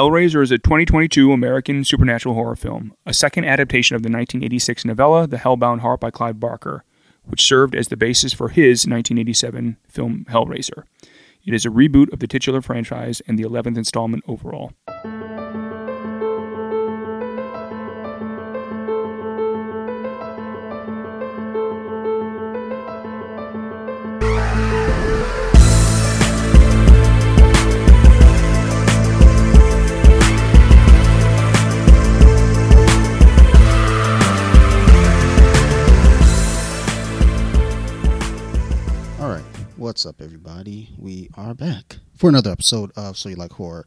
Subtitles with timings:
[0.00, 5.26] Hellraiser is a 2022 American supernatural horror film, a second adaptation of the 1986 novella
[5.26, 6.84] The Hellbound Heart by Clive Barker,
[7.26, 10.84] which served as the basis for his 1987 film Hellraiser.
[11.44, 14.72] It is a reboot of the titular franchise and the 11th installment overall.
[40.00, 40.94] What's up, everybody?
[40.96, 43.84] We are back for another episode of So You Like Horror.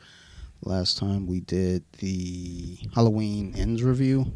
[0.62, 4.32] Last time we did the Halloween Ends review,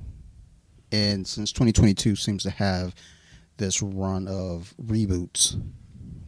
[0.91, 2.95] and since 2022 seems to have
[3.57, 5.61] this run of reboots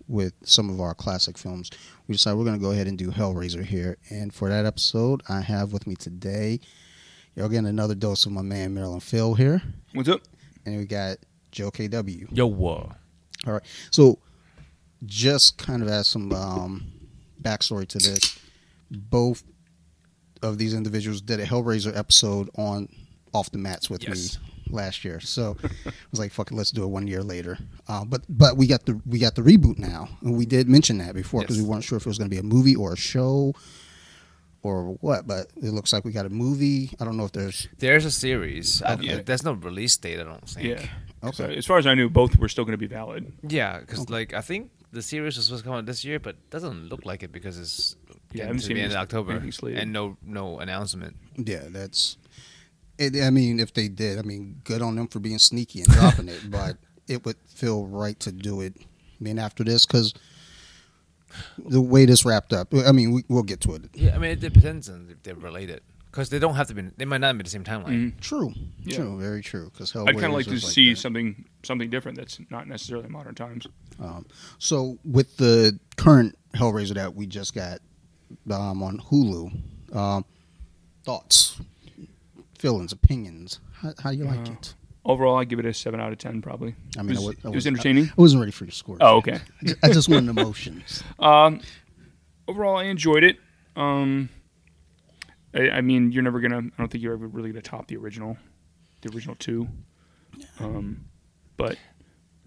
[0.07, 1.71] with some of our classic films,
[2.07, 3.97] we decided we're going to go ahead and do Hellraiser here.
[4.11, 6.59] And for that episode, I have with me today,
[7.33, 9.63] you're getting another dose of my man Maryland Phil here,
[9.95, 10.21] What's up?
[10.67, 11.17] and we got
[11.51, 12.27] Joe KW.
[12.37, 12.91] Yo, whoa.
[13.47, 13.63] All right.
[13.89, 14.19] So,
[15.05, 16.91] just kind of as some um,
[17.41, 18.39] backstory to this,
[18.91, 19.43] both
[20.41, 22.87] of these individuals did a Hellraiser episode on
[23.33, 24.37] Off the Mats with Yes.
[24.39, 25.19] me last year.
[25.19, 28.55] So I was like, "Fuck it, let's do it one year later." Uh, but but
[28.57, 31.57] we got the we got the reboot now, and we did mention that before because
[31.57, 31.63] Yes.
[31.65, 33.53] we weren't sure if it was going to be a movie or a show
[34.61, 35.27] or what.
[35.27, 36.91] But it looks like we got a movie.
[36.99, 38.81] I don't know if there's There's a series.
[38.81, 39.21] I- Okay.
[39.25, 40.67] there's no release date, I don't think.
[40.67, 40.87] Yeah.
[41.23, 41.35] Okay.
[41.35, 43.31] So as far as I knew, both were still going to be valid.
[43.47, 46.35] Yeah, because like I think the series was supposed to come out this year, but
[46.35, 47.95] it doesn't look like it because it's
[48.33, 51.15] Yeah, I getting to the end of October and no no announcement.
[51.35, 52.17] Yeah, that's.
[52.97, 55.89] It, I mean, if they did, I mean, good on them for being sneaky and
[55.89, 58.73] dropping it, but it would feel right to do it.
[58.77, 60.13] I mean, after this, because
[61.57, 63.83] the way this wrapped up, I mean, we, we'll get to it.
[63.93, 65.81] Yeah, I mean it depends on if they're related
[66.19, 66.81] because they don't have to be.
[66.97, 68.11] They might not be the same timeline.
[68.13, 68.19] Mhm.
[68.19, 68.53] True,
[68.83, 68.97] Yeah.
[68.97, 69.69] true, very true.
[69.71, 70.97] Because I'd kind of like to is see that.
[70.99, 73.65] something something different that's not necessarily modern times.
[73.99, 74.25] Um,
[74.57, 77.79] so, with the current Hellraiser that we just got
[78.51, 80.25] um, on Hulu, um,
[81.03, 81.59] thoughts,
[82.57, 83.59] feelings, opinions.
[83.73, 84.73] How, how do you like Uh, it?
[85.05, 86.75] Overall, I give it a seven out of ten, probably.
[86.97, 88.05] I mean, it was, I wa- I it was was- entertaining.
[88.09, 88.97] I wasn't ready for your score.
[88.99, 89.39] oh, okay.
[89.61, 91.01] I ju- I just wanted emotions.
[91.19, 91.61] Um,
[92.47, 93.37] overall, I enjoyed it.
[93.77, 94.29] Um,
[95.53, 96.57] I, I mean, you're never gonna.
[96.57, 98.37] I don't think you're ever really gonna top the original,
[99.01, 99.67] the original two.
[100.59, 101.05] Um,
[101.57, 101.77] but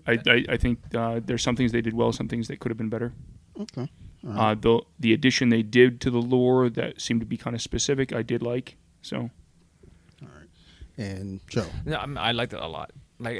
[0.06, 2.70] I, I, I think uh, there's some things they did well, some things that could
[2.70, 3.12] have been better.
[3.58, 3.90] Okay.
[4.24, 4.50] All right.
[4.50, 7.62] Uh, the the addition they did to the lore that seemed to be kind of
[7.62, 8.76] specific, I did like.
[9.02, 9.30] So
[10.22, 10.48] All right.
[10.96, 11.66] and Joe.
[11.84, 12.92] No, I, mean, I liked it a lot.
[13.18, 13.38] Like,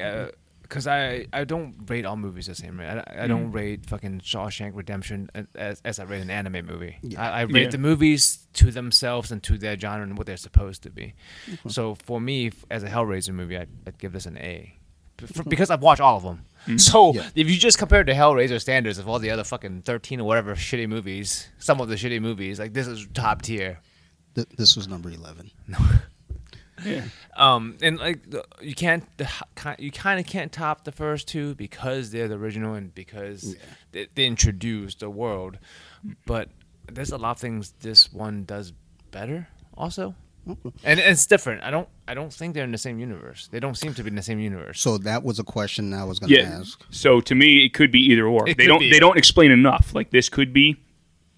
[0.72, 2.81] because I I don't rate all movies the same.
[2.81, 3.05] Right?
[3.06, 3.55] I, I don't mm.
[3.55, 6.97] rate fucking Shawshank Redemption uh, as, as I rate an anime movie.
[7.03, 7.21] Yeah.
[7.21, 7.69] I, I rate Yeah.
[7.69, 11.12] the movies to themselves and to their genre and what they're supposed to be.
[11.69, 14.78] So for me, as a Hellraiser movie, I'd, I'd give this an A
[15.19, 16.44] for- Because I've watched all of them.
[16.66, 16.81] Mm.
[16.91, 17.28] So Yeah.
[17.34, 20.55] if you just compare the Hellraiser standards of all the other fucking 13 or whatever
[20.55, 23.78] shitty movies, some of the shitty movies, like this is top tier.
[24.34, 25.50] Th- this was number eleven.
[26.84, 27.04] yeah,
[27.37, 28.20] Um, and like
[28.60, 32.28] you can't, the, h- ki- you kind of can't top the first two because they're
[32.28, 33.56] the original and because
[33.93, 35.59] they, they introduced the world.
[36.26, 36.48] But
[36.91, 38.72] there's a lot of things this one does
[39.10, 40.15] better, also,
[40.84, 41.62] and it's different.
[41.62, 43.49] I don't, I don't think they're in the same universe.
[43.53, 44.81] They don't seem to be in the same universe.
[44.81, 46.59] So that was a question I was going to yeah.
[46.59, 46.84] ask.
[46.91, 48.49] So to me, it could be either or.
[48.49, 48.91] It they don't be.
[48.91, 49.94] they don't explain enough.
[49.94, 50.76] Like this could be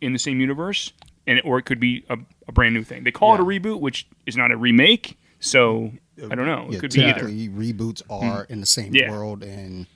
[0.01, 0.93] in the same universe,
[1.27, 2.17] and it, or it could be a,
[2.49, 3.05] a brand new thing.
[3.05, 5.19] They call it a reboot, which is not a remake.
[5.45, 6.67] So uh, I don't know.
[6.69, 7.25] It Yeah, could be either.
[7.29, 8.25] reboots mm-hmm.
[8.25, 9.11] are in the same Yeah.
[9.11, 9.87] world, and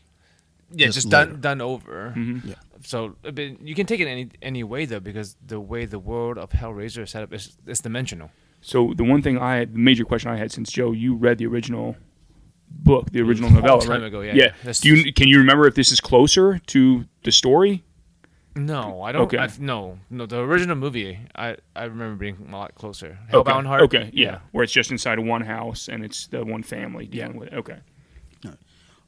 [0.70, 2.12] yeah, just just, done, done over.
[2.16, 2.48] Mm-hmm.
[2.50, 2.54] Yeah.
[2.84, 3.30] So I
[3.62, 7.02] you can take it any any way though, because the way the world of Hellraiser
[7.04, 8.30] is set up is, is dimensional.
[8.60, 11.38] So the one thing I had, the major question I had since Joe, you read
[11.38, 11.96] the original
[12.68, 14.02] book, the original mm, A long novella, time right?
[14.08, 14.52] ago, yeah, Yeah.
[14.64, 14.72] yeah.
[14.80, 17.84] Do you can you remember if this is closer to the story?
[18.58, 19.22] No, I don't.
[19.22, 19.38] Okay.
[19.38, 20.26] I, no, no.
[20.26, 23.18] The original movie, I I remember being a lot closer.
[23.32, 23.50] Okay.
[23.52, 23.82] Heart.
[23.82, 24.10] Okay.
[24.12, 24.40] Yeah.
[24.52, 27.38] Where it's just inside of one house and it's the one family dealing Yeah.
[27.38, 27.48] with.
[27.52, 27.54] It.
[27.54, 27.78] Okay.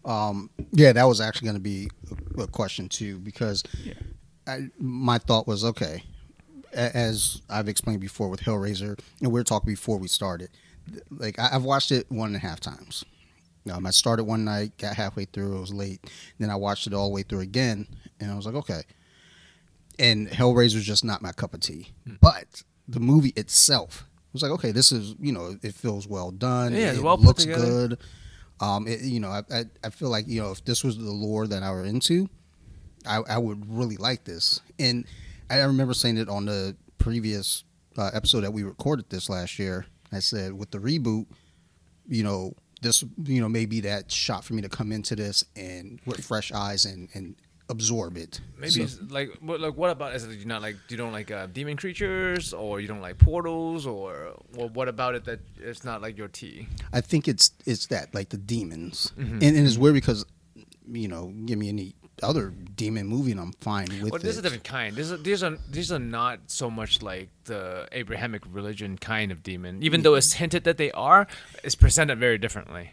[0.05, 1.91] um, yeah, that was actually going to be
[2.39, 3.95] a, a question too, because Yeah.
[4.47, 6.03] I, my thought was okay,
[6.73, 10.49] as I've explained before with Hellraiser, and we were talking before we started.
[11.11, 13.05] Like I, I've watched it one and a half times.
[13.71, 16.01] Um, I started one night, got halfway through, it was late.
[16.39, 17.87] Then I watched it all the way through again,
[18.19, 18.83] and I was like, okay.
[20.01, 21.89] And Hellraiser's just not my cup of tea.
[22.21, 26.75] But the movie itself was like, okay, this is you know, it feels well done.
[26.75, 27.99] Yeah, it, well looks good.
[28.61, 31.11] Um, it, you know, I, I I feel like you know, if this was the
[31.11, 32.29] lore that I were into,
[33.07, 34.61] I, I would really like this.
[34.79, 35.07] And
[35.49, 37.65] I remember saying it on the previous
[37.97, 41.27] uh, episode that we recorded this last year, I said with the reboot,
[42.07, 46.01] you know, this you know maybe that shot for me to come into this and
[46.07, 47.37] with fresh eyes and and
[47.71, 48.41] absorb it.
[48.59, 51.13] Maybe So- it's like what like what about is it you not like you don't
[51.13, 55.41] like uh, demon creatures or you don't like portals or well, what about it that
[55.59, 56.67] it's not like your tea?
[56.93, 59.35] I think it's it's that like the demons, Mm-hmm.
[59.45, 60.25] and, and it's weird because
[60.93, 64.23] you know, give me any other demon movie and I'm fine with Well, it.
[64.23, 64.95] this is a different kind.
[64.97, 69.43] These are these are these are not so much like the Abrahamic religion kind of
[69.43, 69.83] demon.
[69.83, 71.27] Even though it's hinted that they are,
[71.65, 72.91] it's presented very differently.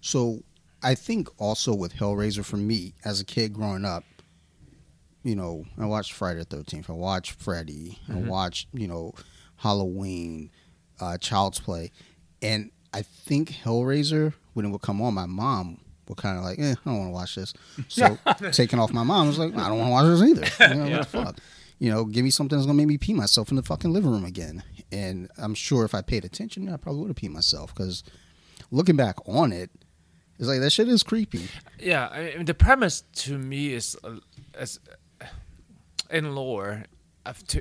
[0.00, 0.42] So
[0.82, 4.04] I think also with Hellraiser for me as a kid growing up,
[5.24, 9.14] you know, I watched Friday the Thirteenth, I watched Freddy, I watched you know
[9.56, 10.50] Halloween,
[11.00, 11.90] uh, Child's Play,
[12.40, 16.58] and I think Hellraiser when it would come on, my mom would kind of like,
[16.58, 17.52] eh, I don't want to watch this.
[17.88, 18.18] So
[18.52, 20.74] taking off my mom I was like, I don't want to watch this either.
[20.74, 21.38] You know, what the fuck?
[21.78, 24.10] You know, give me something that's gonna make me pee myself in the fucking living
[24.10, 24.62] room again.
[24.92, 28.04] And I'm sure if I paid attention, I probably would have peed myself because
[28.70, 29.70] looking back on it,
[30.38, 31.48] it's like that shit is creepy.
[31.78, 34.16] Yeah, I mean, the premise to me is uh,
[34.58, 34.78] is
[36.14, 36.84] in lore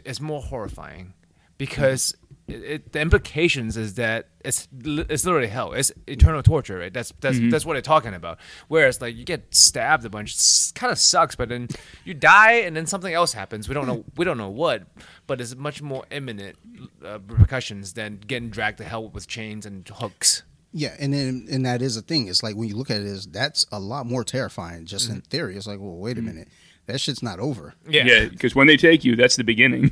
[0.05, 1.13] is more horrifying
[1.57, 2.15] because
[2.47, 5.73] it, it, the implications is that it's it's literally hell.
[5.73, 6.93] It's eternal torture, right?
[6.93, 7.49] That's that's mm-hmm.
[7.49, 8.39] that's what they're talking about.
[8.67, 10.35] Whereas like you get stabbed a bunch,
[10.73, 11.69] kind of sucks, but then
[12.03, 13.67] you die and then something else happens.
[13.67, 14.83] We don't know we don't know what,
[15.25, 16.57] but it's much more imminent
[17.03, 20.43] uh, repercussions than getting dragged to hell with chains and hooks.
[20.73, 22.27] Yeah, and then and that is a thing.
[22.27, 24.85] It's like when you look at it, is that's a lot more terrifying.
[24.85, 25.27] Just in mm-hmm.
[25.29, 26.29] theory, it's like, well, wait a mm-hmm.
[26.29, 26.47] minute,
[26.85, 27.73] that shit's not over.
[27.87, 28.25] Yeah, yeah.
[28.25, 29.91] because when they take you, that's the beginning.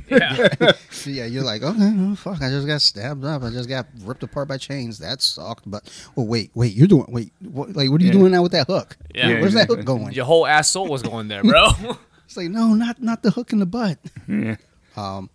[0.90, 3.42] So yeah, you're like, okay, oh, fuck, I just got stabbed up.
[3.42, 4.98] I just got ripped apart by chains.
[4.98, 5.70] That sucked.
[5.70, 8.18] But oh wait, wait, you're doing wait, what, like what are you Yeah.
[8.18, 8.96] doing now with that hook?
[9.14, 9.28] Yeah.
[9.28, 10.12] Yeah, where's that hook going?
[10.12, 11.68] Your whole ass soul was going there, bro.
[12.24, 13.98] It's like no, not not the hook in the butt.
[14.26, 14.56] yeah.
[14.96, 15.28] Um,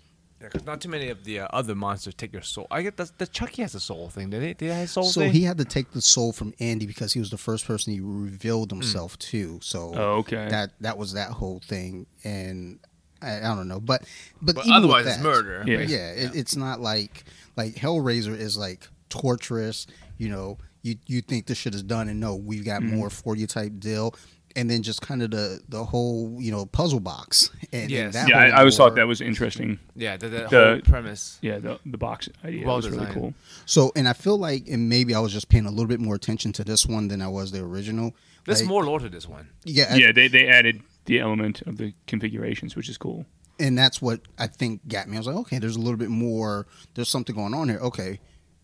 [0.48, 2.68] Yeah, because not too many of the uh, other monsters take your soul.
[2.72, 4.30] I get the, the Chucky has a soul thing.
[4.30, 4.54] Did he?
[4.54, 5.32] Did he have a soul so thing?
[5.34, 8.00] he had to take the soul from Andy because he was the first person he
[8.00, 9.60] revealed himself to.
[9.62, 10.48] So Oh, okay.
[10.50, 12.80] that that was that whole thing, and
[13.22, 14.04] I, I don't know, but
[14.42, 15.64] but, but even with otherwise, it's that- murder.
[15.68, 15.80] Yeah.
[15.80, 19.88] Yeah, it, it's not like like Hellraiser is like torturous.
[20.18, 22.96] You know, you you think this shit is done, and no, we've got Mm-hmm.
[22.98, 24.16] more for you type deal,
[24.58, 27.50] and then just kind of the the whole you know puzzle box.
[27.72, 28.14] And, and Yes.
[28.14, 29.80] that Yeah, I, I always thought that was interesting.
[29.96, 31.38] Yeah, the, the, The- whole premise.
[31.42, 33.34] Yeah, the the box idea Well was really cool.
[33.66, 36.16] So, and I feel like, and maybe I was just paying a little bit more
[36.16, 38.14] attention to this one than I was the original.
[38.46, 39.50] There's Like, more lore to this one.
[39.66, 43.26] Yeah, I- Yeah, they they added the element of the configurations, which is cool.
[43.60, 45.18] and that's what I think got me.
[45.18, 46.68] I was like, okay, there's a little bit more.
[46.96, 47.80] There's something going on here.
[47.80, 48.20] Okay,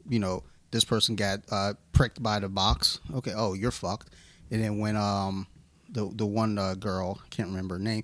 [0.10, 3.00] you know, this person got uh, pricked by the box.
[3.16, 4.10] Okay, oh, you're fucked.
[4.52, 5.48] And then when um
[5.94, 8.04] the the one uh, girl, I can't remember her name,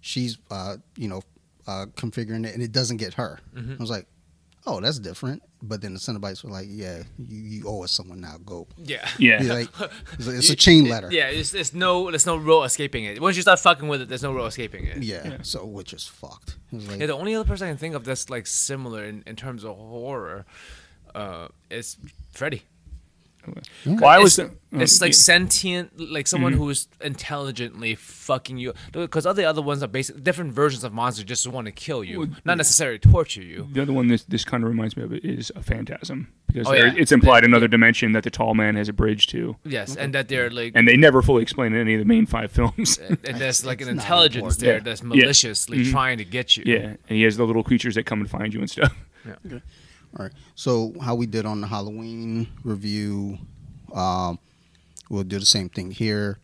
[0.00, 1.22] she's uh you know
[1.66, 3.38] uh configuring it and it doesn't get her.
[3.56, 4.06] I was like,
[4.66, 5.42] oh, that's different.
[5.62, 8.36] But then the Cenobites were like, yeah, you, you owe us someone now.
[8.44, 8.68] Go.
[8.76, 9.08] Yeah.
[9.18, 9.68] Yeah, like,
[10.18, 11.08] it's, it's a chain letter.
[11.10, 13.20] Yeah, it's, it's no, there's no real escaping it.
[13.20, 14.98] Once you start fucking with it, there's no real escaping it.
[15.02, 16.56] Yeah, So which is fucked.
[16.72, 19.24] Was like, Yeah, the only other person I can think of that's like similar in,
[19.26, 20.44] in terms of horror,
[21.14, 21.96] uh, is
[22.32, 22.62] Freddy.
[23.86, 24.38] Well, I was.
[24.38, 25.16] it's, uh, it's like yeah.
[25.16, 26.62] sentient, like someone Mm-hmm.
[26.62, 28.74] who is intelligently fucking you.
[28.92, 32.04] Because all the other ones are basic, different versions of monsters just want to kill
[32.04, 33.68] you, Well, not necessarily torture you.
[33.72, 36.72] The other one this this kind of reminds me of is a phantasm because Oh,
[36.72, 36.94] there- yeah.
[36.96, 40.28] it's implied another dimension that the tall man has a bridge to, Yes, and that
[40.28, 42.98] they're like, and they never fully explain in any of the main five films.
[43.24, 44.60] and there's like an It's intelligence important.
[44.60, 44.80] there Yeah.
[44.80, 45.08] that's Yeah.
[45.08, 45.90] maliciously Mhm.
[45.90, 46.64] trying to get you.
[46.66, 46.78] yeah,
[47.08, 48.94] and he has the little creatures that come and find you and stuff.
[50.18, 50.32] All right.
[50.54, 53.38] So how we did on the Halloween review,
[53.92, 54.38] um,
[55.10, 56.38] we'll do the same thing here.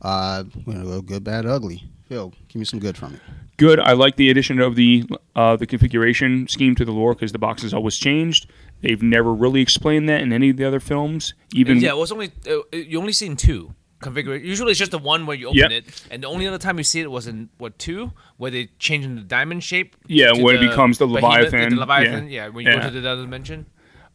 [0.00, 1.84] Uh, we're gonna go good, bad, ugly.
[2.08, 3.20] Phil, give me some good from it.
[3.56, 3.78] Good.
[3.78, 5.04] I like the addition of the
[5.36, 8.50] uh, the configuration scheme to the lore because the box has always changed.
[8.80, 11.34] They've never really explained that in any of the other films.
[11.54, 14.46] Even yeah, it was only uh, you only seen two configuration.
[14.46, 15.70] Usually, it's just the one where you open Yep.
[15.72, 18.68] it, and the only other time you see it was in what two, where they
[18.78, 19.96] change in the diamond shape.
[20.06, 22.44] Yeah, when it becomes the behemoth- Leviathan, The Leviathan, yeah.
[22.44, 22.48] yeah.
[22.48, 22.82] when you Yeah.
[22.82, 23.66] go to the other dimension.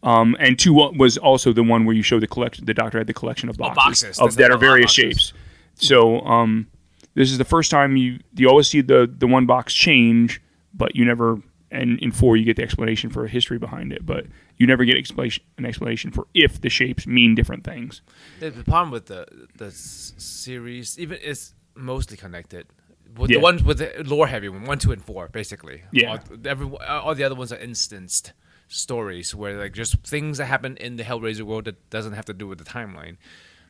[0.04, 2.66] Um, and two was also the one where you show the collection.
[2.66, 3.76] The doctor had the collection of boxes,
[4.18, 4.20] boxes.
[4.20, 5.34] of that are various shapes.
[5.76, 6.68] So um,
[7.16, 10.40] this is the first time you you always see the the one box change,
[10.74, 11.42] but you never.
[11.70, 14.26] And in four, you get the explanation for a history behind it, but
[14.58, 18.02] you never get explanation an explanation for if the shapes mean different things.
[18.40, 19.26] The, problem with the
[19.58, 22.68] the s- series, even is mostly connected.
[23.16, 23.38] With Yeah.
[23.38, 25.84] the ones with the lore heavy one, one, two, and four, basically.
[25.92, 26.12] Yeah.
[26.12, 28.34] All, every, all the other ones are instanced
[28.68, 32.34] stories where like just things that happen in the Hellraiser world that doesn't have to
[32.34, 33.18] do with the timeline.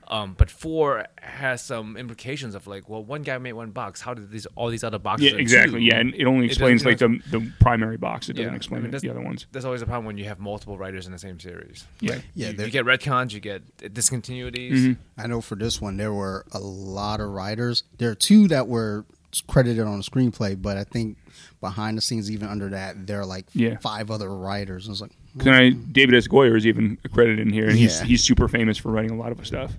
[0.10, 4.00] Um, but four has some implications of like, well, one guy made one box.
[4.02, 5.32] How did these all these other boxes?
[5.34, 5.80] Yeah, exactly.
[5.80, 5.86] two?
[5.86, 8.30] Yeah, and it only It explains like the the primary box.
[8.30, 9.48] It doesn't Yeah, explain I mean, the other ones.
[9.52, 11.86] There's always a problem when you have multiple writers in the same series.
[12.00, 12.20] Yeah.
[12.36, 14.72] Yeah, you, there- you get retcons, you get discontinuities.
[14.72, 15.22] Mm-hmm.
[15.22, 17.84] I know for this one there were a lot of writers.
[17.98, 19.06] There are two that were
[19.48, 21.18] credited on the screenplay, but I think
[21.60, 23.78] behind the scenes, even under that, there are like Yeah.
[23.78, 24.88] five other writers.
[24.88, 26.28] I was like, Can I, David S.
[26.28, 29.32] Goyer is even accredited in here, and he's he's super famous for writing a lot
[29.32, 29.74] of stuff.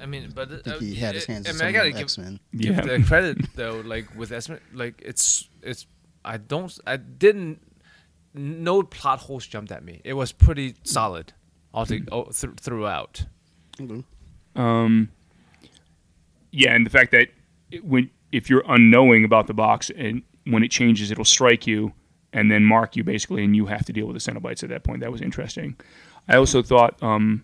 [0.00, 1.88] I mean, but I uh, think he had his uh, hands I mean, I gotta
[1.88, 2.40] the give, X Men.
[2.56, 2.80] give Yeah.
[2.82, 3.82] the credit though.
[3.84, 5.86] Like with Esme, like it's it's.
[6.24, 6.76] I don't.
[6.86, 7.60] I didn't.
[8.34, 10.00] No plot holes jumped at me.
[10.04, 11.32] It was pretty solid,
[11.72, 13.24] all to, th- throughout.
[14.54, 15.08] Um,
[16.52, 17.28] yeah, and the fact that
[17.70, 21.92] it, when if you're unknowing about the box and when it changes, it'll strike you
[22.32, 24.84] and then mark you basically, and you have to deal with the Cenobites at that
[24.84, 25.00] point.
[25.00, 25.76] That was interesting.
[26.28, 27.42] I also thought um,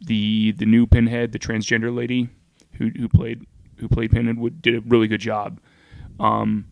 [0.00, 2.28] the the new Pinhead, the transgender lady
[2.74, 5.60] who who played who played Pinhead, would, did a really good job.
[6.18, 6.66] Um,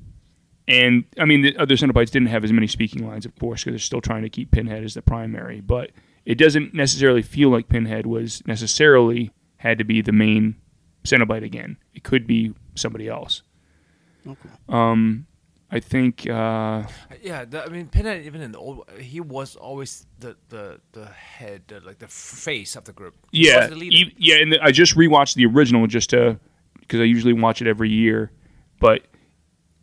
[0.68, 3.72] and I mean, the other Cenobites didn't have as many speaking lines, of course, because
[3.74, 5.60] they're still trying to keep Pinhead as the primary.
[5.60, 5.92] But
[6.24, 10.56] it doesn't necessarily feel like Pinhead was necessarily had to be the main
[11.04, 11.76] Cenobite again.
[11.94, 13.42] It could be somebody else.
[14.26, 14.48] Okay.
[14.68, 15.26] Um,
[15.76, 16.26] I think.
[16.28, 16.82] Uh,
[17.22, 21.06] Yeah, the, I mean, Pinhead, even in the old, he was always the the the
[21.06, 23.14] head, the, like the face of the group.
[23.32, 23.96] He yeah, was the leader.
[23.96, 24.36] e- yeah.
[24.42, 26.38] And the, I just rewatched the original just to
[26.80, 28.30] because I usually watch it every year,
[28.80, 29.02] but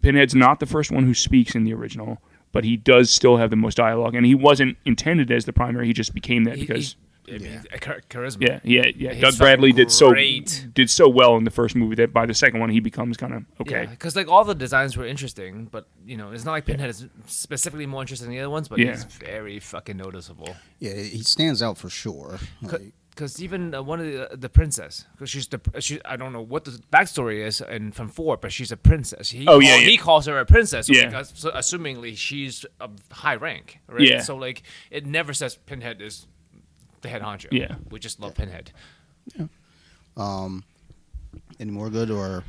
[0.01, 2.21] Pinhead's not the first one who speaks in the original,
[2.51, 5.87] but he does still have the most dialogue, and he wasn't intended as the primary.
[5.87, 6.95] He just became that He- because.
[7.25, 8.41] He- I mean, char- charisma.
[8.47, 9.13] Yeah, yeah, yeah.
[9.13, 10.67] He's Doug Bradley did so great.
[10.73, 13.33] did so well in the first movie that by the second one he becomes kind
[13.33, 13.85] of okay.
[13.89, 17.05] because like all the designs were interesting, but you know, it's not like Pinhead is
[17.27, 18.91] specifically more interesting than the other ones, but Yeah.
[18.91, 20.55] he's very fucking noticeable.
[20.79, 22.39] Yeah, he stands out for sure.
[22.61, 26.33] Like, Because even uh, one of the the princess, because she's the she, I don't
[26.33, 29.29] know what the backstory is, and from four, but she's a princess.
[29.29, 29.87] He Oh, yeah, call- yeah.
[29.91, 30.87] he calls her a princess.
[30.87, 31.05] So Yeah.
[31.09, 34.01] because, so assumingly she's of high rank, right?
[34.01, 34.21] Yeah.
[34.23, 36.25] So like it never says Pinhead is
[37.03, 37.47] the head honcho.
[37.51, 37.75] Yeah.
[37.91, 38.71] we just love Pinhead.
[39.37, 39.45] Yeah.
[40.17, 40.63] um,
[41.59, 42.43] any more good or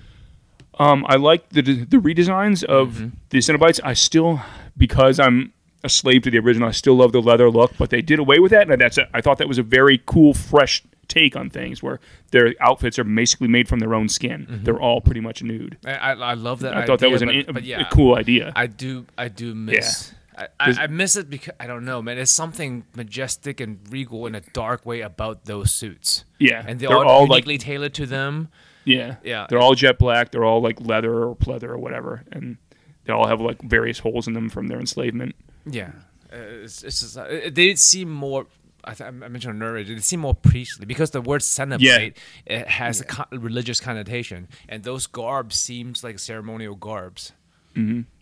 [0.79, 3.09] Um, I like the the redesigns of Mm-hmm.
[3.31, 3.81] the Cenobites.
[3.85, 4.41] I still,
[4.77, 5.53] because I'm
[5.85, 7.73] a slave to the original, I still love the leather look.
[7.79, 10.03] But they did away with that, and that's a, I thought that was a very
[10.07, 14.47] cool, fresh take on things, where their outfits are basically made from their own skin.
[14.65, 15.77] They're all pretty much nude.
[15.85, 16.75] I, I, I love that.
[16.75, 18.53] I thought that was an, but, a, but a yeah, cool idea.
[18.57, 22.17] I do I do miss I, I, I miss it because I don't know, man.
[22.17, 26.25] There's something majestic and regal in a dark way about those suits.
[26.39, 28.49] Yeah, and they're, they're all, all, like- uniquely tailored to them.
[28.85, 29.47] yeah, Yeah.
[29.49, 30.31] They're all jet black.
[30.33, 32.57] They're all like leather or pleather or whatever, and
[33.05, 35.35] they all have like various holes in them from their enslavement.
[35.67, 35.93] Yeah,
[36.33, 38.47] uh, it's, it's just uh, they seem more.
[38.87, 39.83] I, th- I mentioned earlier.
[39.85, 42.09] They seem more priestly because the word Cenobite Yeah.
[42.45, 47.33] it has a co- religious connotation, and those garbs seems like ceremonial garbs.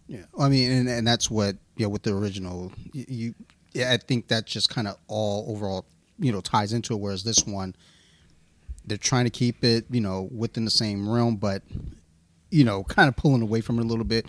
[0.07, 0.25] Yeah?
[0.39, 3.35] I mean, and, and that's what yeah with the original you, you
[3.73, 5.87] yeah I think that just kind of all overall
[6.19, 7.01] you know ties into it.
[7.01, 7.75] Whereas this one,
[8.87, 11.63] they're trying to keep it you know within the same realm, but
[12.51, 14.27] you know kind of pulling away from it a little bit.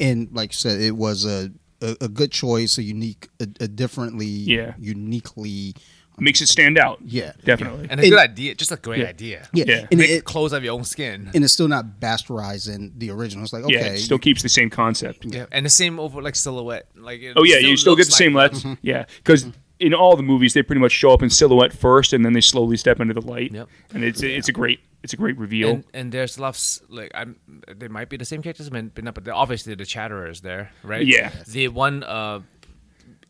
[0.00, 1.50] And like you said, it was a
[1.80, 4.74] a, a good choice, a unique, a, a differently, Yeah.
[4.78, 5.74] uniquely,
[6.18, 6.98] Makes it stand out.
[7.04, 7.88] yeah, definitely.
[7.90, 9.06] And a And- good idea, just a great Yeah.
[9.08, 9.48] idea.
[9.54, 9.64] yeah.
[9.66, 9.86] Yeah.
[9.90, 11.30] And Make it, clothes out of your own skin.
[11.34, 13.44] and it's still not bastardizing the original.
[13.44, 15.24] It's like okay, Yeah, it still keeps the same concept.
[15.24, 16.86] Yeah, and the same over like silhouette.
[16.96, 18.78] Like it Oh yeah, you still get looks the same like- LEDs.
[18.82, 19.46] Yeah, because
[19.80, 22.40] in all the movies they pretty much show up in silhouette first, and then they
[22.40, 23.52] slowly step into the light.
[23.52, 23.68] Yep.
[23.94, 25.70] And it's it's a great it's a great reveal.
[25.70, 27.36] And, and there's lots like I'm.
[27.74, 29.14] They might be the same characters, but but not.
[29.14, 31.04] But obviously the Chatterer is there, right?
[31.04, 31.32] Yeah.
[31.48, 32.40] The one, uh,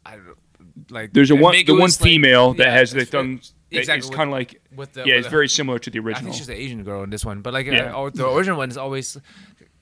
[0.05, 0.35] I don't know,
[0.91, 4.07] like There's a one the one ambiguous, like- female that yeah, has the that Exactly.
[4.07, 6.29] It's kind of like with the yeah, with it's the- very similar to the original.
[6.29, 7.97] I think she's the Asian girl in this one, but like Yeah.
[7.97, 9.17] uh, the original one is always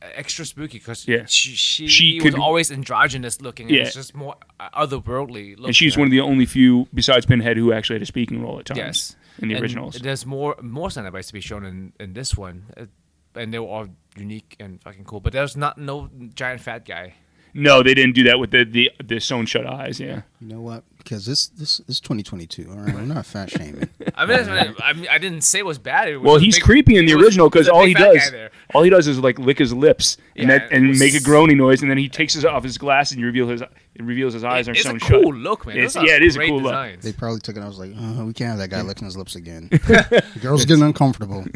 [0.00, 1.25] extra spooky because Yeah.
[1.26, 3.66] she she, She was could- always androgynous looking.
[3.66, 3.82] And Yeah.
[3.82, 5.56] it's just more uh, otherworldly.
[5.64, 8.59] and she's one of the only few besides Pinhead who actually had a speaking role
[8.61, 9.97] at times yes in the And originals.
[10.00, 12.87] There's more more Cenobites to be shown in in this one, uh,
[13.35, 15.20] and they were all unique and fucking cool.
[15.20, 17.14] But there's not no giant fat guy.
[17.54, 19.99] No, they didn't do that with the the, the sewn shut eyes.
[20.00, 20.23] Yeah.
[20.40, 20.85] You know what?
[20.99, 22.69] Because this this this 2022.
[22.71, 23.88] All right, we're not fat shaming.
[24.14, 24.38] I mean,
[24.83, 26.09] I, mean I didn't say it was bad.
[26.09, 28.30] It was Well, he's big- creepy in the original because all he does
[28.75, 31.21] all he does is like lick his lips and Yeah, that and was- make a
[31.21, 33.71] groaning noise, and then he takes his off his glasses and you reveal his it
[34.04, 35.23] reveals his eyes are It's sewn a shut.
[35.25, 35.76] look, man.
[35.78, 37.00] It's- yeah, it is a great cool look.
[37.00, 37.62] they probably took it.
[37.62, 39.69] I was like, oh, we can't have that guy licking his lips again.
[39.73, 41.45] the girl's getting uncomfortable.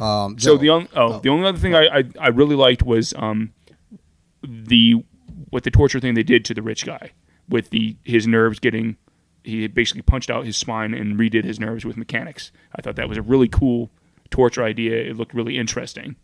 [0.00, 2.82] Um, So Joe, the on, oh, the only other thing I, I I really liked
[2.82, 3.52] was um
[4.42, 5.04] the
[5.50, 7.10] what the torture thing they did to the rich guy
[7.48, 8.96] with the his nerves getting
[9.42, 12.52] he basically punched out his spine and redid his nerves with mechanics.
[12.76, 13.90] I thought that was a really cool
[14.30, 16.16] torture idea, it looked really interesting,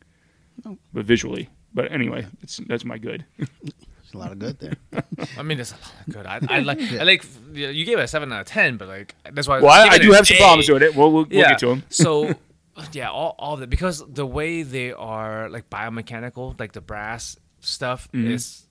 [0.65, 0.77] Oh.
[0.93, 1.49] but visually.
[1.75, 3.25] But anyway, it's, that's my good.
[3.39, 4.75] There's a lot of good there.
[5.39, 6.27] I mean, it's a lot of good.
[6.27, 6.81] I, I like.
[6.93, 7.25] I like.
[7.53, 9.61] You you gave it a seven out of ten, but like that's why.
[9.61, 10.95] Well, I, I do have some an problems with it.
[10.95, 11.83] We'll, we'll, we'll get to them.
[11.91, 12.35] so,
[12.93, 17.37] yeah, all, all of it because the way they are like biomechanical, like the brass
[17.61, 18.31] stuff Mm-hmm.
[18.33, 18.63] is,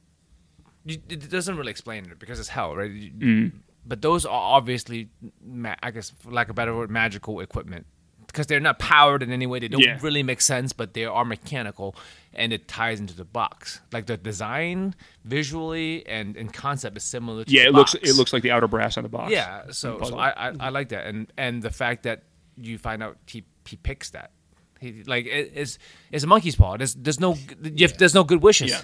[0.86, 2.92] you, it doesn't really explain it because it's hell, right?
[2.92, 3.58] You- Mm-hmm.
[3.88, 5.10] But those are obviously,
[5.46, 7.86] ma- I guess, for lack of a better word, magical equipment
[8.26, 9.60] because they're not powered in any way.
[9.60, 10.00] They don't Yeah.
[10.02, 11.96] really make sense, but they are mechanical,
[12.34, 13.80] and it ties into the box.
[13.94, 17.44] Like the design, visually, and in concept is similar.
[17.46, 19.32] to Yeah, the it looks it looks like the outer brass on the box.
[19.32, 22.24] Yeah, so, so I, I I like that, and and the fact that
[22.58, 24.32] you find out he he picks that,
[24.80, 25.78] he like it, it's
[26.12, 26.76] it's a monkey's paw.
[26.78, 28.72] There's there's no you have, there's no good wishes.
[28.72, 28.82] Yeah.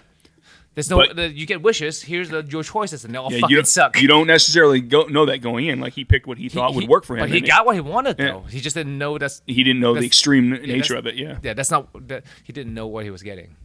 [0.73, 2.01] There's no But- the, you get wishes.
[2.01, 4.01] Here's the, your choices, and they all Yeah, fucking you suck.
[4.01, 5.81] You don't necessarily go, know that going in.
[5.81, 7.23] Like he picked what he thought would He- work for him.
[7.23, 8.27] But he got what he wanted Yeah.
[8.27, 8.39] though.
[8.49, 11.15] He just didn't know that's He didn't know the extreme yeah, nature of it.
[11.15, 11.37] Yeah.
[11.43, 11.53] yeah.
[11.53, 13.55] That's not that he didn't know what he was getting.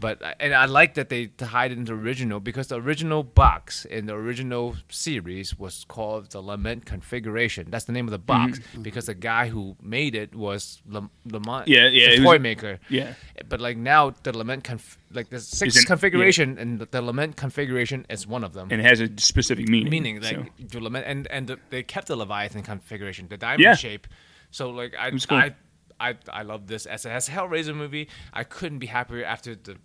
[0.00, 4.06] But and I like that they tied it into original because the original box in
[4.06, 7.66] the original series was called the Lament Configuration.
[7.70, 11.66] That's the name of the box because the guy who made it was Lam- Lamont,
[11.66, 11.72] Mm-hmm.
[11.72, 12.80] Yeah, yeah, the it was- toy maker.
[12.88, 13.12] Yeah.
[13.48, 17.36] But like now the Lament conf- like the six Isn't- configuration and the, the Lament
[17.36, 19.90] configuration is one of them And it has a specific meaning.
[19.90, 20.46] meaning like so.
[20.70, 23.74] to lament and and the, they kept the leviathan configuration the diamond Yeah.
[23.74, 24.06] shape
[24.50, 25.36] so like i cool.
[25.36, 25.54] i
[26.02, 28.08] I, I love this as as Hellraiser movie.
[28.32, 29.76] I couldn't be happier after the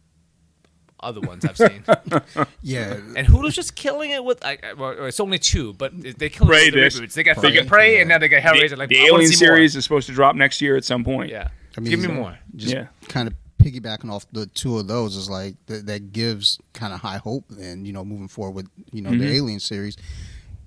[1.06, 1.84] other ones I've seen.
[2.62, 4.44] Yeah, and Hulu's just killing it with.
[4.44, 7.00] I, I- well, it's only two, but they kill it with the this.
[7.00, 7.14] reboots.
[7.14, 8.00] They got Prey, fucking Prey, yeah.
[8.02, 8.78] and now they got the, Hellraiser.
[8.78, 9.56] Like the I Alien see more.
[9.56, 11.30] series is supposed to drop next year at some point.
[11.32, 12.38] Yeah, I mean, give me more.
[12.56, 12.88] Just Yeah.
[13.08, 17.00] kind of piggybacking off the two of those is like that, that gives kind of
[17.02, 19.20] high hope and you know moving forward with you know Mm-hmm.
[19.22, 19.96] the Alien series.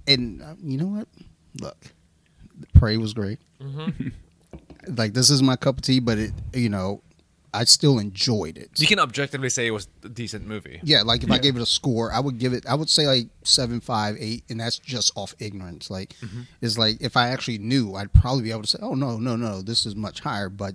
[0.06, 1.08] And uh, you know what?
[1.60, 1.76] Look,
[2.74, 3.38] Prey was great.
[3.60, 4.08] Mm-hmm.
[4.96, 7.02] like this is my cup of tea, but it you know
[7.54, 8.70] I still enjoyed it.
[8.76, 10.80] You can objectively say it was a decent movie.
[10.82, 12.66] Yeah, like if I gave it a score, I would give it.
[12.66, 15.90] I would say like seven, five, eight, and that's just off ignorance.
[15.90, 16.42] Like, Mm-hmm.
[16.60, 19.34] it's like if I actually knew, I'd probably be able to say, "Oh no, no,
[19.36, 20.74] no, this is much higher." But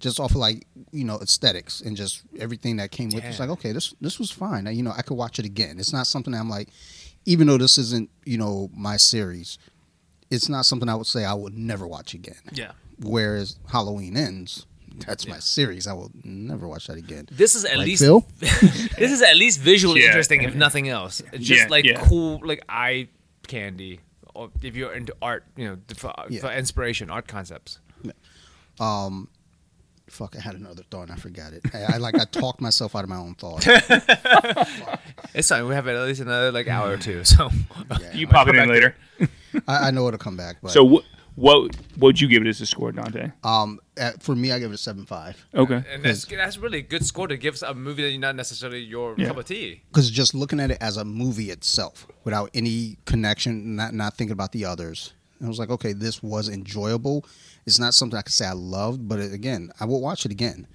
[0.00, 3.40] just off of like you know aesthetics and just everything that came with, it, it's
[3.40, 4.66] like okay, this this was fine.
[4.66, 5.78] You know, I could watch it again.
[5.78, 6.68] It's not something I'm like,
[7.24, 9.58] even though this isn't you know my series,
[10.30, 12.40] it's not something I would say I would never watch again.
[12.52, 12.72] Yeah.
[13.00, 14.66] Whereas Halloween ends,
[14.98, 15.86] that's my series.
[15.86, 17.26] I will never watch that again.
[17.30, 18.26] This is at Like least Phil?
[18.38, 20.08] this is at least visually Yeah.
[20.08, 21.22] interesting, if nothing else.
[21.32, 22.04] It's just Yeah, like yeah.
[22.06, 23.08] cool, like eye
[23.46, 24.00] candy.
[24.34, 26.40] Or if you're into art, you know, for, Yeah.
[26.40, 27.78] for inspiration, art concepts.
[28.80, 29.28] Um,
[30.08, 31.62] fuck, I had another thought and I forgot it.
[31.74, 33.66] I, I like I talked myself out of my own thought.
[35.34, 35.66] It's fine.
[35.66, 37.24] We have at least another like hour or two.
[37.24, 37.50] So
[38.00, 38.12] Yeah.
[38.12, 38.96] You pop it in back later.
[39.66, 42.60] I, I know it'll come back, but So what what would you give it as
[42.60, 43.30] a score, Dante?
[43.42, 45.82] um, at, for me, I give it a seven five Okay.
[45.92, 48.80] and that's that's really a good score to give a movie that you're not necessarily
[48.80, 49.28] your Yeah.
[49.28, 49.82] cup of tea.
[49.88, 54.32] because just looking at it as a movie itself, without any connection, not not thinking
[54.32, 57.24] about the others, I was like, okay, this was enjoyable.
[57.66, 60.32] It's not something I could say I loved, but it, again, I will watch it
[60.32, 60.66] again.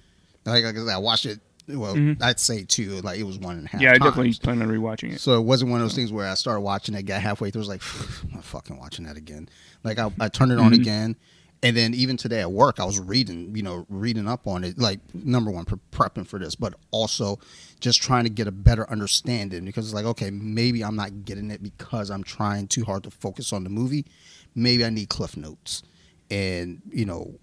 [0.44, 1.40] Like, like I said, I watched it.
[1.68, 3.00] Well, I'd say two.
[3.02, 3.80] Like it was one and a half.
[3.80, 3.84] Mm-hmm.
[3.84, 5.20] Yeah, I definitely plan on rewatching it.
[5.20, 7.60] So it wasn't one of those things where I started watching it, got halfway through,
[7.60, 7.82] was like,
[8.24, 9.48] I'm not fucking watching that again.
[9.84, 11.16] Like I, I turned it on again,
[11.62, 14.78] and then even today at work, I was reading, you know, reading up on it.
[14.78, 17.38] Like number one, pre- prepping for this, but also
[17.80, 21.50] just trying to get a better understanding because it's like, okay, maybe I'm not getting
[21.50, 24.06] it because I'm trying too hard to focus on the movie.
[24.54, 25.82] Maybe I need cliff notes,
[26.30, 27.34] and you know,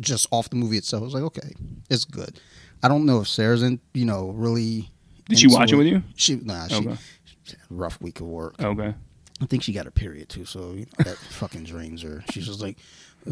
[0.00, 1.54] just off the movie itself, I was like, okay,
[1.88, 2.40] it's good.
[2.82, 4.90] I don't know if Sarah's in, you know, really.
[5.28, 6.02] Did she watch it with you?
[6.16, 6.96] She nah, she, Okay.
[7.44, 8.60] she had a rough week of work.
[8.60, 8.94] Okay.
[9.42, 12.22] I think she got a period too, so you know, that fucking drains her.
[12.30, 12.78] She's just like,
[13.26, 13.30] uh,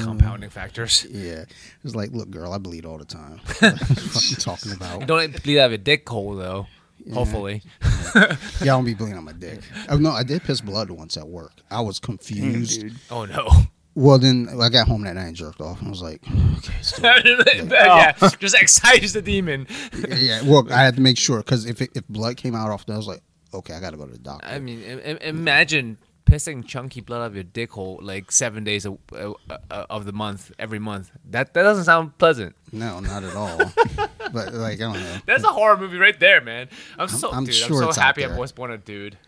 [0.00, 1.06] Compounding factors.
[1.10, 1.44] yeah.
[1.84, 3.40] It's like, look, girl, I bleed all the time.
[3.60, 5.06] What the you talking about?
[5.06, 6.66] Don't bleed out of a dick hole though.
[7.14, 7.62] Hopefully.
[8.14, 9.60] Yeah, I don't be bleeding on my dick.
[9.88, 11.52] Oh, no, I did piss blood once at work.
[11.70, 12.80] I was confused.
[12.82, 12.94] dude.
[13.10, 13.48] Oh no.
[13.98, 15.82] Well, then I got home that night and jerked off.
[15.84, 16.22] I was like,
[16.58, 17.04] okay, still
[17.66, 19.66] yeah, just excites the demon.
[20.08, 20.42] yeah.
[20.44, 22.96] Well, I had to make sure because if it, if blood came out off, I
[22.96, 24.46] was like, okay, I got to go to the doctor.
[24.46, 28.62] I mean, im- im- imagine pissing chunky blood out of your dick hole like seven
[28.62, 31.10] days a, uh, uh, of the month, every month.
[31.30, 32.54] That that doesn't sound pleasant.
[32.70, 33.58] no, not at all.
[34.32, 35.16] but like, I don't know.
[35.26, 36.68] That's a horror movie right there, man.
[36.98, 37.54] I'm so I'm dude.
[37.54, 39.18] sure I'm so happy I was born a dude.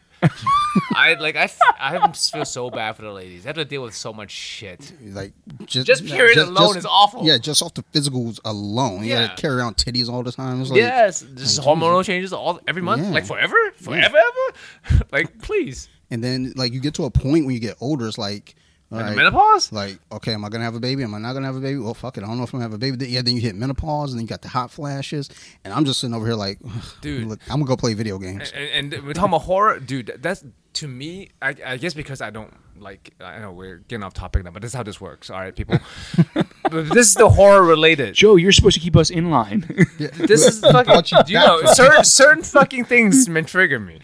[0.95, 1.49] I like I,
[1.81, 3.43] I just feel so bad for the ladies.
[3.43, 4.93] They have to deal with so much shit.
[5.03, 5.33] Like
[5.67, 7.25] just Just period alone is awful.
[7.25, 9.03] Yeah, just off the physicals alone.
[9.05, 9.27] You Yeah.
[9.29, 10.63] gotta carry around titties all the time.
[10.65, 13.11] Like, yes, just hormonal changes all every month, Yeah.
[13.11, 15.05] like forever, forever, ever.
[15.13, 15.89] like please.
[16.11, 18.55] And then like you get to a point when you get older, it's like,
[18.93, 19.17] All Like right.
[19.17, 19.71] menopause?
[19.73, 21.05] Like, okay, am I gonna have a baby?
[21.05, 21.79] Am I not gonna have a baby?
[21.79, 22.25] Well, fuck it.
[22.25, 22.97] I don't know if I'm gonna have a baby.
[22.97, 25.31] Then- Yeah, then you hit menopause, and then you got the hot flashes,
[25.65, 26.59] and I'm just sitting over here like,
[27.01, 27.29] Dude.
[27.29, 28.51] look, I'm gonna go play video games.
[28.53, 30.19] And, and we're talking about horror, dude.
[30.21, 31.29] That's to me.
[31.41, 33.15] I, I guess because I don't like.
[33.21, 35.31] I know we're getting off topic now, but this is how this works.
[35.31, 35.79] All right, people.
[36.35, 38.15] but this is the horror related.
[38.15, 39.67] Joe, you're supposed to keep us in line.
[39.99, 40.85] This is fucking.
[40.93, 44.01] Brought you you know, certain certain fucking things may trigger me.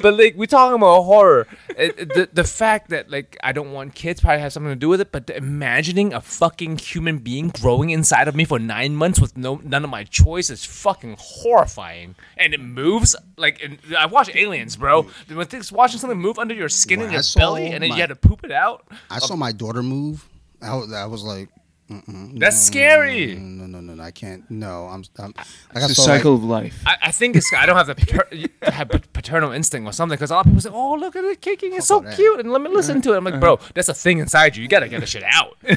[0.02, 3.72] but like we're talking about horror, It- it- the the fact that like I don't
[3.72, 5.12] want kids probably has something to do with it.
[5.12, 9.36] But the imagining a fucking human being growing inside of me for nine months with
[9.36, 12.14] no none of my choice is fucking horrifying.
[12.36, 15.04] And it moves like and I watch Aliens, bro.
[15.04, 15.36] Mm.
[15.36, 17.96] When things watching something move under your skin When and your belly, and then my-
[17.96, 18.86] you had to poop it out.
[19.10, 20.26] I saw my daughter move.
[20.62, 21.48] I was, I was like,
[21.90, 23.34] Mm-mm, That's no, scary.
[23.34, 24.48] No, no, no, no, I can't.
[24.48, 25.02] No, I'm.
[25.18, 26.82] I'm like It's the cycle Like, of life.
[26.86, 28.28] I, I think it's I don't have the pater-
[28.62, 31.40] have paternal instinct or something because a lot of people say, "Oh, look at it
[31.40, 32.14] kicking, it's so all that.
[32.14, 33.16] cute," and let me listen to it.
[33.16, 33.72] I'm like, bro, uh-huh.
[33.74, 34.62] that's a thing inside you.
[34.62, 35.76] You gotta get the shit out, I,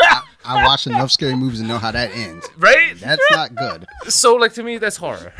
[0.00, 2.48] I, I watched enough scary movies to know how that ends.
[2.58, 2.94] right?
[2.98, 3.86] That's not good.
[4.08, 5.32] So, like to me, that's horror.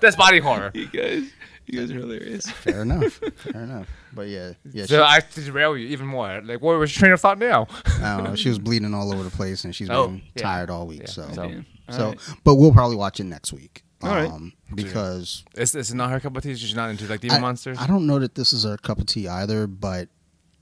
[0.00, 0.72] that's body horror.
[0.74, 1.30] You guys,
[1.66, 2.50] you guys are hilarious.
[2.50, 3.20] Fair enough.
[3.36, 3.86] Fair enough.
[4.14, 4.82] But yeah, yeah.
[4.84, 6.40] She, So I have to derail you even more.
[6.42, 7.66] Like, what was your train of thought now?
[8.00, 8.34] I don't know.
[8.36, 10.42] She was bleeding all over the place, and she's Oh, been yeah.
[10.42, 11.00] tired all week.
[11.02, 12.18] Yeah, So, so- so, right.
[12.44, 13.82] but we'll probably watch it next week.
[14.02, 14.28] All right.
[14.30, 16.54] Um, because It's, it's not her cup of tea.
[16.56, 17.78] She's not into like demon I, monsters.
[17.78, 20.08] I don't know that this is her cup of tea either, but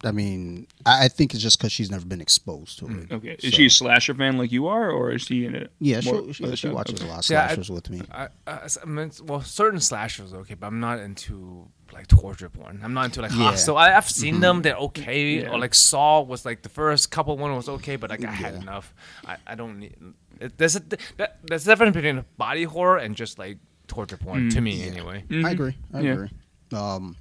[0.02, 3.12] I mean, I, I think it's just because she's never been exposed to it.
[3.12, 3.36] Okay.
[3.38, 5.70] Is So- she a slasher fan like you are, or is she in it?
[5.78, 7.06] Yeah, she, she, she watches Okay.
[7.06, 8.02] a lot of See, I- slashers with me.
[8.10, 12.80] I, I, I mean, well, certain slashers okay, but I'm not into like torture porn.
[12.82, 13.36] I'm not into like Yeah.
[13.38, 13.44] Mm-hmm.
[13.46, 13.76] Hostel.
[13.76, 15.40] I, I've seen them; they're okay.
[15.40, 15.50] Yeah.
[15.50, 18.54] Or like Saw was like the first couple one was okay, but like I had
[18.54, 18.60] Yeah.
[18.60, 18.94] enough.
[19.26, 19.94] I, I don't need.
[20.40, 20.80] It, there's a
[21.18, 24.90] that, there's a difference between body horror and just like torture porn to me Yeah.
[24.92, 25.24] anyway.
[25.28, 25.44] Mhm.
[25.44, 25.76] I agree.
[25.92, 26.12] I Yeah.
[26.12, 26.30] agree.
[26.72, 27.16] Um,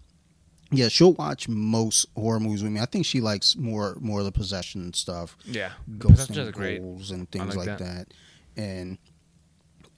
[0.72, 2.80] yeah, she'll watch most horror movies with me.
[2.80, 6.56] I think she likes more more of the possession stuff, Yeah, ghosts Possession and is
[6.56, 6.80] great.
[6.82, 8.10] ghouls and I things like like, that.
[8.10, 8.14] that.
[8.62, 8.98] And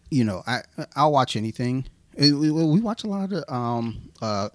[0.09, 0.61] you know, I
[0.95, 1.85] I'll watch anything.
[2.17, 4.49] We, we watch a lot of um uh,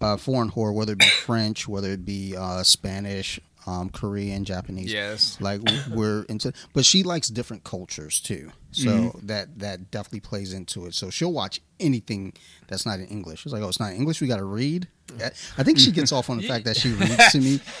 [0.00, 4.92] uh foreign horror, whether it be French, whether it be uh Spanish, um Korean, Japanese.
[4.92, 5.36] Yes.
[5.40, 9.26] like we're into but she likes different cultures too so Mm-hmm.
[9.26, 12.32] that that definitely plays into it so she'll watch anything
[12.68, 14.86] that's not in english she's like oh it's not in english we gotta read
[15.20, 17.58] I- i think she gets off on the fact that she reads to me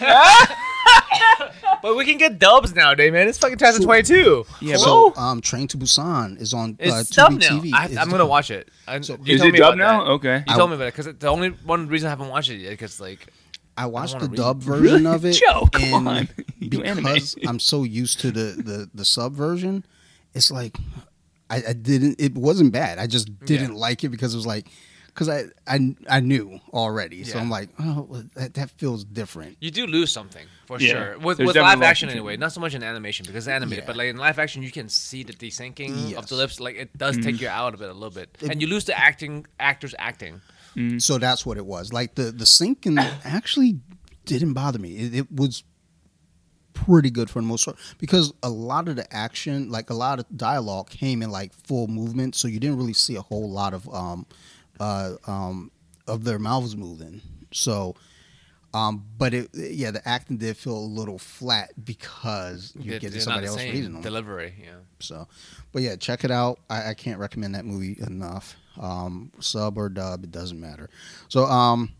[1.82, 3.26] But we can get dubs nowadays, man.
[3.28, 4.44] It's fucking 2022.
[4.60, 7.48] Yeah, so um train to busan is on uh, It's Tubi dub now.
[7.48, 7.70] TV.
[7.72, 8.28] I, It's I'm gonna dub.
[8.28, 8.68] watch it.
[8.86, 10.04] I, So- you Is told it me dubbed about now?
[10.04, 10.10] that.
[10.12, 10.36] Okay.
[10.46, 12.56] You I- told me about it because the only one reason I haven't watched it
[12.58, 13.26] yet because like
[13.78, 14.36] I watched wanna the read.
[14.36, 15.32] dub version of it.
[15.44, 16.28] Joe, come and on.
[16.58, 17.04] You do anime.
[17.04, 19.84] because I'm so used to the, the, the sub version,
[20.34, 20.76] it's like
[21.48, 22.20] I, I didn't.
[22.20, 22.98] It wasn't bad.
[22.98, 23.78] I just didn't Yeah.
[23.78, 24.66] like it because it was like
[25.20, 27.24] because I, I I knew already.
[27.24, 29.58] So I'm like, oh, that, that feels different.
[29.60, 30.92] you do lose something for Yeah.
[30.92, 32.18] sure with, There's with live action something.
[32.18, 32.36] anyway.
[32.38, 33.86] Not so much in animation because it's animated, Yeah.
[33.88, 36.58] but like in live action, you can see the desyncing of the lips.
[36.58, 37.24] Like it does Mm-hmm.
[37.30, 40.40] take you out of it a little bit, and you lose the acting actors acting.
[40.98, 41.92] So that's what it was.
[41.92, 43.80] Like the the syncing actually
[44.24, 44.96] didn't bother me.
[44.96, 45.64] It, it was
[46.72, 50.18] pretty good for the most part because a lot of the action, like a lot
[50.20, 53.74] of dialogue, came in like full movement, so you didn't really see a whole lot
[53.74, 54.24] of um
[54.80, 55.70] uh um
[56.08, 57.20] of their mouths moving.
[57.52, 57.94] So.
[58.72, 63.12] Um, but it, yeah, the acting did feel a little flat because you It- get
[63.16, 64.02] it's somebody not else reading same them.
[64.02, 64.54] delivery.
[64.62, 64.74] Yeah.
[65.00, 65.26] So,
[65.72, 66.60] but yeah, check it out.
[66.70, 68.54] I, I can't recommend that movie enough.
[68.80, 70.88] Um, sub or dub, it doesn't matter.
[71.28, 71.90] So, um,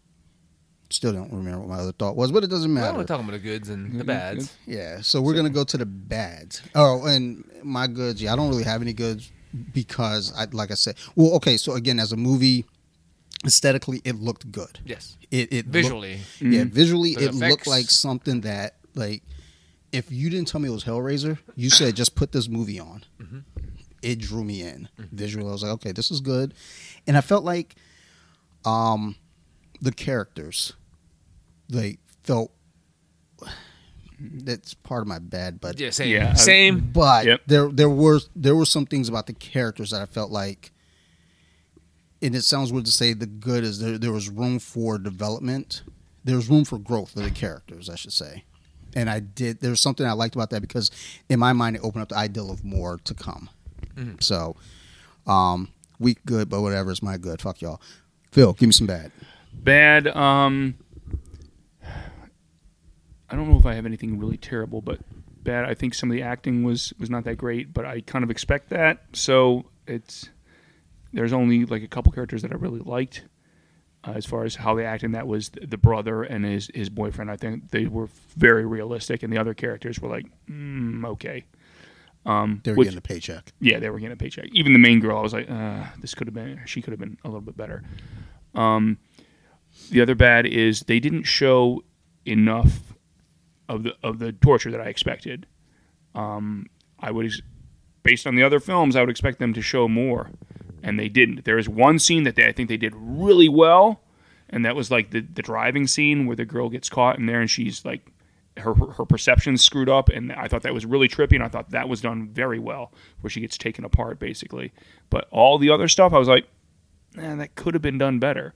[0.91, 2.99] still don't remember what my other thought was, but it doesn't Well, matter.
[2.99, 4.53] we're talking about the goods and the Mhm, bads.
[4.65, 6.63] yeah, so we're gonna go to the bads.
[6.77, 8.23] Oh, and my goods.
[8.23, 9.33] Yeah, I don't really have any goods
[9.73, 11.57] because I, like I said, well, okay.
[11.57, 12.65] So again, as a movie,
[13.45, 14.79] aesthetically, it looked good.
[14.85, 15.17] Yes.
[15.31, 16.21] It, it looked- Visually.
[16.41, 19.23] yeah, visually The it looked like something that like
[19.93, 23.05] if you didn't tell me it was Hellraiser, you said just put this movie on.
[23.21, 23.39] Mm-hmm.
[24.03, 25.47] It drew me in visually.
[25.49, 26.55] I was like, okay, this is good,
[27.07, 27.75] and I felt like
[28.65, 29.17] um
[29.81, 30.75] the characters
[31.69, 32.53] they felt
[34.21, 35.91] that's part of my bad, but Yeah.
[35.91, 36.09] Same.
[36.11, 36.91] Yeah, Same.
[36.93, 37.41] but Yep.
[37.47, 40.73] there there were there were some things about the characters that I felt like
[42.23, 45.83] and it sounds weird to say the good is there there was room for development.
[46.25, 48.45] There was room for growth of the characters, I should say.
[48.95, 50.91] And I did there's something I liked about that because
[51.29, 53.49] in my mind it opened up the ideal of more to come.
[53.97, 54.23] Mhm.
[54.23, 54.57] So
[55.27, 57.41] um weak good, but whatever is my good.
[57.41, 57.81] Fuck y'all.
[58.33, 59.13] Phil, give me some bad.
[59.53, 60.07] Bad.
[60.09, 60.75] Um,
[63.31, 65.01] I don't know if I have anything really terrible, but
[65.43, 65.65] bad.
[65.65, 68.31] I think some of the acting was was not that great, but I kind of
[68.31, 69.05] expect that.
[69.13, 70.29] So it's
[71.13, 73.25] there's only like a couple characters that I really liked.
[74.03, 75.07] uh, as far as how they acted.
[75.07, 77.31] And that was the brother and his his boyfriend.
[77.31, 81.45] I think they were very realistic, and the other characters were like, mm, okay.
[82.27, 83.53] Um, They were which- getting a paycheck.
[83.61, 84.47] yeah, they were getting a paycheck.
[84.53, 87.01] Even the main girl, I was like, uh, this could have been, she could have
[87.01, 87.83] been a little bit better.
[88.55, 88.99] Um,
[89.91, 91.83] the other bad is they didn't show
[92.27, 92.90] enough
[93.71, 95.47] of the of the torture that I expected.
[96.15, 96.67] Um,
[96.99, 97.33] I would,
[98.03, 100.31] based on the other films, I would expect them to show more,
[100.83, 101.45] and they didn't.
[101.45, 104.03] There is one scene that they, I think they did really well,
[104.49, 107.41] and that was like the the driving scene where the girl gets caught in there
[107.41, 108.11] and she's like
[108.57, 111.71] her her perception's screwed up, and I thought that was really trippy, and I thought
[111.71, 114.73] that was done very well, where she gets taken apart basically.
[115.09, 116.47] But all the other stuff, I was like,
[117.15, 118.53] man, that could have been done better.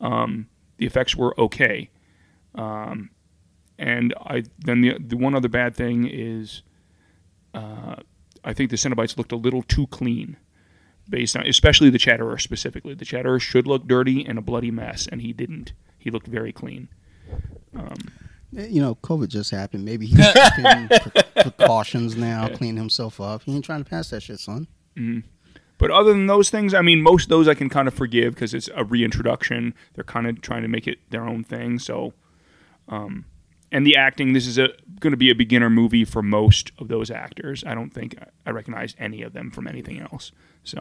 [0.00, 1.90] Um, the effects were okay,
[2.54, 3.10] um,
[3.80, 6.62] and I then the the one other bad thing is,
[7.54, 7.96] uh,
[8.44, 10.36] I think the Cenobites looked a little too clean.
[11.08, 15.08] Based on, especially the Chatterer specifically, the Chatterer should look dirty and a bloody mess,
[15.10, 15.72] and he didn't.
[15.98, 16.88] He looked very clean.
[18.56, 19.84] Eh, You know, COVID just happened.
[19.84, 20.18] Maybe he's
[20.56, 20.88] taking
[21.34, 23.42] precautions now, cleaning himself up.
[23.42, 24.68] He ain't trying to pass that shit, son.
[25.78, 28.34] But other than those things, I mean, most of those I can kind of forgive
[28.34, 29.74] because it's a reintroduction.
[29.94, 31.78] They're kind of trying to make it their own thing.
[31.78, 32.12] So,
[32.88, 33.24] um,
[33.72, 34.68] and the acting, this is a
[35.00, 37.64] going to be a beginner movie for most of those actors.
[37.66, 40.32] I don't think I recognize any of them from anything else.
[40.64, 40.78] So,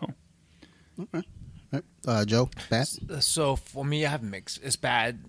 [1.13, 1.83] Right.
[2.05, 2.87] Uh, Joe, Bat.
[3.21, 4.59] So for me, I have mixed.
[4.63, 5.19] It's bad.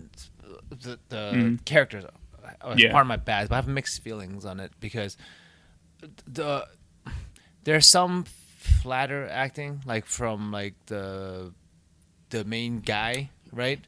[0.69, 1.65] The the Mhm.
[1.65, 2.03] characters
[2.61, 2.91] are Yeah.
[2.91, 5.15] part of my bad, but I have mixed feelings on it because
[6.25, 6.67] the
[7.63, 11.53] there's some flatter acting, like from like the
[12.31, 13.79] the main guy, right?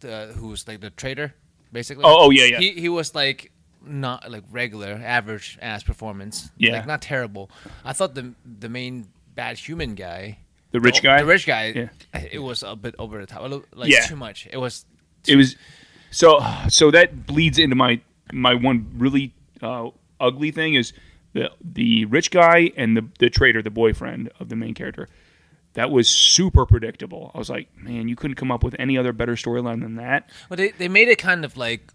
[0.00, 1.34] The who's like the traitor,
[1.74, 2.04] basically.
[2.06, 3.50] oh, oh yeah, yeah, He he was like
[3.84, 6.48] not like regular, average ass performance.
[6.56, 6.72] Yeah.
[6.78, 7.50] like not terrible.
[7.84, 10.38] I thought the the main bad human guy
[10.70, 11.18] the rich the- guy.
[11.20, 11.64] The rich guy.
[12.14, 12.20] Yeah.
[12.32, 13.42] It was a bit over the top.
[13.74, 14.06] Like Yeah.
[14.06, 14.48] too much.
[14.50, 14.86] It was.
[15.28, 15.56] it was
[16.10, 18.00] so so that bleeds into my
[18.32, 20.92] my one really uh, ugly thing is
[21.34, 25.08] the the rich guy and the the traitor, the boyfriend of the main character.
[25.74, 27.30] That was super predictable.
[27.34, 30.30] I was like, man, you couldn't come up with any other better storyline than that.
[30.48, 31.92] Well, they they made it kind of like,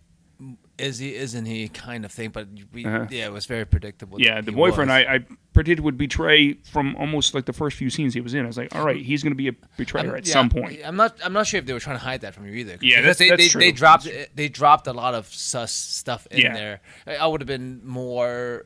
[0.77, 2.29] is he, isn't he, kind of thing.
[2.31, 3.07] But we, Uh-huh.
[3.09, 4.21] yeah, it was very predictable.
[4.21, 4.95] Yeah, the boyfriend was.
[5.07, 5.19] I, I
[5.53, 8.43] predicted would betray from almost like the first few scenes he was in.
[8.43, 10.49] I was like, all right, he's going to be a betrayer I'm- at yeah, some
[10.49, 10.79] point.
[10.85, 11.17] I'm not.
[11.23, 12.77] I'm not sure if they were trying to hide that from you either.
[12.81, 13.61] Yeah, that's- they, that's they, true.
[13.61, 16.53] they dropped they dropped a lot of sus stuff in Yeah.
[16.53, 16.81] there.
[17.19, 18.65] I would have been more.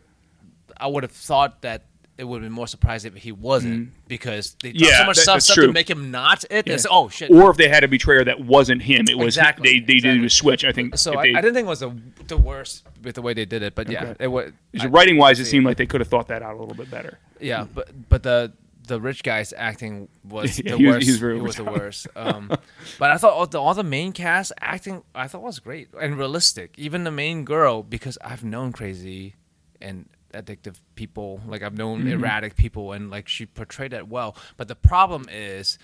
[0.76, 1.86] I would have thought that
[2.18, 4.70] it would have been more surprised if he wasn't because they.
[4.70, 6.68] Yeah, so much that- stuff, stuff to make him not it.
[6.68, 6.78] Yeah.
[6.92, 7.32] Oh shit!
[7.32, 10.24] Or if they had a betrayer that wasn't him, it was Exactly, they they did
[10.24, 10.64] a switch.
[10.64, 10.98] I think.
[10.98, 11.94] so I, they, I didn't think it was the
[12.28, 14.24] the worst with the way they did it, but yeah, Okay.
[14.26, 14.52] it was.
[14.90, 17.18] writing wise, it seemed like they could have thought that out a little bit better.
[17.40, 18.54] Yeah, but but the
[18.86, 21.06] the rich guy's acting was Yeah, the he was- worst.
[21.06, 22.08] he was it was the worst.
[22.16, 22.50] Um,
[23.00, 26.18] but I thought all the, all the main cast acting I thought was great and
[26.18, 26.76] realistic.
[26.78, 29.36] Even the main girl, because I've known crazy
[29.82, 32.10] and addictive people, like I've known Mm-hmm.
[32.24, 34.36] erratic people, and like she portrayed that well.
[34.58, 35.78] But the problem is,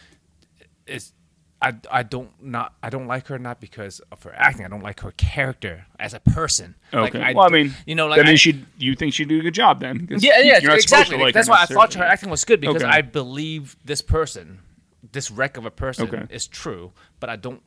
[0.88, 1.14] is
[1.62, 4.66] I, I don't not I don't like her not because of her acting.
[4.66, 6.76] I don't like her character as a person.
[6.94, 7.34] Like, Okay.
[7.34, 9.44] well, I mean, you know, like that I- means she you think she'd do a
[9.44, 10.08] good job then?
[10.10, 11.18] yeah, yeah, you're not supposed to exactly.
[11.18, 12.86] like That's why I thought her acting was good because Okay.
[12.86, 14.60] I believe this person,
[15.12, 16.26] this wreck of a person, Okay.
[16.34, 16.94] is true.
[17.20, 17.62] But I don't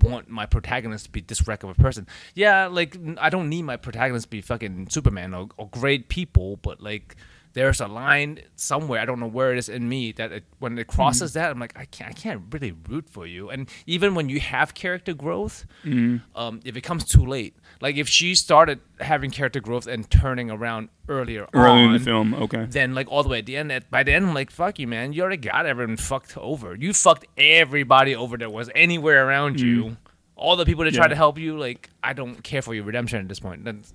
[0.00, 2.06] want my protagonist to be this wreck of a person.
[2.34, 6.56] Yeah, like I don't need my protagonist to be fucking Superman or, or great people,
[6.56, 7.16] but like.
[7.54, 10.78] There's a line somewhere I don't know where it is in me that it, when
[10.78, 11.38] it crosses Mm-hmm.
[11.40, 14.40] that I'm like I can't I can't really root for you and even when you
[14.40, 16.16] have character growth Mm-hmm.
[16.40, 20.50] um, if it comes too late like if she started having character growth and turning
[20.50, 22.32] around earlier early in the film.
[22.34, 22.64] Okay.
[22.70, 24.78] then like all the way at the end at, by the end I'm like fuck
[24.78, 29.26] you man you already got everyone fucked over you fucked everybody over that was anywhere
[29.26, 29.96] around you
[30.36, 30.96] all the people that Mm.
[30.96, 31.08] Yeah.
[31.08, 33.92] to help you like I don't care for your redemption at this point That's,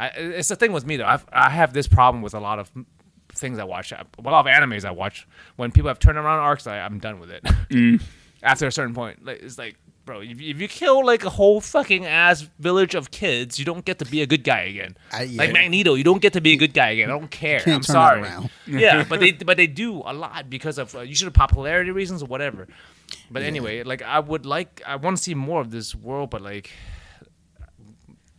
[0.00, 1.04] I, it's the thing with me though.
[1.06, 2.70] I've, I have this problem with a lot of
[3.34, 3.92] things I watch.
[3.92, 5.28] A lot of animes I watch.
[5.56, 7.42] When people have turnaround arcs I, I'm done with it.
[7.70, 8.02] Mm.
[8.42, 11.60] after a certain point like, it's like bro if, if you kill like a whole
[11.60, 14.96] fucking ass village of kids you don't get to be a good guy again.
[15.12, 15.38] I- yeah.
[15.42, 17.08] like Magneto you don't get to be a good guy again.
[17.10, 17.62] I don't care.
[17.66, 18.28] I'm sorry.
[18.66, 22.26] yeah but they but they do a lot because of uh, usually popularity reasons or
[22.26, 22.66] whatever.
[23.30, 26.40] But anyway like I would like I want to see more of this world but
[26.40, 26.70] like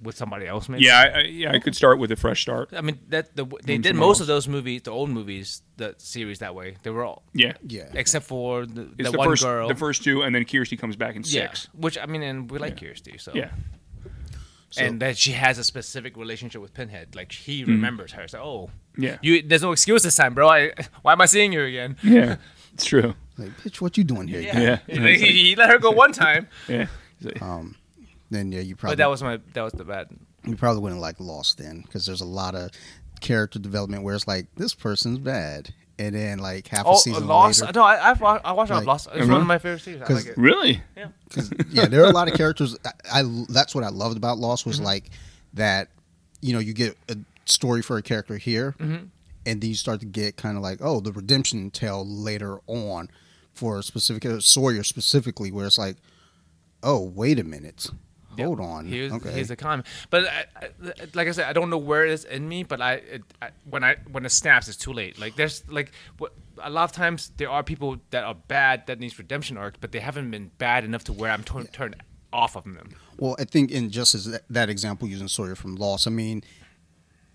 [0.01, 2.69] with somebody else maybe Yeah, I, I, yeah, I could start with a fresh start.
[2.73, 4.21] I mean that the they From did most else.
[4.21, 6.77] of those movies, the old movies, the series that way.
[6.83, 7.89] They were all Yeah, Yeah.
[7.93, 9.67] except for the, it's the the one first girl.
[9.67, 11.69] the first two, and then Kirsty comes back in yeah, six.
[11.73, 13.51] which I mean, and we like Kirsty, so Yeah,
[14.71, 17.15] So- and that she has a specific relationship with Pinhead.
[17.15, 18.27] Like he remembers her.
[18.27, 20.47] So oh, yeah, you there's no excuse this time, bro.
[20.49, 21.95] I, why am I seeing you again?
[22.03, 22.37] yeah.
[22.73, 23.13] It's true.
[23.37, 24.39] Like, bitch, what you doing here?
[24.39, 24.79] Yeah.
[24.87, 26.87] he, he let her go one time, Yeah.
[27.41, 27.75] Um,
[28.31, 30.07] then yeah, you probably but that was my that was the bad.
[30.45, 32.71] you probably wouldn't like Lost then because there's a lot of
[33.19, 37.27] character development where it's like this person's bad, and then like half a Oh, season
[37.27, 37.61] Lost.
[37.61, 37.73] later.
[37.75, 39.07] No, I I've, wa- I watched Like- Lost.
[39.13, 39.31] It's Mhm.
[39.31, 40.01] one of my favorite series.
[40.01, 40.37] I 'Cause- like it.
[40.37, 40.81] really?
[41.29, 42.75] Cause, yeah, there are a lot of characters.
[43.13, 44.69] I, I that's what I loved about Lost Mm-hmm.
[44.71, 45.11] was like
[45.53, 45.89] that.
[46.41, 49.05] You know, you get a story for a character here, Mm-hmm.
[49.45, 53.09] and then you start to get kind of like oh the redemption tale later on
[53.53, 55.97] for a specific uh, Sawyer specifically, where it's like
[56.81, 57.91] oh wait a minute,
[58.37, 58.45] Yep.
[58.45, 59.87] hold on, Here's, okay, here's the comment.
[60.09, 60.69] But I, I,
[61.13, 62.63] like I said, I don't know where it is in me.
[62.63, 65.19] But I, it, I when I when it snaps, it's too late.
[65.19, 68.99] Like there's like what, a lot of times there are people that are bad that
[68.99, 71.95] needs redemption arcs, but they haven't been bad enough to where I'm turn turned
[72.33, 72.95] off of them.
[73.17, 76.43] Well, I think in just as that, that example using Sawyer from Lost, I mean,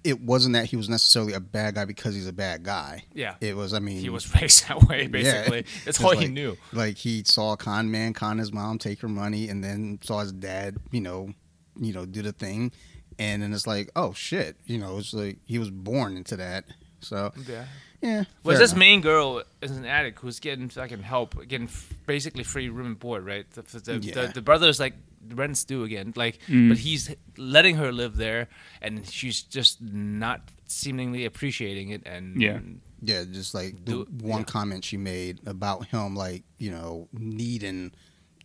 [0.07, 3.05] it wasn't that he was necessarily a bad guy because he's a bad guy.
[3.15, 3.35] Yeah.
[3.41, 3.73] it was.
[3.75, 5.09] I mean, He was raised that way, yeah.
[5.09, 5.63] basically.
[5.85, 6.57] That's It's all he knew.
[6.73, 10.21] Like he saw a con man con his mom, take her money, and then saw
[10.21, 11.33] his dad, you know,
[11.81, 12.73] you know, do the thing,
[13.19, 16.65] and then it's like, oh shit, you know, it's like he was born into that.
[17.01, 17.65] So Yeah.
[18.01, 18.79] yeah, Was fair this enough.
[18.79, 22.99] main girl is an addict who's getting fucking help, getting f- basically free room and
[22.99, 23.49] board, right?
[23.51, 24.27] The, the, Yeah.
[24.27, 24.95] the, the brother's like
[25.35, 26.69] rent's due again, like, Mm.
[26.69, 28.49] but he's letting her live there,
[28.81, 32.03] and she's just not seemingly appreciating it.
[32.07, 32.61] And Yeah.
[33.03, 34.45] Yeah, just like the Do- one yeah.
[34.45, 37.93] comment she made about him, like you know, needing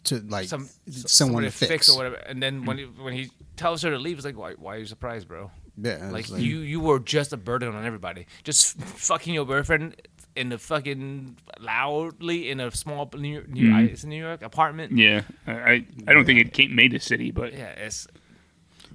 [0.04, 1.88] to like some someone to fix.
[1.90, 2.16] or whatever.
[2.16, 4.80] And then when he, when he tells her to leave, it's like, why, why are
[4.80, 5.52] you surprised, bro?
[5.78, 9.96] Yeah, it's Like, you you were just a burden on everybody, just fucking your boyfriend
[10.36, 13.94] in the fucking loudly in a small New, New, mm-hmm.
[13.94, 14.98] it's in New York apartment.
[14.98, 15.22] Yeah.
[15.46, 18.08] I I, I don't think it came made the city, but Yeah, it's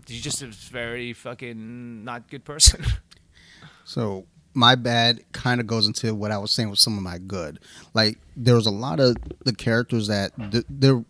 [0.07, 2.85] he's just a very fucking not good person.
[3.89, 7.19] So my bad kind of goes into what I was saying with some of my
[7.19, 7.61] good.
[7.95, 11.05] Like there was a lot of the characters that th- there.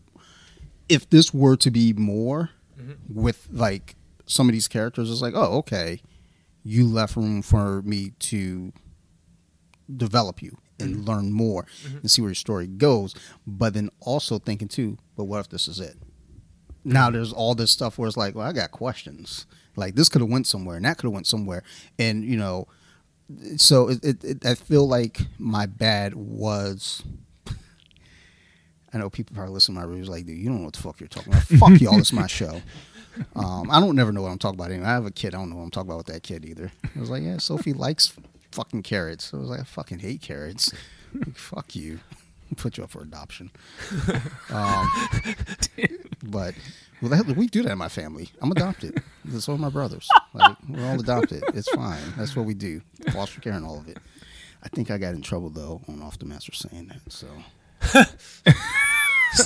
[0.89, 2.93] If this were to be more mm-hmm.
[3.09, 6.01] with like some of these characters, it's like, oh, okay,
[6.63, 8.73] you left room for me to
[9.95, 11.05] develop you and mm-hmm.
[11.05, 11.99] learn more mm-hmm.
[11.99, 13.15] and see where your story goes.
[13.47, 15.97] But then also thinking too, but what if this is it?
[16.85, 17.17] Now mm-hmm.
[17.17, 19.47] there's all this stuff where it's like, well, I got questions.
[19.77, 21.63] Like this could have went somewhere and that could have went somewhere,
[21.99, 22.67] and you know,
[23.57, 27.03] so it, it, it, I feel like my bad was.
[28.93, 30.81] I know people probably listen to my reviews like, dude, you don't know what the
[30.81, 31.43] fuck you're talking about.
[31.59, 32.63] fuck y'all, it's my show.
[33.35, 34.87] Um, I don't never know what I'm talking about anyway.
[34.87, 36.73] I have a kid, I don't know what I'm talking about with that kid either.
[36.95, 38.15] I was like, yeah, Sophie likes
[38.57, 39.33] fucking carrots.
[39.33, 40.73] I was like, I fucking hate carrots.
[41.15, 42.01] Like, fuck you.
[42.57, 43.51] Put you up for adoption.
[44.51, 44.87] Um,
[46.25, 46.55] but
[47.01, 48.29] well, that, we do that in my family.
[48.43, 49.03] I'm adopted.
[49.39, 50.09] So are my brothers.
[50.35, 51.43] Like, we're all adopted.
[51.55, 52.03] It's fine.
[52.19, 52.83] That's what we do.
[53.13, 53.97] Foster care and all of it.
[54.63, 57.01] I think I got in trouble though on off the master saying that.
[57.11, 57.27] So
[57.95, 58.05] I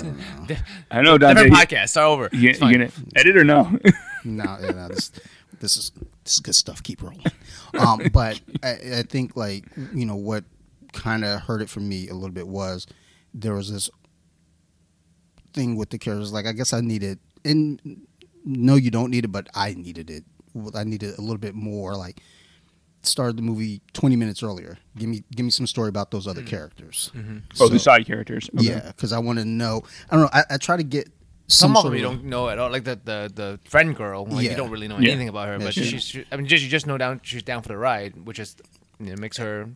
[0.02, 0.18] don't
[0.48, 0.56] know.
[0.90, 1.44] I know Dante.
[1.44, 1.88] Different You, podcast.
[1.90, 2.28] Start over.
[2.32, 3.78] you, It's you gonna edit or no?
[4.24, 5.12] no, yeah, no, this
[5.60, 5.92] this is
[6.24, 6.82] this is good stuff.
[6.82, 7.24] Keep rolling.
[7.78, 10.44] Um, but I, I think like you know what
[10.92, 12.86] kind of hurt it for me a little bit was
[13.32, 13.88] there was this
[15.52, 16.32] thing with the characters.
[16.32, 18.06] Like I guess I needed, and
[18.44, 20.24] no, you don't need it, but I needed it.
[20.74, 21.94] I needed a little bit more.
[21.94, 22.20] Like
[23.02, 24.78] started the movie 20 minutes earlier.
[24.96, 27.12] Give me give me some story about those other characters.
[27.60, 28.50] oh, the side characters.
[28.54, 28.66] Okay.
[28.66, 29.82] Yeah, because I want to know.
[30.10, 30.30] I don't know.
[30.32, 31.10] I, I try to get
[31.50, 34.24] Some, some, of them you don't know at all, like the the, the friend girl.
[34.26, 34.50] Like Yeah.
[34.52, 35.10] you don't really know Yeah.
[35.10, 36.02] anything about her, Yeah, but she- she's.
[36.04, 38.56] She, I mean, just you just know down she's down for the ride, which is
[38.98, 39.68] you know, makes her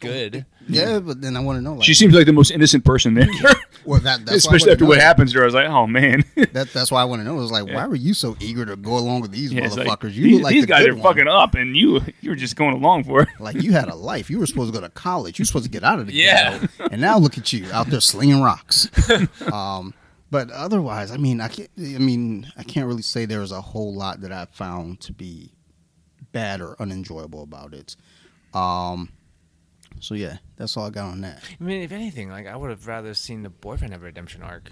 [0.00, 0.46] good.
[0.66, 1.74] Yeah, but then I want to know.
[1.74, 3.28] Like, She seems like the most innocent person there.
[3.84, 5.44] well, that, that's Especially wanna after what happens to her.
[5.44, 6.24] I was like, oh man.
[6.52, 7.36] That, that's why I want to know.
[7.36, 9.76] It was like, why were you so eager to go along with these Yeah, it's
[9.76, 10.14] like, motherfuckers?
[10.14, 11.02] you these, look like these the guys good are one.
[11.02, 13.28] fucking up, and you you were just going along for it.
[13.40, 14.30] Like you had a life.
[14.30, 15.38] You were supposed to go to college.
[15.38, 16.58] You were supposed to get out of the Yeah.
[16.60, 16.88] ghetto.
[16.92, 18.88] And now look at you out there slinging rocks.
[19.52, 19.92] um,
[20.30, 21.70] but otherwise, I mean, I can't.
[21.78, 25.52] I mean, I can't really say there's a whole lot that I found to be
[26.32, 27.96] bad or unenjoyable about it.
[28.54, 29.10] Um,
[30.00, 31.42] so yeah, that's all I got on that.
[31.60, 34.42] I mean, if anything, like I would have rather seen the boyfriend have a redemption
[34.42, 34.70] arc.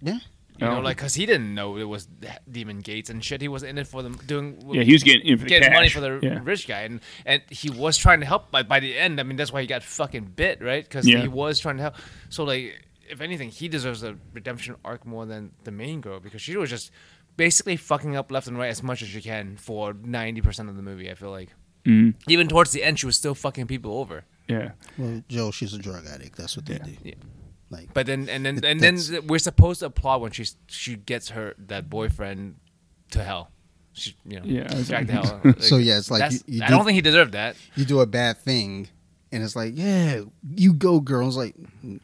[0.00, 0.18] Yeah.
[0.58, 0.80] You know, Oh.
[0.80, 2.08] like because he didn't know it was
[2.50, 3.42] Demon Gates and shit.
[3.42, 4.62] He was in it for them doing.
[4.72, 6.40] Yeah, he was getting in for the getting money for the Yeah.
[6.42, 8.50] rich guy, and and he was trying to help.
[8.50, 10.82] By by the end, I mean that's why he got fucking bit, right?
[10.82, 11.20] Because Yeah.
[11.20, 11.96] he was trying to help.
[12.30, 16.42] So like, if anything, he deserves a redemption arc more than the main girl because
[16.42, 16.90] she was just
[17.36, 20.76] basically fucking up left and right as much as she can for ninety percent of
[20.76, 21.10] the movie.
[21.10, 21.50] I feel like
[21.84, 22.14] Mhm.
[22.28, 24.24] even towards the end, she was still fucking people over.
[24.48, 24.72] Yeah.
[24.98, 26.36] Well, Joe, she's a drug addict.
[26.36, 26.84] That's what they Yeah.
[26.84, 26.96] do.
[27.04, 27.14] Yeah.
[27.70, 28.96] Like, But then and then It- and then
[29.26, 32.56] we're supposed to applaud when she she gets her that boyfriend
[33.10, 33.50] to hell.
[33.92, 35.40] She, you know, Yeah, I was- back to hell.
[35.60, 37.56] So, yeah, it's like that's- you- you I did- don't think he deserved that.
[37.76, 38.88] you do a bad thing
[39.32, 40.20] And it's like, yeah,
[40.54, 41.22] you go, girl.
[41.22, 41.54] I was like,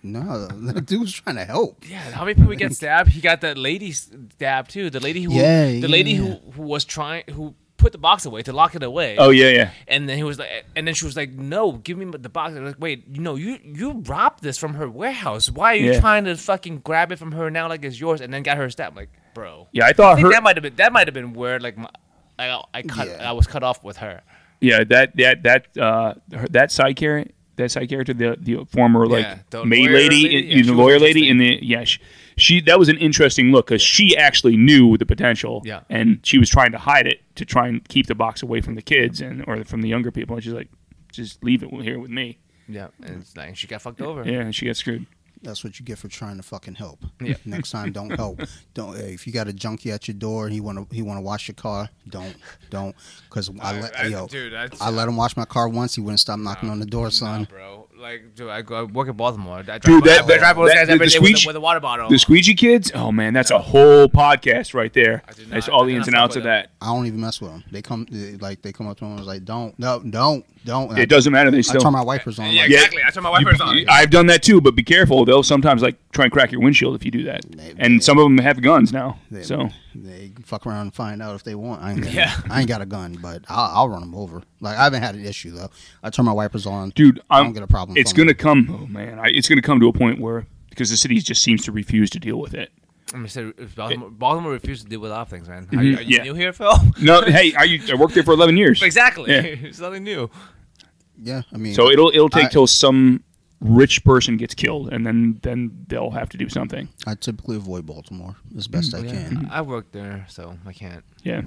[0.02, 1.84] no, the dude was trying to help.
[1.88, 3.10] Yeah, how many people get stabbed?
[3.10, 4.90] He got that lady stabbed too.
[4.90, 6.18] The lady who, Yeah, the lady yeah.
[6.18, 9.16] who who was trying who put the box away to lock it away.
[9.18, 9.70] Oh yeah, yeah.
[9.88, 12.54] And then he was like, and then she was like, "No, give me the box."
[12.56, 15.48] I was like, "Wait, you know, you you robbed this from her warehouse.
[15.50, 16.00] Why are you Yeah.
[16.00, 18.68] trying to fucking grab it from her now like it's yours?" And then got her
[18.70, 18.96] stabbed.
[18.96, 20.32] Like, bro, Yeah, I I thought think her.
[20.32, 21.88] that might have been that might have been where like my,
[22.38, 23.28] I I cut Yeah.
[23.28, 24.22] I was cut off with her.
[24.62, 29.06] Yeah, that that that uh her, that side character, that side character, the the former
[29.06, 31.98] like Yeah, the maid lady, lady, in- yeah, the lawyer lady, and the yeah, she,
[32.36, 35.80] she that was an interesting look because she actually knew the potential, Yeah.
[35.90, 38.74] and she was trying to hide it to try and keep the box away from
[38.76, 40.36] the kids and or from the younger people.
[40.36, 40.70] And she's like,
[41.12, 42.38] just leave it here with me.
[42.68, 44.22] Yeah, and it's like she got fucked over.
[44.24, 45.04] Yeah, and she got screwed.
[45.42, 47.04] That's what you get for trying to fucking help.
[47.20, 47.34] Yeah.
[47.44, 48.40] Next time, don't help.
[48.74, 51.02] Don't hey, if you got a junkie at your door and he want to he
[51.02, 52.34] want to wash your car, don't
[52.70, 52.94] don't
[53.28, 55.94] because I let yo dude, that's, I let him wash my car once.
[55.96, 57.40] He wouldn't stop knocking on the door, son.
[57.42, 57.88] Nah, bro.
[57.98, 59.58] Like, dude, I, go, I work in Baltimore.
[59.58, 61.46] I drive, Dude, that- I drive with those that- the- every the day with, squeegee-
[61.46, 62.08] with a water bottle.
[62.08, 65.22] The squeegee kids, oh man, that's a whole podcast right there.
[65.28, 66.70] I did That's all I the ins and outs of that.
[66.80, 67.62] I don't even mess with them.
[67.70, 70.44] They come they, like they come up to me and was like, don't no don't
[70.64, 70.90] don't.
[70.90, 71.50] And I, It doesn't matter.
[71.50, 71.80] They still.
[71.80, 72.50] I turn my wipers on.
[72.52, 73.02] yeah, like, exactly.
[73.06, 73.76] I turn my wipers on.
[73.78, 75.24] You- I've done that too, but be careful.
[75.24, 77.42] They'll sometimes like try and crack your windshield if you do that.
[77.50, 79.18] They- And they- some of them have guns now.
[79.30, 81.82] They, So they fuck around and find out if they want.
[81.82, 82.34] I ain't, got, Yeah.
[82.50, 84.42] I ain't got a gun, but I'll, I'll run them over.
[84.60, 85.70] Like I haven't had an issue though.
[86.02, 86.90] I turn my wipers on.
[86.90, 87.96] dude, I I'm, don't get a problem.
[87.98, 88.78] It's from gonna come.
[88.82, 91.64] Oh man, I, it's gonna come to a point where because the city just seems
[91.64, 92.70] to refuse to deal with it.
[93.14, 95.68] I mean, so Baltimore, Baltimore refused to deal with a lot of things, man.
[95.76, 96.10] Are, you, are you Mm-hmm.
[96.10, 96.22] Yeah.
[96.24, 96.74] new here, Phil?
[97.00, 98.82] No, hey, I, used- I worked there for 11 years.
[98.90, 99.30] exactly.
[99.30, 99.40] Yeah.
[99.68, 100.30] it's nothing new.
[101.20, 103.22] Yeah, I mean, So it'll it'll take I- till some
[103.60, 106.88] rich person gets killed, and then then they'll have to do something.
[107.06, 109.46] I typically avoid Baltimore as best I can.
[109.52, 111.04] I work there, so I can't.
[111.22, 111.42] Yeah.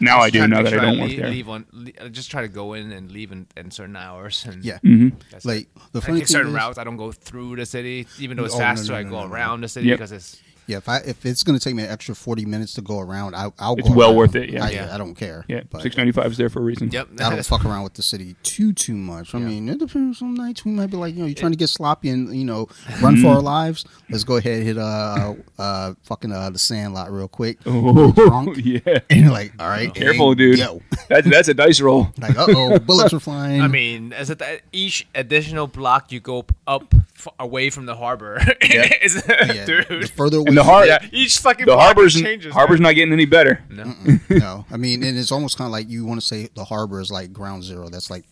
[0.00, 0.40] Now I do.
[0.40, 1.30] Try- Now that I try don't to work leave, there.
[1.30, 4.44] Leave on, le- I just try to go in and leave in, in certain hours.
[4.44, 6.76] And Yeah, hmm that's like the I funny take thing certain is, routes.
[6.78, 8.92] I don't go through the city, even though it's Oh, no, faster.
[8.92, 9.32] no, I no, go no, no.
[9.32, 9.98] around the city Yep.
[9.98, 12.82] because it's yeah, if I if it's gonna take me an extra forty minutes to
[12.82, 13.74] go around, I, I'll.
[13.76, 14.16] Go It's go well around.
[14.16, 14.64] worth it, yeah.
[14.64, 14.94] I, Yeah.
[14.94, 15.44] I don't care.
[15.48, 15.62] Yeah.
[15.70, 16.90] but 695 is there for a reason.
[16.90, 17.08] yep.
[17.20, 19.34] I don't fuck around with the city too too much.
[19.34, 19.46] I Yeah.
[19.46, 20.18] mean, it depends.
[20.18, 22.44] Some nights we might be like, you know, you're trying to get sloppy and you
[22.44, 22.68] know,
[23.02, 23.84] run for our lives.
[24.10, 27.58] Let's go ahead and hit uh uh fucking uh the Sandlot real quick.
[27.66, 28.58] Oh, drunk.
[28.64, 28.80] yeah.
[29.10, 30.58] And you're like, all right, Careful, hey, dude.
[30.58, 32.08] Yo, That's that's a dice roll.
[32.18, 33.60] like, uh oh, bullets are flying.
[33.60, 34.40] I mean, as at
[34.72, 40.10] each additional block you go up f- away from the harbor, is, yeah, the dude.
[40.10, 42.52] further away, And the har- Yeah, each fucking The harbor's changes.
[42.52, 42.90] harbor's man.
[42.90, 43.62] not getting any better.
[43.68, 43.94] No.
[44.30, 47.00] no, I mean, and it's almost kind of like you want to say the harbor
[47.00, 47.88] is like ground zero.
[47.88, 48.24] That's like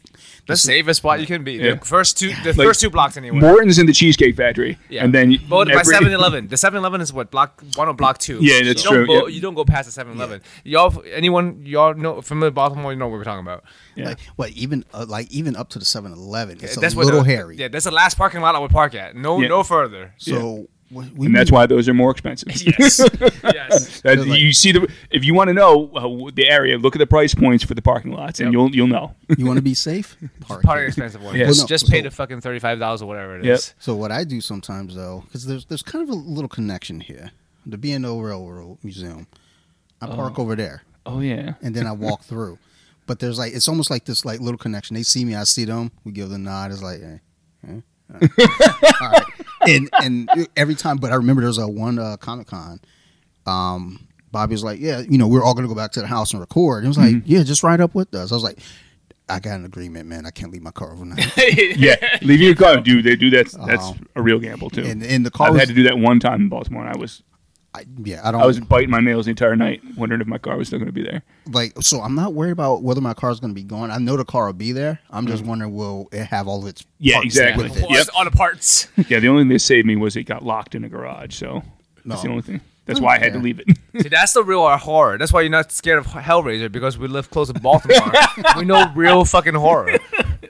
[0.47, 1.53] the safest spot you can be.
[1.55, 1.75] Yeah.
[1.75, 3.39] The first two, the Like, first two blocks anyway.
[3.39, 5.05] Morton's in the Cheesecake Factory, Yeah.
[5.05, 8.39] and then But by every- 7-Eleven, the 7-Eleven is what block one or block two.
[8.41, 9.35] Yeah, that's you don't true, Go, yeah.
[9.35, 10.41] You don't go past the 7-Eleven.
[10.64, 12.93] Y'all, anyone y'all know familiar with Baltimore?
[12.93, 13.64] You know what we're talking about.
[13.95, 14.07] Yeah.
[14.11, 16.59] like what even uh, like even up to the 7-Eleven.
[16.62, 17.57] It's that's a where little the, hairy.
[17.57, 19.14] Yeah, that's the last parking lot I would park at.
[19.16, 19.49] No, Yeah.
[19.49, 20.14] no further.
[20.18, 22.49] So we, we and that's why those are more expensive.
[22.78, 23.01] Yes,
[23.43, 24.01] yes.
[24.03, 26.99] That- Like- you see the if you want to know uh, the area, look at
[26.99, 28.53] the price points for the parking lots, and Yep.
[28.53, 29.14] you'll you'll know.
[29.38, 30.16] you want to be safe.
[30.40, 30.88] Park Part of here.
[30.88, 31.34] expensive one.
[31.34, 31.47] Yeah.
[31.47, 33.68] Just, Well, no, just pay the fucking thirty-five dollars or whatever it is.
[33.68, 33.74] Yep.
[33.82, 37.30] So what I do sometimes though, because there's there's kind of a little connection here.
[37.64, 39.26] The B and O Railroad Museum.
[40.01, 41.55] I park over there, Oh yeah.
[41.62, 42.59] and then I walk through.
[43.07, 44.95] But there's like it's almost like this like little connection.
[44.95, 45.93] They see me, I see them.
[46.05, 46.72] We give the nod.
[46.72, 47.18] It's like, eh,
[47.68, 47.80] eh,
[48.13, 48.95] all right.
[49.01, 49.23] All right.
[49.69, 52.81] And and every time, but I remember there was a one uh, Comic Con.
[53.47, 56.33] Um, Bobby was like, yeah, you know, we're all gonna go back to the house
[56.33, 56.79] and record.
[56.79, 57.31] And it was like, Mm-hmm.
[57.33, 58.33] yeah, just ride up with us.
[58.33, 58.59] I was like,
[59.29, 60.27] I got an agreement, man.
[60.27, 61.31] I can't leave my car overnight.
[61.77, 63.05] Yeah, leave your car, dude.
[63.05, 63.47] They do that.
[63.67, 63.97] That's Oh.
[64.17, 64.83] a real gamble too.
[64.85, 66.95] and and the car I've was, had to do that one time in Baltimore, and
[66.95, 67.23] I was
[67.75, 68.43] I, yeah, I don't.
[68.43, 70.89] I was biting my nails the entire night, wondering if my car was still going
[70.89, 71.23] to be there.
[71.51, 73.91] like so I'm not worried about whether my car's going to be gone.
[73.91, 75.01] I know the car will be there.
[75.11, 75.49] I'm just mm.
[75.49, 77.64] wondering will it have all of its Yeah, parts exactly.
[77.64, 77.91] with it?
[77.91, 78.09] Yep.
[78.14, 78.89] On the parts.
[79.09, 81.35] Yeah, the only thing that saved me was it got locked in a garage.
[81.35, 81.62] So
[82.05, 82.61] that's the only thing.
[82.85, 83.68] That's why I had to leave it.
[84.03, 85.16] See, that's the real horror.
[85.16, 88.12] That's why you're not scared of Hellraiser because we live close to Baltimore.
[88.57, 89.91] we know real fucking horror.
[89.93, 89.99] Yeah,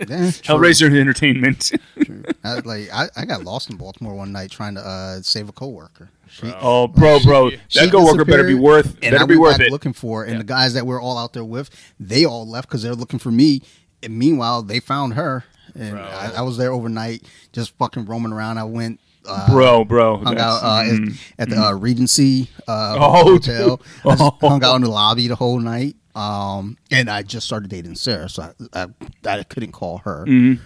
[0.06, 1.72] true, Hellraiser Entertainment.
[2.02, 2.22] true.
[2.42, 5.52] I, like I, I got lost in Baltimore one night trying to uh, save a
[5.52, 6.08] coworker.
[6.30, 8.86] She, oh, bro, bro, she that coworker better be disappeared, worth.
[9.02, 9.70] and Better I be worth it.
[9.70, 10.24] looking for her.
[10.30, 11.68] And the guys that we're all out there with,
[12.00, 13.60] they all left because they're looking for me.
[14.02, 17.22] And meanwhile, they found her, and I, I was there overnight,
[17.52, 18.56] just fucking roaming around.
[18.56, 18.98] I went.
[19.26, 20.18] Uh, bro, bro.
[20.18, 21.32] hung out uh, at- mm.
[21.38, 23.76] at, the uh, Regency uh, Oh, hotel.
[23.76, 23.86] dude.
[24.04, 24.36] I just Oh.
[24.48, 25.96] hung out in the lobby the whole night.
[26.14, 28.86] Um, and I just started dating Sarah, so I,
[29.24, 30.24] I, I couldn't call her.
[30.28, 30.58] Mhm.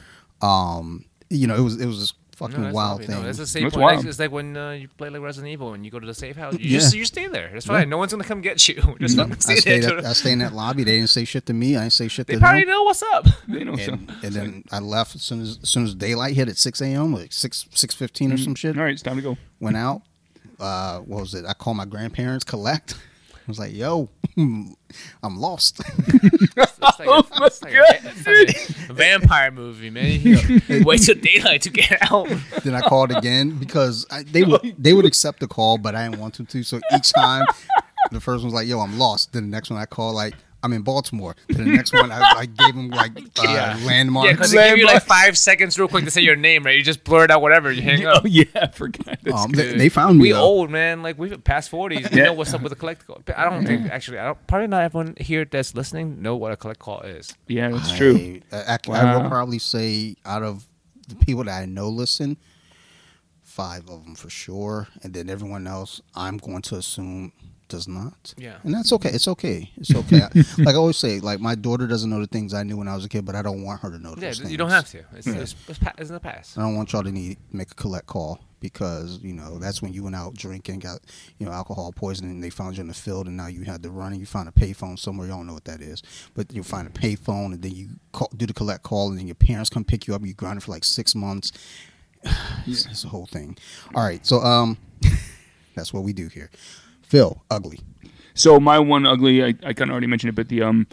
[0.42, 3.16] Um, you know, it was it was just fucking No, wild not- thing.
[3.16, 3.96] No, that's the same That's point.
[3.96, 4.06] Wild.
[4.06, 6.36] it's like when uh, you play like Resident Evil and you go to the safe
[6.36, 6.54] house.
[6.54, 6.78] You Yeah.
[6.78, 7.54] just you stay there.
[7.56, 7.88] It's fine.
[7.88, 8.74] No one's gonna come get you.
[9.00, 9.98] Just fucking I stay stayed, there.
[9.98, 10.84] at, I stayed in that lobby.
[10.84, 11.76] They didn't say shit to me.
[11.76, 12.40] I didn't say shit to them.
[12.40, 12.70] they to probably them.
[12.70, 13.26] know what's up.
[13.48, 13.92] They know so.
[13.92, 16.80] And, and then I left as soon as, as soon as daylight hit at six
[16.80, 17.12] a.m.
[17.14, 18.76] like six six fifteen or some shit.
[18.76, 19.36] All right, it's time to go.
[19.60, 20.02] Went out.
[20.60, 21.44] Uh, what was it?
[21.46, 22.44] I called my grandparents.
[22.44, 22.94] Collect.
[23.34, 24.72] I was like, "Yo, Hmm,
[25.22, 25.80] I'm lost."
[26.58, 30.20] It's like, a, it's like, a, like a vampire movie, man.
[30.20, 32.28] You wait till daylight to get out.
[32.64, 36.08] then I called again because I, they would they would accept the call, but I
[36.08, 36.62] didn't want them to.
[36.62, 37.44] So each time,
[38.10, 40.34] the first one was like, "Yo, I'm lost." Then the next one I called like,
[40.62, 43.78] "I'm in Baltimore." Then the next one I, I gave him like uh, Yeah.
[43.84, 44.26] landmarks.
[44.26, 46.76] Yeah, because they give you like five seconds real quick to say your name, right?
[46.76, 47.70] You just blur it out, whatever.
[47.72, 48.22] You hang up.
[48.24, 49.18] Oh yeah, I forgot.
[49.22, 50.22] That's Um, they, they found me.
[50.22, 50.40] We though.
[50.42, 52.10] old man, like we've past forties.
[52.10, 52.24] We Yeah.
[52.24, 53.22] know what's up with a collect call.
[53.36, 54.18] I don't think actually.
[54.18, 54.46] I don't.
[54.46, 57.34] Probably not everyone here that's listening know what a collect call is.
[57.48, 58.40] yeah, that's true.
[58.52, 60.66] I, I, I will probably say out of
[61.08, 62.36] the people that I know listen,
[63.42, 67.32] five of them for sure, and then everyone else, I'm going to assume
[67.68, 68.34] does not.
[68.36, 68.56] Yeah.
[68.62, 69.10] and that's okay.
[69.10, 69.70] It's okay.
[69.76, 70.20] It's okay.
[70.58, 72.94] like I always say, like my daughter doesn't know the things I knew when I
[72.94, 74.50] was a kid, but I don't want her to know Yeah, those things.
[74.52, 75.02] you don't have to.
[75.14, 76.56] It's, it's, it's, pa- it's in the past.
[76.58, 79.92] I don't want y'all to need make a collect call because you know that's when
[79.92, 81.00] you went out drinking, got
[81.38, 82.40] you know alcohol poisoning.
[82.40, 84.48] They found you in the field, and now you had to run and you find
[84.48, 85.26] a payphone somewhere.
[85.26, 86.02] You don't know what that is,
[86.34, 89.26] but you find a payphone, and then you call, do the collect call, and then
[89.26, 90.24] your parents come pick you up.
[90.24, 91.52] You grind for like six months.
[92.66, 93.56] It's, it's a whole thing.
[93.94, 94.76] All right, so um,
[95.76, 96.50] that's what we do here.
[97.06, 97.80] Phil, ugly.
[98.34, 100.86] So my one ugly, I, I kind of already mentioned it, but the um,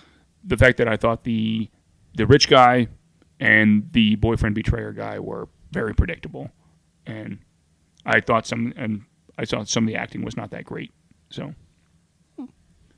[0.44, 1.70] the fact that I thought the
[2.16, 2.88] the rich guy
[3.40, 6.52] and the boyfriend betrayer guy were very predictable,
[7.06, 7.40] and
[8.06, 9.02] I thought some and
[9.38, 10.92] I thought some of the acting was not that great.
[11.32, 11.54] So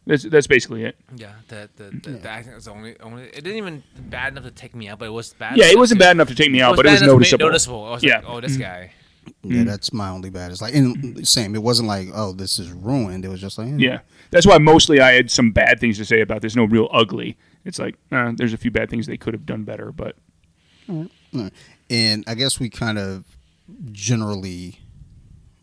[0.05, 0.97] that's that's basically it.
[1.16, 3.24] Yeah, the the, the, the acting was only only.
[3.24, 5.57] It didn't even bad enough to take me out, but it was bad.
[5.57, 7.13] Yeah, it wasn't to- bad enough to take me out, was but it was enough
[7.16, 7.80] to make it noticeable.
[7.82, 7.86] noticeable.
[7.86, 8.16] I was Yeah.
[8.18, 8.91] like, oh, this guy.
[9.43, 10.51] Yeah, that's my only bad.
[10.51, 11.55] It's like and same.
[11.55, 13.26] It wasn't like oh this is ruined.
[13.26, 13.76] It was just like eh.
[13.78, 13.99] Yeah,
[14.32, 16.55] that's why mostly I had some bad things to say about this.
[16.55, 17.38] No real ugly.
[17.63, 20.15] It's like uh, there's a few bad things they could have done better, but
[20.88, 21.51] Right.
[21.89, 23.26] And I guess we kind of
[23.91, 24.80] generally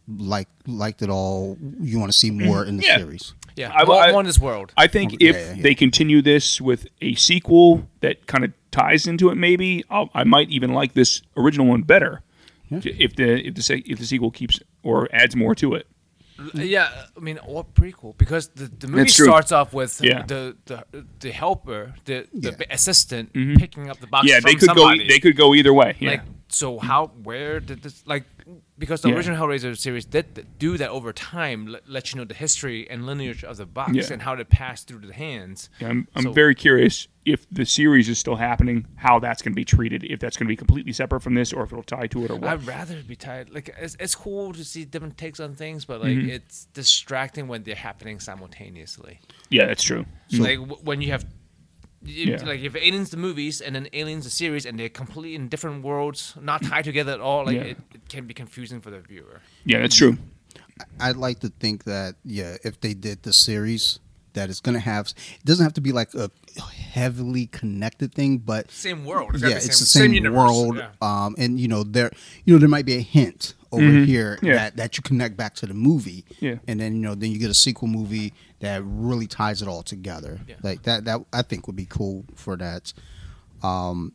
[0.08, 1.56] like liked it all.
[1.80, 2.96] You want to see more in the Yeah.
[2.98, 3.34] series.
[3.54, 4.72] Yeah, I- I, I- want this world.
[4.76, 5.62] I think if yeah, yeah.
[5.62, 10.24] they continue this with a sequel that kind of ties into it, maybe I'll, I
[10.24, 12.22] might even like this original one better.
[12.72, 12.92] Yeah.
[13.06, 15.86] If the if the if the sequel keeps or adds more to it.
[16.54, 20.24] Yeah, I mean, or prequel because the, the movie starts off with Yeah.
[20.26, 20.84] the, the
[21.20, 22.66] the helper, the the Yeah.
[22.74, 23.58] assistant Mhm.
[23.58, 24.26] picking up the box.
[24.26, 24.98] yeah, from they could somebody.
[25.00, 25.94] go they could go either way.
[26.00, 26.10] Yeah.
[26.10, 28.24] Like, so how, where did this, like,
[28.83, 29.14] because the Yeah.
[29.14, 33.07] original Hellraiser series did do that over time, let, let you know the history and
[33.07, 34.12] lineage of the box Yeah.
[34.12, 35.70] and how it passed through the hands.
[35.78, 39.53] Yeah, I'm, I'm So- very curious if the series is still happening, how that's going
[39.53, 40.03] to be treated.
[40.03, 42.30] If that's going to be completely separate from this, or if it'll tie to it,
[42.33, 42.51] or what.
[42.51, 43.51] I'd rather be tied.
[43.51, 46.30] Like, it's, it's cool to see different takes on things, but like, Mm-hmm.
[46.30, 49.20] it's distracting when they're happening simultaneously.
[49.51, 50.05] yeah, that's true.
[50.33, 51.24] like w- when you have.
[52.05, 52.44] You, Yeah.
[52.44, 55.84] Like if Aliens the movies and then Aliens the series and they're completely in different
[55.84, 57.62] worlds, not tied together at all, like Yeah.
[57.62, 59.40] it, it can be confusing for the viewer.
[59.64, 60.18] Yeah, that's true.
[60.98, 64.00] I'd like to think that yeah, if they did the series,
[64.35, 65.07] that it's gonna have.
[65.09, 66.30] It doesn't have to be like a
[66.91, 69.41] heavily connected thing, but Same world.
[69.41, 70.76] yeah, it's the same, universe, world.
[70.76, 70.91] yeah.
[71.01, 72.11] Um, and you know there,
[72.45, 74.47] you know there might be a hint over here Mm-hmm.
[74.47, 74.55] Yeah.
[74.55, 76.24] that that you connect back to the movie.
[76.41, 76.57] Yeah.
[76.68, 79.83] and then you know then you get a sequel movie that really ties it all
[79.83, 80.41] together.
[80.47, 80.57] Yeah.
[80.62, 82.93] Like that that I think would be cool for that.
[83.62, 84.12] Um,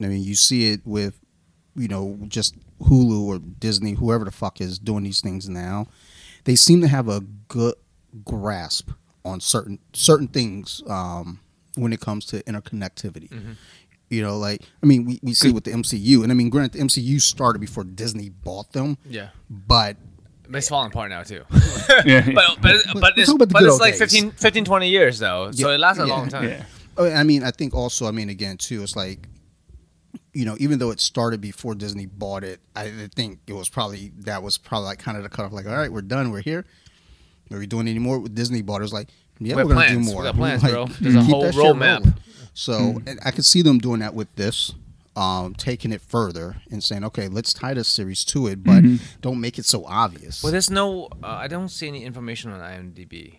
[0.00, 1.18] I mean you see it with
[1.76, 5.86] you know just Hulu or Disney, whoever the fuck is doing these things now.
[6.44, 7.74] They seem to have a good
[8.24, 8.90] grasp
[9.24, 11.40] on certain certain things um,
[11.76, 13.56] when it comes to interconnectivity.
[14.10, 16.78] You know, like I mean, we, we see with the MCU, and I mean, granted,
[16.78, 19.30] the MCU started before Disney bought them, Yeah.
[19.48, 19.96] but
[20.48, 21.42] But it's falling apart now too.
[22.04, 24.12] Yeah, but but but We're it's, talking about the but it's like days.
[24.12, 26.12] 15, 15, 20 years though, so Yeah, it lasts a yeah.
[26.14, 26.48] long time.
[26.48, 26.64] yeah,
[26.96, 29.26] Oh, I mean, I think also, I mean, again, too, it's like,
[30.32, 34.12] you know, even though it started before Disney bought it, I think it was probably
[34.18, 35.52] that was probably like kind of the cutoff.
[35.52, 36.64] Like, all right, we're done, we're here.
[37.52, 38.18] Are we doing any more?
[38.18, 39.92] With Disney bought it, it was like, yeah, We we're gonna plans.
[39.92, 40.22] do We more.
[40.24, 40.86] got plans, Like, bro.
[41.00, 41.98] There's a whole that shit roadmap.
[41.98, 42.14] rolling.
[42.54, 44.72] So, and I could see them doing that with this.
[45.16, 48.82] Um, taking it further and saying, okay, let's tie this series to it, but
[49.20, 50.42] don't make it so obvious.
[50.42, 51.06] Well, there's no.
[51.22, 53.36] Uh, I don't see any information on IMDb.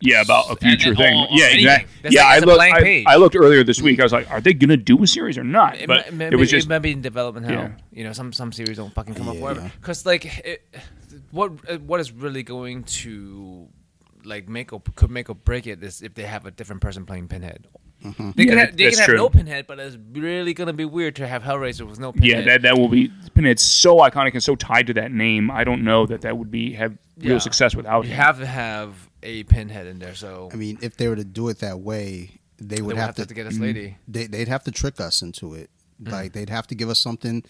[0.00, 1.14] yeah, about a future and thing.
[1.14, 1.58] all- yeah, anything.
[1.66, 1.90] exactly.
[2.02, 2.62] That's Yeah, like- I it's looked.
[2.62, 3.04] I.
[3.06, 4.00] I looked earlier this week.
[4.00, 5.76] I was like, are they going to do a series or not?
[5.76, 7.56] It, But it was just it might be in development hell.
[7.62, 7.70] Yeah.
[7.92, 9.40] You know, some some series don't fucking come up Yeah.
[9.42, 9.72] forever.
[9.82, 10.62] Because like, it,
[11.30, 13.68] what uh, what is really going to
[14.24, 17.06] like make or could make or break it is if they have a different person
[17.06, 17.66] playing Pinhead,
[18.02, 20.84] They Yeah, can have, that- they can have no Pinhead, but it's really gonna be
[20.84, 22.30] weird to have Hellraiser with no Pinhead.
[22.30, 25.50] Yeah, that that will be Pinhead's so iconic and so tied to that name.
[25.50, 27.38] I don't know that that would be have real Yeah.
[27.38, 28.16] success without you him.
[28.16, 30.14] have to have a Pinhead in there.
[30.14, 32.96] So I mean, if they were to do it that way, they they would would
[32.96, 33.96] have, have to, to get us lady.
[34.08, 35.70] They, they'd have to trick us into it.
[36.02, 36.12] Mm.
[36.12, 37.42] Like they'd have to give us something.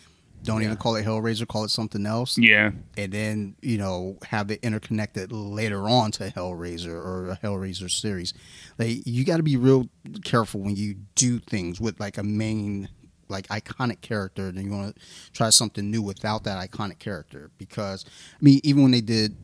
[0.45, 1.47] Don't even call it Hellraiser.
[1.47, 2.39] Call it something else.
[2.39, 7.91] yeah, and then you know have it interconnected later on to Hellraiser or a Hellraiser
[7.91, 8.32] series.
[8.78, 9.89] Like you got to be real
[10.24, 12.89] careful when you do things with like a main
[13.28, 17.51] like iconic character, and you want to try something new without that iconic character.
[17.59, 19.36] Because I mean, even when they did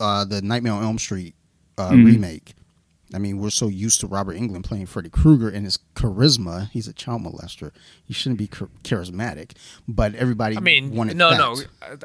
[0.00, 1.34] uh, the Nightmare on Elm Street
[1.78, 2.06] uh, Mhm.
[2.06, 2.54] remake.
[3.14, 6.70] I mean, we're so used to Robert Englund playing Freddy Krueger and his charisma.
[6.70, 7.70] He's a child molester.
[8.04, 9.52] He shouldn't be char- charismatic,
[9.86, 11.38] but everybody I mean, no, that.
[11.38, 11.56] no,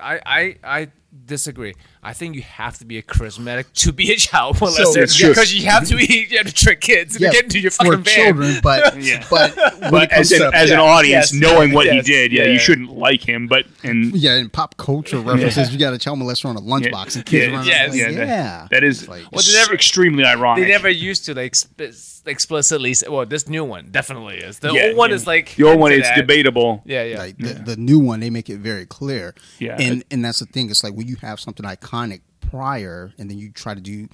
[0.02, 0.88] I, I, I
[1.26, 1.74] disagree.
[2.03, 5.30] I think you have to be a charismatic to be a child molester It's true.
[5.30, 7.72] because you have to be, you have to trick kids and Yeah, get into your
[7.72, 8.16] fucking van.
[8.16, 9.26] children, but Yeah.
[9.30, 9.53] but
[9.91, 12.51] but as, an, to as an audience, yes, knowing what he did, yeah, yeah.
[12.53, 13.47] you shouldn't like him.
[13.47, 17.16] But and yeah, in pop culture references, you got a child molester on a lunchbox
[17.18, 17.97] and kids yeah, running yes, around.
[17.97, 20.64] yeah, Like, that- that is It's like, Well, they're never- extremely ironic.
[20.64, 21.91] They never used to like sp-
[22.26, 24.59] explicitly say, well, this new one definitely is.
[24.59, 25.15] The Yeah, old one yeah.
[25.15, 25.91] is like the old one.
[25.91, 26.15] into It's that.
[26.17, 26.82] debatable.
[26.86, 27.17] Yeah, yeah.
[27.17, 29.34] like the, the new one, they make it very clear.
[29.59, 29.78] Yeah.
[29.80, 30.69] and and that's the thing.
[30.69, 34.07] It's like when you have something iconic prior, and then you try to do.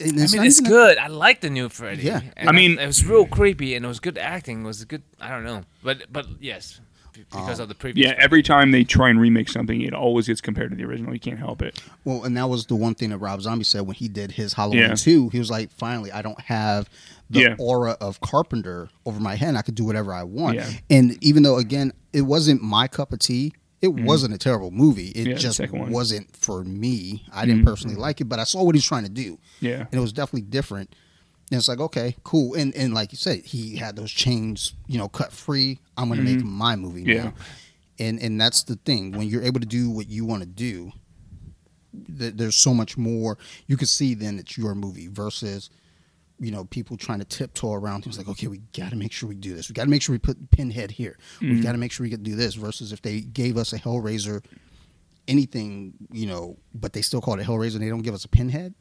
[0.00, 0.98] And I mean, it's even- good.
[0.98, 2.02] I like the new Freddy.
[2.02, 2.22] Yeah.
[2.36, 4.62] And I mean- it was real creepy and it was good acting.
[4.62, 5.02] It was good.
[5.20, 6.80] I don't know, but but yes,
[7.12, 8.08] b- because uh, of the previous.
[8.08, 11.12] Yeah, every time they try and remake something, it always gets compared to the original.
[11.14, 11.80] You can't help it.
[12.04, 14.54] Well, and that was the one thing that Rob Zombie said when he did his
[14.54, 14.94] Halloween Yeah.
[14.96, 15.28] 2.
[15.28, 16.88] He was like, finally, I don't have
[17.32, 17.54] the Yeah.
[17.58, 19.56] aura of Carpenter over my head.
[19.56, 20.56] I could do whatever I want.
[20.56, 20.70] Yeah.
[20.90, 25.08] And even though, again, it wasn't my cup of tea, it wasn't a terrible movie.
[25.08, 25.30] It Mm-hmm.
[25.30, 25.60] Yeah, just.
[25.60, 25.90] Mm-hmm.
[25.90, 27.24] wasn't for me.
[27.32, 29.38] I didn't personally like it, but I saw what he's trying to do.
[29.60, 30.94] Yeah, And it was definitely different.
[31.50, 32.54] And it's like, okay, cool.
[32.54, 35.80] And and like you said, he had those chains, you know, cut free.
[35.96, 37.10] I'm gonna make my movie Mm-hmm.
[37.10, 37.24] Yeah.
[37.24, 37.34] now.
[37.98, 39.12] And and that's the thing.
[39.12, 40.92] When you're able to do what you want to do,
[42.18, 45.68] th- there's so much more you can see then it's your movie versus
[46.42, 49.28] you know people trying to tiptoe around things like okay we got to make sure
[49.28, 51.62] we do this we got to make sure we put pinhead here we Mm-hmm.
[51.62, 54.44] got to make sure we can do this versus if they gave us a hellraiser
[55.28, 58.28] anything you know but they still call it hellraiser and they don't give us a
[58.28, 58.74] pinhead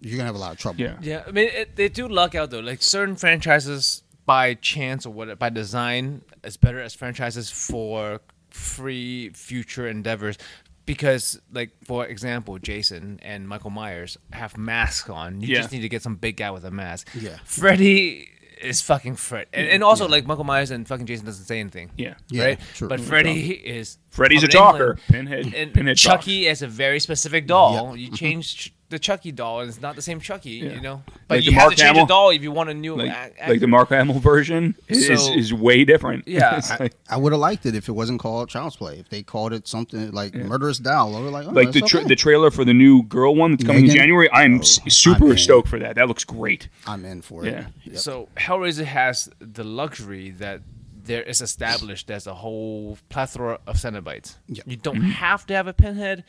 [0.00, 0.96] you're gonna have a lot of trouble yeah.
[1.00, 2.58] Yeah, I mean, it, they do luck out though.
[2.58, 9.30] Like certain franchises, by chance or what, by design, is better as franchises for free
[9.30, 10.38] future endeavors.
[10.84, 15.40] Because, like for example, Jason and Michael Myers have masks on.
[15.40, 15.60] You Yeah.
[15.60, 17.08] just need to get some big guy with a mask.
[17.14, 17.38] Yeah.
[17.44, 18.28] Freddy
[18.60, 21.90] is fucking Fred, and, and also like Michael Myers and fucking Jason doesn't say anything.
[21.96, 22.14] Yeah.
[22.30, 22.60] Yeah, right.
[22.74, 22.88] true.
[22.88, 24.98] But Freddy is Freddy's a from talker.
[25.12, 25.28] England.
[25.28, 25.54] Pinhead.
[25.54, 27.96] And Pinhead Chucky is a very specific doll.
[27.96, 27.98] Yep.
[27.98, 30.50] You change ch- the Chucky doll, and it's not the same Chucky.
[30.52, 30.74] Yeah.
[30.74, 32.52] You know, but Like you the have Mark to change Hamill- a doll if you
[32.52, 32.94] want a new.
[32.94, 33.66] like, ac- like the actor.
[33.66, 36.28] Mark Hamill version is, is, So- is way different.
[36.28, 36.56] Yeah.
[36.58, 39.00] It's I, I would have liked it if it wasn't called Child's Play.
[39.00, 42.00] If they called it something like Murderous Doll, I would like, oh, like the tra-
[42.00, 42.08] okay.
[42.08, 43.88] the trailer for the new girl one that's coming M3GAN?
[43.90, 44.28] in January.
[44.32, 45.96] I'm Oh, s- super I'm stoked for that.
[45.96, 46.68] That looks great.
[46.86, 47.52] I'm in for it.
[47.52, 47.66] Yeah.
[47.84, 47.96] Yep.
[47.98, 50.60] So Hellraiser has the luxury that
[51.04, 54.36] there is established there's a whole plethora of Cenobites.
[54.48, 54.64] Yep.
[54.68, 55.10] You don't Mm-hmm.
[55.10, 56.22] have to have a pinhead,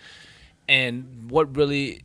[0.68, 2.01] and what really.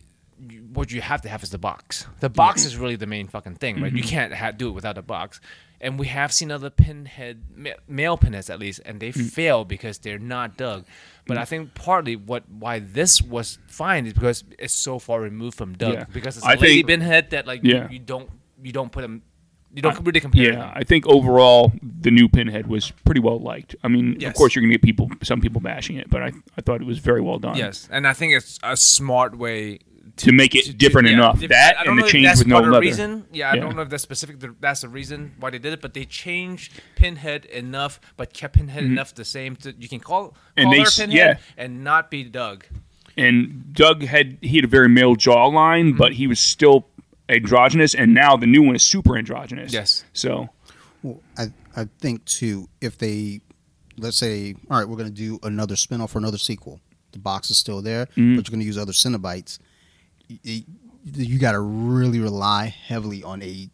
[0.72, 2.06] What you have to have is the box.
[2.20, 3.92] The box is really the main fucking thing, right?
[3.92, 4.08] You Mm-hmm.
[4.08, 5.40] can't ha- do it without a box.
[5.80, 9.30] And we have seen other pinhead, ma- male pinheads at least, and they Mm.
[9.30, 10.84] fail because they're not Doug.
[11.26, 15.56] But I think partly what why this was fine is because it's so far removed
[15.56, 15.94] from Doug.
[15.94, 16.04] Yeah.
[16.12, 17.84] Because it's a I lady think- pinhead that like Yeah.
[17.88, 18.30] you, you don't
[18.62, 19.22] you don't put them
[19.74, 20.72] you don't really compare Yeah.
[20.74, 23.76] I think overall the new Pinhead was pretty well liked.
[23.84, 24.30] I mean, Yes.
[24.30, 26.86] of course you're gonna get people, some people bashing it, but I, I thought it
[26.86, 27.54] was very well done.
[27.54, 29.80] Yes, and I think it's a smart way
[30.18, 31.42] to make it to- to- different yeah, enough.
[31.42, 32.80] if- that I and the change with no part leather.
[32.80, 33.24] reason.
[33.32, 33.60] Yeah, I Yeah.
[33.62, 34.36] don't know if that's specific.
[34.60, 38.84] That's the reason why they did it, but they changed Pinhead enough, but kept Pinhead
[38.84, 39.56] enough the same.
[39.56, 40.60] To, you can call, Mm-hmm.
[40.60, 41.36] And they her Pinhead yeah.
[41.56, 42.64] and not be Doug.
[43.16, 45.98] And Doug had he had a very male jawline, Mm-hmm.
[45.98, 46.86] but he was still
[47.28, 49.72] androgynous, and now the new one is super androgynous.
[49.72, 50.04] Yes.
[50.12, 50.50] So
[51.02, 51.46] Well, I
[51.76, 53.40] I think too if they
[53.98, 56.80] let's say all right we're going to do another spinoff or another sequel
[57.12, 58.36] the box is still there Mm-hmm.
[58.36, 59.58] but you're going to use other Cenobites
[60.28, 60.62] you,
[61.04, 63.68] you got to really rely heavily on a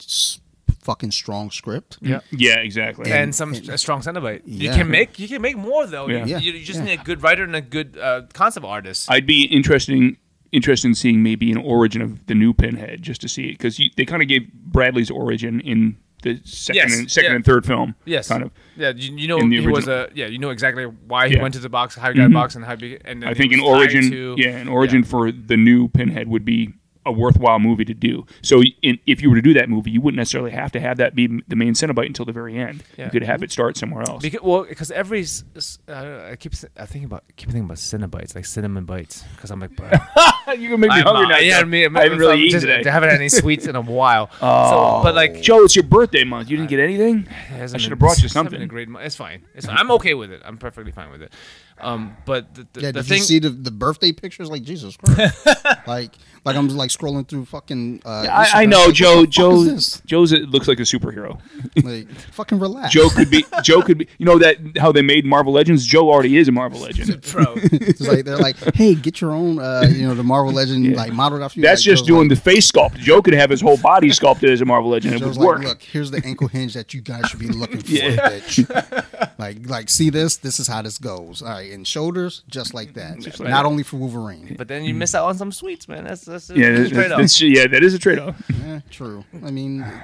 [0.80, 2.20] fucking strong script Yeah.
[2.30, 3.06] yeah, exactly.
[3.10, 4.42] And, And- some and- a strong Cenobite.
[4.44, 6.08] You can make you can make more though.
[6.08, 6.24] Yeah.
[6.24, 6.38] You, Yeah.
[6.38, 6.84] you, you just Yeah.
[6.86, 9.10] need a good writer and a good uh, concept artist.
[9.10, 10.18] I'd be interesting
[10.52, 13.80] interested in seeing maybe an origin of the new Pinhead just to see it because
[13.96, 17.36] they kind of gave Bradley's origin in the second Yes, and second yeah.
[17.36, 17.94] and third film.
[18.04, 18.26] Yes.
[18.28, 18.50] kind of.
[18.76, 20.26] Yeah, you, you know he was a yeah.
[20.26, 21.36] You know exactly why he Yeah.
[21.36, 21.42] Mm-hmm.
[21.42, 23.34] went to the box, how he got a box, and how he, and then I
[23.34, 25.08] think an origin, to- yeah, an origin yeah.
[25.08, 26.74] for the new Pinhead would be
[27.06, 28.26] a worthwhile movie to do.
[28.42, 30.96] So in, if you were to do that movie, you wouldn't necessarily have to have
[30.98, 32.82] that be the main Cenobite until the very end.
[32.96, 33.06] Yeah.
[33.06, 34.22] You could have it start somewhere else.
[34.22, 37.64] Because, well, because every s- s- uh, I keep s- I thinking about keep thinking
[37.64, 39.70] about Cinnabites, like cinnamon bites, because I'm like,
[40.58, 41.38] you can make me I'm, hungry uh, now.
[41.38, 41.66] yeah, Joe.
[41.66, 42.88] me, I haven't really I'm eaten just- today.
[42.88, 44.30] I haven't had any sweets in a while.
[44.40, 46.50] Oh, so, but like, Joe, it's your birthday month.
[46.50, 47.28] You didn't get anything.
[47.52, 48.62] I should have brought you it's haven't been something.
[48.62, 49.42] a great mo- It's fine.
[49.54, 49.76] It's fine.
[49.76, 50.42] I'm okay with it.
[50.44, 51.32] I'm perfectly fine with it.
[51.80, 54.48] Um, but the, the, Yeah, the did thing, you see the, the birthday pictures?
[54.48, 55.44] Like Jesus Christ,
[55.86, 56.12] like
[56.44, 58.02] like I'm like scrolling through fucking.
[58.04, 59.20] Uh, I, I know, like, Joe.
[59.20, 59.64] what Joe.
[60.06, 61.40] Joe's it looks like a superhero.
[61.82, 62.92] Like, fucking relax.
[62.92, 63.44] Joe could be.
[63.62, 64.08] Joe could be.
[64.18, 65.86] You know that how they made Marvel Legends.
[65.86, 67.20] Joe already is a Marvel Legend.
[67.32, 67.44] bro.
[67.56, 71.12] It's like they're like, hey, get your own, uh, you know, the Marvel Legend like
[71.12, 71.64] modeled after you.
[71.66, 72.96] That's Like, just Joe's doing like, the face sculpt.
[72.96, 75.14] Joe could have his whole body sculpted as a Marvel Legend.
[75.14, 75.64] It Joe's would like, work.
[75.66, 78.16] look, here's the ankle hinge that you guys should be looking for, Yeah.
[78.30, 79.28] bitch.
[79.38, 80.36] Like, like, see this?
[80.36, 81.42] This is how this goes.
[81.42, 83.18] All right, and shoulders, just like that.
[83.20, 83.68] Just like Not that.
[83.68, 84.54] only for Wolverine.
[84.56, 86.04] But then you miss out on some sweets, man.
[86.04, 87.18] That's that's yeah, that's that- straight up.
[87.18, 88.36] that's- yeah, that is a trade-off.
[88.64, 89.24] Yeah, true.
[89.44, 89.96] I mean, y-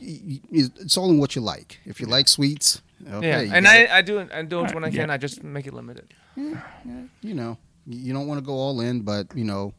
[0.00, 1.78] y- it's all in what you like.
[1.84, 3.26] If you like sweets, okay.
[3.46, 5.08] yeah, and gotta- I I do indulge when I can.
[5.08, 5.14] Yeah.
[5.14, 6.14] I just make it limited.
[6.36, 9.72] you know, you you don't want to go all in, but you know,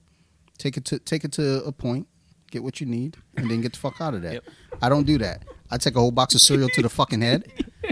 [0.57, 2.07] take it to take it to a point,
[2.51, 4.33] get what you need, and then get the fuck out of that.
[4.33, 4.43] Yep.
[4.81, 5.43] I don't do that.
[5.71, 7.43] I take a whole box of cereal to the fucking head.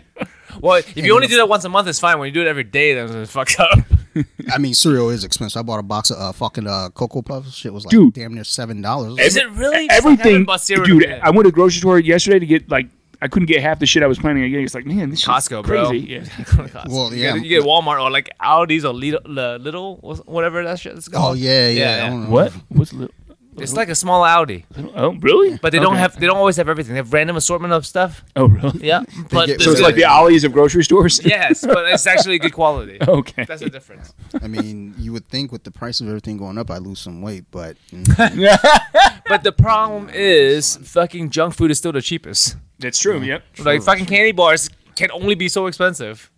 [0.60, 2.18] Well, if you only uh, do that once a month, it's fine.
[2.18, 3.78] When you do it every day, then it's fucked up.
[4.54, 5.60] I mean, cereal is expensive.
[5.60, 7.54] I bought a box of uh, fucking uh, Cocoa Puffs.
[7.54, 8.14] Shit was like Dude.
[8.14, 9.20] damn near seven dollars.
[9.20, 9.88] Is it really?
[9.90, 11.04] Everything, bought cereal dude.
[11.04, 11.22] in.
[11.22, 12.88] I went to the grocery store yesterday to get like
[13.22, 14.66] I couldn't get half the shit I was planning on getting.
[14.66, 15.88] It's like, man, this shit's Costco, bro.
[15.90, 16.06] crazy.
[16.08, 16.20] Yeah.
[16.22, 16.90] Costco.
[16.90, 20.80] Well, you yeah, get, you get Walmart or like Aldi's or Lidl, little whatever that
[20.80, 21.80] shit is Oh yeah, yeah.
[22.10, 22.28] Yeah, yeah.
[22.28, 22.54] What?
[22.70, 23.14] What's little?
[23.58, 24.64] It's like a small Aldi,
[24.96, 25.58] Oh, really?
[25.62, 26.00] but they don't Okay.
[26.02, 26.94] have they don't always have everything.
[26.94, 28.24] They have random assortment of stuff.
[28.36, 28.80] Oh, really?
[28.88, 31.20] Yeah, but get So it's like the Ollies of grocery stores.
[31.26, 32.98] yes, but it's actually good quality.
[33.08, 33.46] Okay.
[33.46, 34.14] That's the difference.
[34.42, 37.22] I mean, you would think with the price of everything going up, I'd lose some
[37.22, 38.06] weight, but mm,
[39.28, 42.56] But the problem is, fucking junk food is still the cheapest.
[42.80, 43.22] That's true.
[43.22, 43.44] Yep.
[43.60, 46.30] Like fucking candy bars can only be so expensive,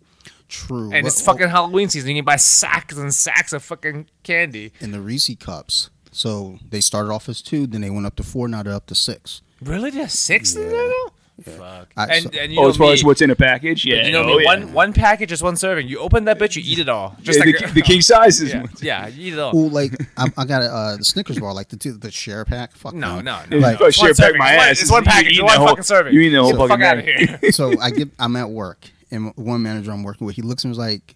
[0.48, 0.84] true.
[0.92, 2.10] and But- it's fucking Halloween season.
[2.12, 4.72] You can buy sacks and sacks of fucking candy.
[4.80, 5.90] in the Reese cups.
[6.12, 8.48] So they started off as two, then they went up to four.
[8.48, 9.42] Now they're up to six.
[9.62, 11.06] Really, there's six in there now.
[11.44, 11.90] Fuck.
[11.96, 14.06] I- and, so- and you Oh, as far me, as what's in a package, yeah.
[14.06, 14.44] you know oh, me.
[14.44, 14.46] yeah.
[14.46, 15.88] One one package is one serving.
[15.88, 17.16] You open that bitch, you eat it all.
[17.22, 18.70] Just Yeah, like the, the king size is yeah, one.
[18.82, 19.54] yeah, you eat it all.
[19.54, 22.44] Well, like I, I got a uh, the Snickers bar, like the two, the share
[22.44, 22.74] pack.
[22.76, 23.40] Fuck No, no.
[23.50, 23.58] no, no.
[23.60, 23.90] Like- no.
[23.90, 24.82] Share pack my ass.
[24.82, 25.34] It's one package.
[25.34, 26.14] eating It's one whole- fucking serving.
[26.14, 27.52] you eating the whole Get the fucking fuck out of here.
[27.54, 30.72] so I get I'm at work and one manager I'm working with, he looks and
[30.72, 31.16] was like,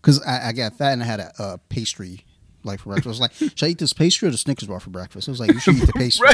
[0.00, 2.24] because I, I got that and I had a, a pastry
[2.66, 3.06] like for breakfast.
[3.06, 5.28] I was like, should I eat this pastry or the Snickers bar for breakfast?
[5.28, 6.28] I was like, you should eat the pastry.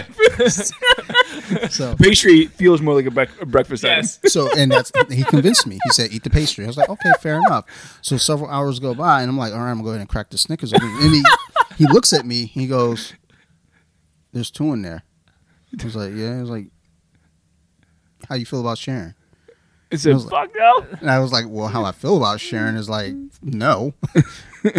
[1.71, 4.19] so Pastry feels more like a, bre- a breakfast Yes.
[4.27, 5.79] so and that's he convinced me.
[5.85, 6.65] He said, eat the pastry.
[6.65, 7.99] I was like, okay, fair enough.
[8.03, 10.09] So several hours go by and I'm like, all right, I'm gonna go ahead and
[10.09, 10.89] crack the Snickers open.
[11.01, 11.23] And he
[11.77, 12.47] he looks at me.
[12.47, 13.15] He goes,
[14.33, 15.03] "There's two in there."
[15.81, 16.67] I was like, "Yeah." He was like,
[18.29, 19.15] "How you feel about sharing?"
[19.91, 20.87] It's a was like- fuck no.
[21.01, 23.93] And I was like, well, how I feel about sharing is like, no.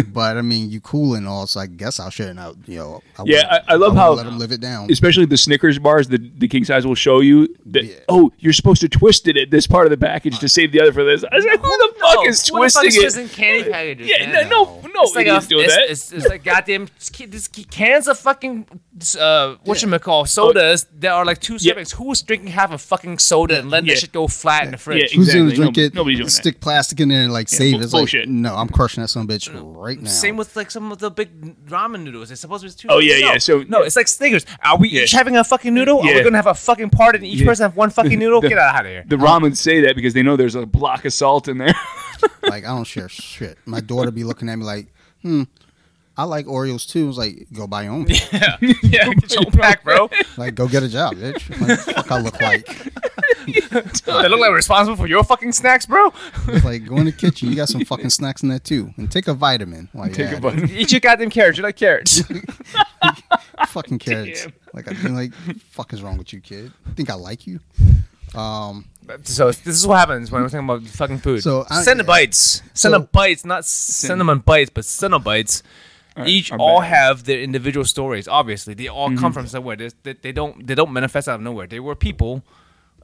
[0.08, 2.56] but I mean, you cool and all, so I guess I'll share it out.
[2.66, 4.90] You know, I Yeah, wouldn't- I- I love wouldn't how- let them live it down.
[4.90, 7.84] Especially the Snickers bars, the, the king size will show you that.
[7.84, 7.94] Yeah.
[8.08, 10.80] Oh, you're supposed to twist it at this part of the package to save the
[10.80, 11.24] other for this.
[11.30, 13.00] I was like, who the fuck No, is who the fuck twisting is it?
[13.02, 14.08] twisting candy packages?
[14.08, 14.48] Yeah, man?
[14.48, 15.90] no, no, no, it's like, a, idiots doing it's, that.
[15.90, 16.88] It's, it's like goddamn
[17.28, 18.66] this cans of fucking
[19.20, 21.74] uh, what you call sodas that are like two Yeah.
[21.74, 21.92] servings.
[21.94, 23.94] Who's drinking half a fucking soda and letting Yeah.
[23.94, 24.98] that shit go flat in the fridge?
[24.98, 25.16] Yeah, exactly.
[25.18, 25.40] Who's exactly.
[25.56, 25.94] gonna drink No- it?
[25.94, 26.30] nobody's doing that.
[26.30, 27.82] stick plastic in there and like save it.
[27.82, 28.20] It's bullshit.
[28.22, 29.30] like, no, I'm crushing that some of
[29.74, 30.08] a right now.
[30.08, 32.30] Same with like some of the big ramen noodles.
[32.30, 32.88] It's supposed to be two.
[32.90, 33.32] Oh, yeah, no.
[33.32, 34.46] yeah, so- no, it's like Snickers.
[34.62, 35.02] Are we Yeah.
[35.02, 35.98] each having a fucking noodle?
[36.00, 37.46] Are we gonna have a fucking part and each Yeah.
[37.46, 38.40] person have one fucking noodle?
[38.40, 39.04] Get out of here.
[39.06, 41.74] The ramen say that because they know there's a block of salt in there.
[42.42, 43.58] like I don't share shit.
[43.66, 44.86] My daughter be looking at me like,
[45.22, 45.42] hmm,
[46.16, 47.04] I like Oreos too.
[47.04, 48.06] I was like, go buy your own.
[48.08, 48.68] yeah, yeah,
[49.14, 50.08] get your own pack, bro.
[50.36, 51.50] like, go get a job, bitch.
[51.60, 52.68] Like, fuck, I look like.
[53.46, 56.10] They look like we're responsible for your fucking snacks, bro.
[56.48, 57.50] It's like, go in the kitchen.
[57.50, 59.90] You got some fucking snacks in there too, and take a vitamin.
[59.92, 60.70] Like, Take yeah, a bite.
[60.70, 61.58] Eat your goddamn carrots.
[61.58, 62.22] You like carrots.
[63.68, 64.44] fucking carrots.
[64.44, 64.52] Damn.
[64.72, 65.34] Like, I mean, like,
[65.70, 66.72] fuck is wrong with you, kid?
[66.86, 67.60] I Think I like you?
[68.34, 68.86] Um,
[69.24, 71.42] so this is what happens when we're talking about fucking food.
[71.42, 75.62] So, I- Cinnabites, So- Cinnabites, not cinnamon bites, but Cinnabites.
[76.16, 78.28] Alright, Each all have their individual stories.
[78.28, 79.18] Obviously, they all Mm-hmm.
[79.18, 79.76] come from somewhere.
[79.76, 81.66] They, they, don't they don't manifest out of nowhere.
[81.66, 82.44] They were people.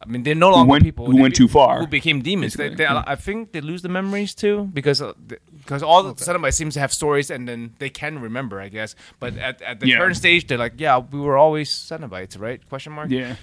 [0.02, 1.06] I mean, they're no longer went- people.
[1.06, 2.54] who They went too far, Who became demons.
[2.54, 3.02] They, they, yeah.
[3.06, 5.12] I think they lose the memories too because uh,
[5.58, 8.94] because all the Cenobites seems to have stories and then they can remember, I guess.
[9.18, 9.98] But at, at the Yeah.
[9.98, 12.66] current stage, they're like, yeah, we were always Cenobites, right?
[12.68, 13.10] Question mark.
[13.10, 13.34] yeah.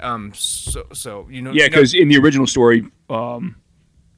[0.00, 0.32] Um.
[0.34, 1.50] So so you know.
[1.52, 3.56] Yeah, you know- because in the original story, um,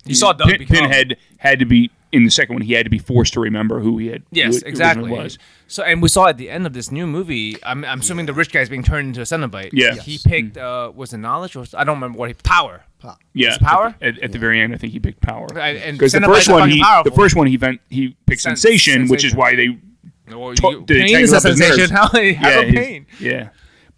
[0.05, 0.77] you saw Doug Pin- become.
[0.77, 3.81] Pinhead had to be in the second one he had to be forced to remember
[3.81, 4.21] who he had.
[4.23, 5.11] who Yes, it exactly.
[5.11, 5.39] Was.
[5.67, 7.57] So, and we saw at the end of this new movie.
[7.63, 9.71] I'm, I'm assuming the rich guy's being turned into a Cenobite.
[9.73, 9.95] Yeah.
[9.95, 10.23] He Yes.
[10.23, 12.85] picked uh, was it knowledge or I don't remember what he power.
[12.99, 13.21] Pop.
[13.33, 13.95] Yeah, Is Power?
[14.03, 14.75] at, at the very end.
[14.75, 17.11] I think he picked power and because the first one he powerful.
[17.13, 19.79] the first one he vent, he picked Sen- sensation, which is why they
[20.29, 21.77] Well, To- you, to pain is a sensation.
[21.79, 21.91] nerves.
[21.93, 23.07] How they have yeah a pain.
[23.21, 23.49] yeah,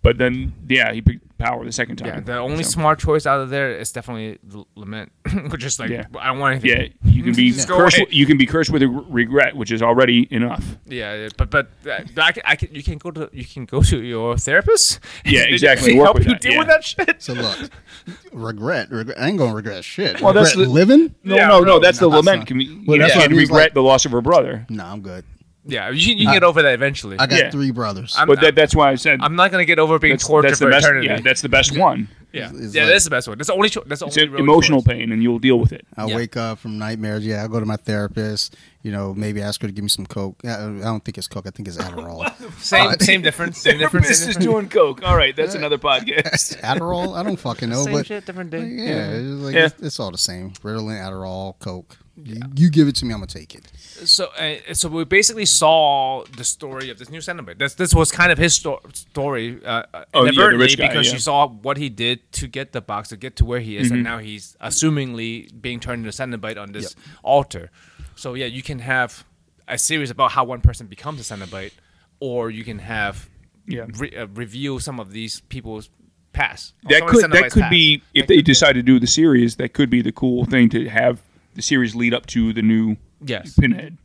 [0.03, 2.09] but then yeah he picked power the second time.
[2.09, 5.11] Yeah, the only So, smart choice out of there is definitely L- lament,
[5.51, 6.05] which is like Yeah.
[6.19, 6.93] I don't want anything.
[7.05, 7.99] yeah you can be cursed.
[7.99, 8.07] away.
[8.11, 10.65] You can be cursed with a regret, which is already enough.
[10.87, 13.45] Yeah, yeah, but but, uh, but I, can, I can you can go to you
[13.45, 15.01] can go to your therapist.
[15.25, 15.93] Yeah, exactly.
[15.93, 16.59] They Work help you that, deal yeah.
[16.61, 17.23] with that shit.
[17.23, 17.71] So look,
[18.33, 19.19] regret, regret.
[19.21, 20.21] I ain't gonna regret shit.
[20.21, 21.15] Well, that's regret the- living.
[21.25, 21.79] No, Yeah, no, no, no.
[21.81, 22.41] That's the no, that's lament.
[22.43, 24.05] not- Can be, Well, you that's can't what I mean, it's regret like- the loss
[24.05, 24.67] of her brother.
[24.69, 25.25] Nah, I'm good.
[25.71, 27.19] Yeah, you, you I- get over that eventually.
[27.19, 27.51] I got Yeah.
[27.51, 28.15] three brothers.
[28.17, 30.49] I'm- But that, that's why I said I'm not gonna get over being that's, tortured
[30.51, 30.85] that's the for best.
[30.87, 31.07] eternity.
[31.09, 32.09] Yeah, that's the best one.
[32.33, 33.39] yeah, It's yeah like- that's the best one.
[33.39, 33.69] That's the only.
[33.69, 34.95] Cho- that's the It's only a- emotional choice.
[34.95, 35.87] pain, and you'll deal with it.
[35.97, 36.17] I Yeah.
[36.17, 37.25] wake up from nightmares.
[37.27, 38.57] Yeah, I go to my therapist.
[38.83, 40.41] You know, maybe ask her to give me some coke.
[40.45, 41.47] I, I don't think it's coke.
[41.47, 42.25] I think it's Adderall.
[42.63, 43.59] Same Uh, same difference.
[43.59, 44.09] Same difference.
[44.09, 45.03] This is doing coke.
[45.05, 46.59] All right, that's another podcast.
[46.63, 47.15] Adderall?
[47.17, 48.69] I don't fucking know, Same but shit, different like, day.
[48.69, 49.67] yeah, it's, like, Yeah.
[49.67, 50.53] It's, it's all the same.
[50.65, 51.99] Ritalin, Adderall, coke.
[52.17, 53.71] You, you give it to me, I'm gonna take it.
[53.77, 57.59] So, uh, so we basically saw the story of this new Cenobite.
[57.59, 61.07] This this was kind of his sto- story, uh, uh, Oh, inadvertently, rich guy, because
[61.07, 61.13] yeah.
[61.15, 63.87] you saw what he did to get the box, to get to where he is,
[63.87, 63.95] Mm-hmm.
[63.95, 67.71] and now he's assumingly being turned into Cenobite on this altar.
[68.17, 69.25] So yeah, you can have
[69.67, 71.73] a series about how one person becomes a Cenobite,
[72.19, 73.31] or you can have
[73.67, 73.87] Yeah.
[73.97, 75.89] re- uh, review some of these people's
[76.33, 76.75] past.
[76.85, 77.71] That some of the could that could past.
[77.71, 79.57] be if That they could- decide to do the series.
[79.57, 81.23] That could be the cool thing to have
[81.61, 83.55] the series lead up to the new Yes.
[83.55, 83.99] Pinhead.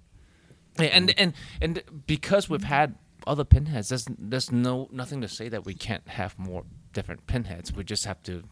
[0.77, 2.95] And and and because we've had
[3.25, 7.71] other pinheads, there's there's no nothing to say that we can't have more different pinheads.
[7.73, 8.43] We just have to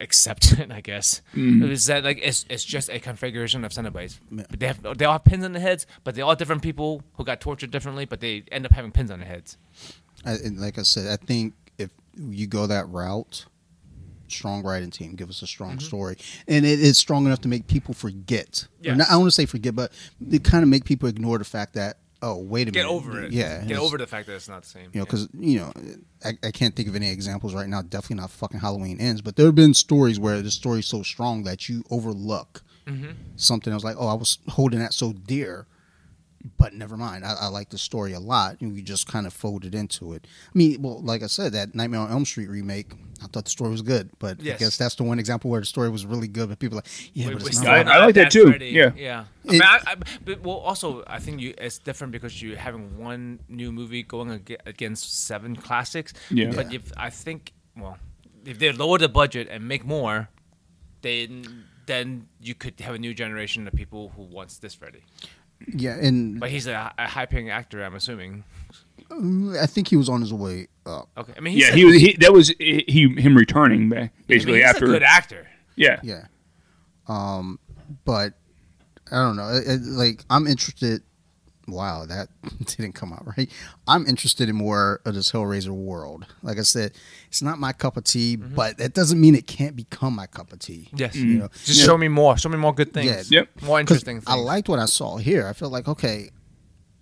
[0.00, 1.22] accept it, I guess.
[1.32, 1.70] Mm-hmm.
[1.70, 4.18] Is that like it's it's just a configuration of Cenobites.
[4.30, 7.24] They have they all have pins on their heads, but they're all different people who
[7.24, 9.56] got tortured differently, but they end up having pins on their heads.
[10.24, 13.46] I, and like I said, I think if you go that route,
[14.28, 16.16] strong writing team, give us a strong story,
[16.48, 18.64] and it is strong enough to make people forget.
[18.64, 18.98] Or Yes.
[18.98, 19.92] not, I don't want to say forget, but
[20.30, 22.94] it kind of make people ignore the fact that oh, wait a Get minute, get
[23.10, 23.32] over it.
[23.32, 24.88] Yeah, Get over the fact that it's not the same.
[24.94, 25.72] You know, because you know,
[26.24, 27.82] I, I can't think of any examples right now.
[27.82, 31.44] Definitely not fucking Halloween ends, but there have been stories where the story's so strong
[31.44, 33.12] that you overlook Mm-hmm.
[33.36, 33.72] something.
[33.72, 35.66] I was like, oh, I was holding that so dear,
[36.58, 37.24] but never mind.
[37.24, 40.26] I, I like the story a lot, and we just kind of folded into it.
[40.46, 42.92] I mean, well, like I said, that Nightmare on Elm Street remake,
[43.22, 44.56] I thought the story was good, but Yes.
[44.56, 46.82] I guess that's the one example where the story was really good, but people are
[46.82, 47.88] like, yeah, We- but it's not.
[47.88, 48.48] I- I like that at too.
[48.48, 48.66] Freddy.
[48.70, 48.92] Yeah.
[48.96, 49.24] yeah.
[49.48, 52.98] I mean, I, I, but well, also I think you it's different because you're having
[52.98, 54.30] one new movie going
[54.66, 56.12] against seven classics.
[56.30, 56.50] Yeah.
[56.54, 56.76] But Yeah.
[56.80, 57.96] if I think, well,
[58.44, 60.28] if they lower the budget and make more,
[61.02, 65.02] then then you could have a new generation of people who wants this Freddy.
[65.68, 68.44] Yeah, and But he's a, a high-paying actor, I'm assuming.
[69.10, 71.08] I think he was on his way up.
[71.16, 71.94] Okay, I mean, he's Yeah, a, he was.
[71.96, 74.84] He, that was he him returning ba- I mean, basically he's after.
[74.86, 75.46] a good actor.
[75.76, 76.24] yeah, Yeah.
[77.06, 77.58] Um,
[78.04, 78.34] but
[79.12, 79.50] I don't know.
[79.54, 81.02] It, it- like I'm interested.
[81.66, 82.28] Wow, that
[82.66, 83.50] didn't come out right.
[83.88, 86.26] I'm interested in more of this Hellraiser world.
[86.42, 86.92] Like I said,
[87.28, 88.54] it's not my cup of tea, Mm-hmm.
[88.54, 90.90] but that doesn't mean it can't become my cup of tea.
[90.94, 91.16] Yes.
[91.16, 91.86] You know, Just Yeah.
[91.86, 92.36] show me more.
[92.36, 93.30] Show me more good things.
[93.30, 93.40] Yeah.
[93.40, 93.62] Yep.
[93.62, 94.24] More 'Cause interesting things.
[94.26, 95.46] I liked what I saw here.
[95.46, 96.30] I felt like okay,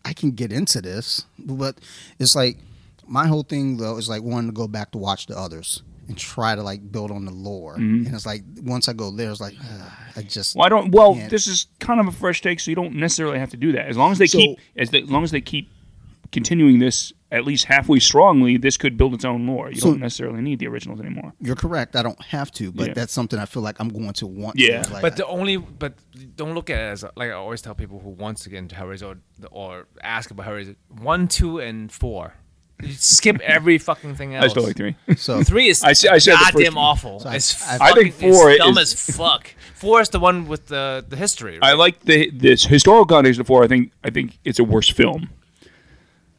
[0.04, 1.78] I can get into this, but
[2.18, 2.58] it's like
[3.06, 6.16] my whole thing though is like wanting to go back to watch the others and
[6.18, 7.74] try to like build on the lore.
[7.74, 8.06] Mm-hmm.
[8.06, 9.54] And it's like once I go there, it's like
[10.16, 10.90] I just Well, I don't.
[10.92, 11.28] Well, Yeah.
[11.28, 13.86] this is kind of a fresh take, so you don't necessarily have to do that.
[13.88, 15.70] As long as they So- keep, as, they, as long as they keep
[16.32, 19.70] continuing this at least halfway strongly, this could build its own lore.
[19.70, 21.32] You So- don't necessarily need the originals anymore.
[21.40, 21.96] You're correct.
[21.96, 22.92] I don't have to, but Yeah.
[22.94, 24.58] that's something I feel like I'm going to want.
[24.58, 24.82] Yeah.
[24.82, 24.92] to.
[24.92, 25.94] Like, But the only, but
[26.36, 28.74] don't look at it as like I always tell people who wants to get into
[28.74, 30.76] Hellraiser or, or ask about Hellraiser.
[30.88, 32.34] One, two, and four.
[32.82, 34.44] You skip every fucking thing else.
[34.44, 34.96] I still like three.
[35.16, 37.20] so Three is I said- I said the goddamn awful.
[37.20, 39.48] So I- it's I- I think four it's dumb is- as fuck.
[39.74, 41.58] Four is the one with the the history.
[41.62, 43.64] I like the this historical context of four.
[43.64, 45.30] I think I think it's a worse film.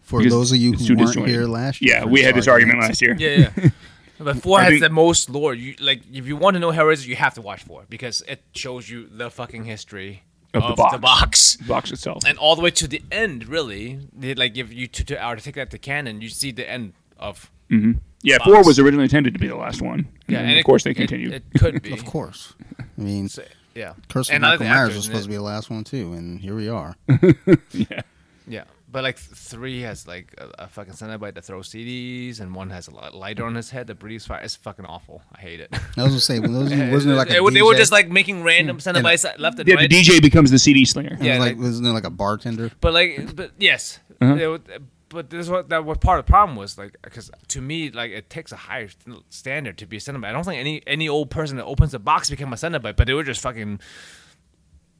[0.02, 1.34] for because those of you it's who too weren't disjointed.
[1.34, 3.16] here last year, Yeah, for we had this argument last year.
[3.18, 3.70] yeah, yeah.
[4.20, 5.54] But four I has think- the most lore.
[5.54, 8.42] You like if you want to know Hellraiser, you have to watch four because it
[8.54, 10.24] shows you the fucking history
[10.54, 10.94] Of of, the box.
[10.94, 11.56] the box.
[11.58, 12.24] The box itself.
[12.28, 13.48] and all the way to the end.
[13.48, 16.52] Really, They, like if you to, to are to take that to canon, you see
[16.52, 17.50] the end of.
[17.72, 17.94] Mm-hmm.
[18.22, 18.50] yeah, box.
[18.52, 20.08] four was originally intended to be the last one.
[20.28, 21.34] Yeah, and, and of it- course they continued.
[21.34, 22.54] It, could be, Of course.
[22.80, 23.44] I mean, So,
[23.74, 23.94] yeah.
[24.10, 25.26] Curse of And I like Michael Myers was supposed it.
[25.26, 26.96] to be the last one too, and here we are.
[27.72, 28.02] yeah.
[28.48, 32.70] Yeah, But like three has like a, a fucking Cenobite that throws CDs, and one
[32.70, 34.40] has a lighter on his head that breathes fire.
[34.42, 35.24] It's fucking awful.
[35.36, 35.70] I hate it.
[35.98, 37.92] I was gonna say, when those, wasn't there like a They were- they were just
[37.92, 39.90] like making random Cenobites left and Yeah, right.
[39.90, 41.16] the DJ becomes the CD slinger.
[41.16, 42.72] It yeah, was like, like- wasn't there like a bartender?
[42.82, 44.36] But like, but yes, Uh-huh.
[44.36, 44.70] They would-
[45.10, 47.92] but this is what that what part of the problem was like because to me
[47.92, 50.26] like it takes a higher st- standard to be a Cenobite.
[50.30, 53.06] I don't think any any old person that opens a box became a Cenobite, but
[53.08, 53.80] they were just fucking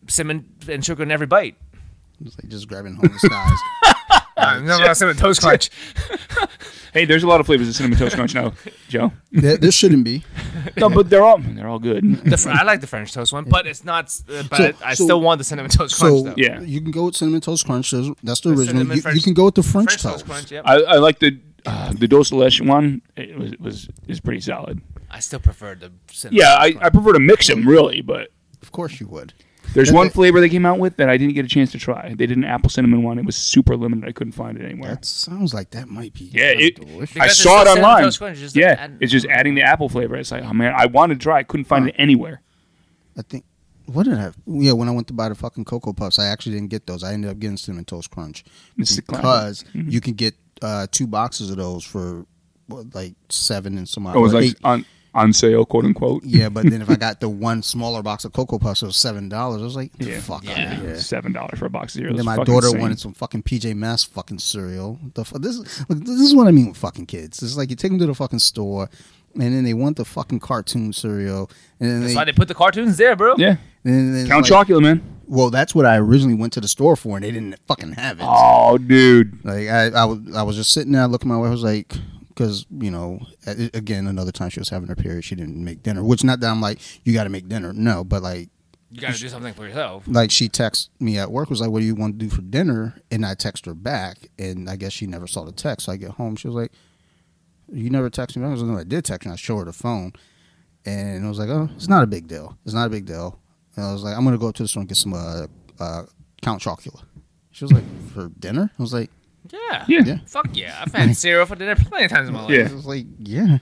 [0.08, 1.56] cinnamon and sugar in every bite.
[2.26, 3.58] It's like just grabbing homeless guys.
[4.38, 5.70] I'm not cinnamon toast crunch.
[6.94, 8.54] Hey, there's a lot of flavors of cinnamon toast crunch now,
[8.88, 9.12] Joe.
[9.32, 10.24] there, there shouldn't be.
[10.78, 12.04] No, but they're all they're all good.
[12.24, 14.16] The fr- I like the French toast one, but it's not.
[14.30, 16.34] Uh, but So- I so- still want the cinnamon toast crunch So though.
[16.38, 16.62] Yeah.
[16.62, 17.90] you can go with cinnamon toast crunch.
[17.90, 18.68] That's that's the The original.
[18.82, 20.14] cinnamon You, French- you can go with the French, French toast.
[20.20, 20.52] toast crunch.
[20.52, 20.64] Yep.
[20.68, 23.02] I, I like the uh, the Dose Leche one.
[23.16, 24.80] It was was is pretty solid.
[25.10, 26.42] I still prefer the cinnamon.
[26.42, 26.86] Yeah, toast I, crunch.
[26.86, 28.30] I prefer to mix them really, but
[28.62, 29.34] Of course you would.
[29.74, 32.10] There's one flavor they came out with that I didn't get a chance to try.
[32.16, 33.20] They did an apple cinnamon one.
[33.20, 34.08] It was super limited.
[34.08, 34.92] I couldn't find it anywhere.
[34.96, 36.26] That sounds like that might be.
[36.26, 37.16] Yeah, it- delicious.
[37.18, 38.04] I Because it's saw it still cinnamon online.
[38.04, 40.16] toast crunch, just yeah, add- it's just adding the apple flavor.
[40.16, 41.40] It's like, oh man, I wanted to try.
[41.40, 42.42] I couldn't find it anywhere.
[43.18, 43.46] I think.
[43.86, 44.32] What did I?
[44.48, 47.04] Yeah, when I went to buy the fucking cocoa puffs, I actually didn't get those.
[47.04, 48.46] I ended up getting cinnamon toast crunch
[48.78, 49.22] It's the classic.
[49.24, 49.90] because Mm-hmm.
[49.90, 52.26] you can get uh, two boxes of those for
[52.68, 54.08] what, like seven and some.
[54.08, 54.58] odd- Oh, it was or like eight.
[54.64, 54.86] on
[55.16, 56.24] on sale, quote unquote.
[56.26, 58.98] Yeah, but then if I got the one smaller box of cocoa puffs, it was
[58.98, 59.62] seven dollars.
[59.62, 60.20] I was like, Yeah.
[60.20, 60.52] fuck Yeah.
[60.72, 60.96] out of here.
[61.00, 62.16] Seven dollars for a box of cereal.
[62.16, 62.82] Then my daughter insane.
[62.82, 65.00] wanted some fucking PJ Masks fucking cereal.
[65.14, 67.42] The fu- this is look, this is what I mean with fucking kids.
[67.44, 68.90] It's like you take them to the fucking store,
[69.36, 71.50] and then they want the fucking cartoon cereal,
[71.80, 73.36] and then That's they, why they put the cartoons there, bro.
[73.38, 75.02] Yeah, and then Count like, Chocula, man.
[75.26, 78.20] Well, that's what I originally went to the store for, and they didn't fucking have
[78.20, 78.26] it.
[78.28, 79.44] Oh, dude.
[79.46, 81.48] Like I, I was, I was just sitting there looking at my wife.
[81.48, 81.96] I was like,
[82.34, 86.04] because you know, again, another time she was having her period, she didn't make dinner.
[86.04, 87.74] Which not that I'm like, you got to make dinner.
[87.74, 88.50] No, but like,
[88.92, 90.04] You gotta do something for yourself.
[90.08, 92.42] like she texted me at work was like, "What do you want to do for
[92.42, 95.86] dinner?" And I text her back, and I guess she never saw the text.
[95.86, 96.72] So I get home, she was like,
[97.72, 99.66] "You never texted me." I was like, "No, I did text." And I show her
[99.66, 100.14] the phone,
[100.86, 102.58] and I was like, "Oh, it's not a big deal.
[102.66, 103.40] It's not a big deal."
[103.76, 105.48] And I was like, "I'm gonna go up to the store and get some uh,
[105.80, 106.04] uh,
[106.42, 107.04] Count Chocula."
[107.52, 109.10] She was like, "For dinner?" I was like,
[109.54, 109.86] Yeah.
[109.88, 110.02] Yeah.
[110.06, 110.82] "Yeah." Fuck yeah.
[110.82, 112.52] I've had cereal for dinner plenty of times in my life.
[112.52, 112.68] Yeah.
[112.72, 113.60] I was like, "Yeah."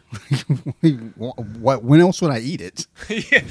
[1.60, 1.84] what?
[1.84, 2.88] When else would I eat it?
[3.10, 3.42] yeah.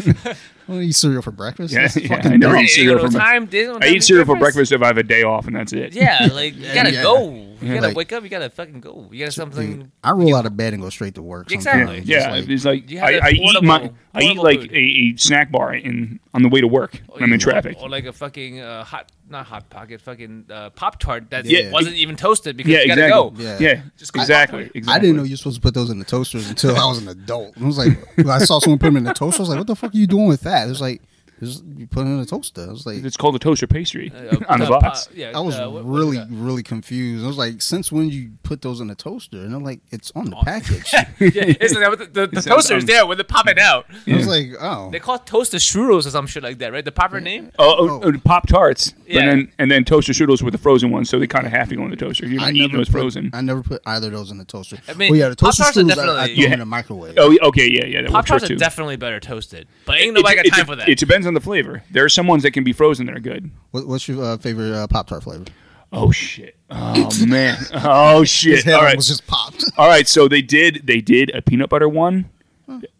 [0.68, 1.74] I don't eat cereal for breakfast.
[1.74, 2.64] Yeah, That's yeah, I never dumb.
[2.64, 3.48] eat cereal for bre- time,
[3.82, 4.70] I eat cereal for breakfast.
[4.70, 5.92] breakfast if I have a day off, and that's it.
[5.94, 7.02] Yeah, like you gotta Yeah.
[7.02, 7.46] go.
[7.62, 8.22] You gotta Like- wake up.
[8.22, 9.08] You gotta fucking go.
[9.12, 9.76] You gotta something.
[9.80, 11.50] Dude, I roll out of bed and go straight to work.
[11.52, 11.84] Exactly.
[11.84, 12.08] sometimes.
[12.08, 14.76] Yeah, Just like- it's like You I, that I eat my I eat like a,
[14.76, 17.76] a snack bar in on the way to work when I'm in traffic.
[17.80, 21.70] Or like a fucking uh, hot, not hot pocket, fucking uh, pop tart that Yeah.
[21.70, 23.44] wasn't even toasted because Yeah, you gotta exactly.
[23.44, 23.50] go.
[23.50, 23.58] Yeah.
[23.60, 24.92] Yeah, Just go exactly, exactly.
[24.92, 27.08] I didn't know you're supposed to put those in the toasters until I was an
[27.08, 27.54] adult.
[27.60, 29.40] I was like, I saw someone put them in the toaster.
[29.40, 30.66] I was like, what the fuck are you doing with that?
[30.66, 31.02] It was like,
[31.40, 32.62] just you put it in a toaster.
[32.62, 35.06] I was like, It's called a toaster pastry Uh, on the uh, box.
[35.06, 36.28] po- yeah, I was uh, what- what is really, that?
[36.30, 37.24] really confused.
[37.24, 39.38] I was like, since when you put those in a toaster?
[39.38, 40.92] And I'm like, it's on the package.
[40.92, 42.94] yeah, it's like, the, the, the sounds toaster's dumb.
[42.94, 43.86] there when they pop it out.
[44.06, 44.90] I was like, oh.
[44.90, 46.84] They call it toaster strudels or some shit like that, right?
[46.84, 47.50] The proper name?
[47.58, 49.20] Oh, oh, Pop Tarts, Yeah.
[49.20, 51.68] and then and then toaster strudels with the frozen ones, so they kind of have
[51.70, 52.26] to go in the toaster.
[52.26, 53.30] You're not eating those put, frozen.
[53.32, 54.78] I never put either of those in the toaster.
[54.88, 56.52] I mean, oh yeah, the toaster Pop-Tarts are strudels, I, I definitely- Yeah.
[56.52, 57.14] in the microwave.
[57.18, 60.56] Oh, okay, yeah, yeah, that Pop tarts are definitely better toasted, but ain't nobody got
[60.56, 60.88] time for that.
[60.88, 61.82] It depends on the flavor.
[61.90, 63.50] There are some ones that can be frozen that are good.
[63.70, 65.44] What, what's your uh, favorite uh, Pop Tart flavor?
[65.92, 66.56] Oh shit!
[66.70, 67.56] Oh man!
[67.72, 68.64] Oh His shit!
[68.64, 69.64] head All right, almost just popped.
[69.76, 70.06] all right.
[70.06, 72.28] So they did they did a peanut butter one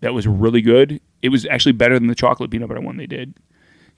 [0.00, 1.00] that was really good.
[1.22, 3.34] It was actually better than the chocolate peanut butter one they did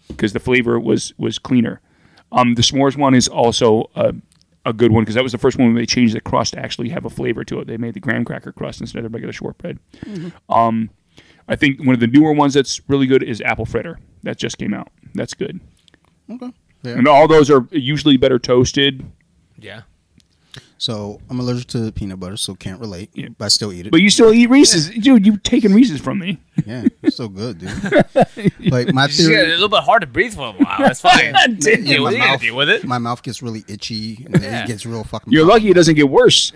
[0.08, 1.80] because the flavor was was cleaner.
[2.32, 4.14] Um, the s'mores one is also a,
[4.66, 6.58] a good one because that was the first one where they changed the crust to
[6.60, 7.66] actually have a flavor to it.
[7.66, 9.78] They made the graham cracker crust instead of regular shortbread.
[10.50, 10.90] Um,
[11.48, 13.98] I think one of the newer ones that's really good is apple fritter.
[14.22, 14.88] That just came out.
[15.14, 15.60] That's good.
[16.30, 16.52] okay.
[16.82, 16.92] Yeah.
[16.92, 19.04] And all those are usually better toasted.
[19.58, 19.82] yeah.
[20.78, 23.10] So I'm allergic to peanut butter, so can't relate.
[23.14, 23.28] Yeah.
[23.38, 23.90] But I still eat it.
[23.92, 25.24] But you still eat Reese's, dude.
[25.24, 26.40] You've taken Reese's from me.
[26.66, 27.70] yeah, it's so good, dude.
[28.72, 30.78] like my It's just theory, a little bit hard to breathe for a while.
[30.80, 31.32] That's fine.
[31.60, 31.84] Damn.
[31.84, 32.16] deal, my with it.
[32.16, 32.84] You gotta mouth- deal with it.
[32.84, 34.64] my mouth gets really itchy and Yeah.
[34.64, 35.32] it gets real fucking.
[35.32, 36.50] You're lucky it doesn't get worse.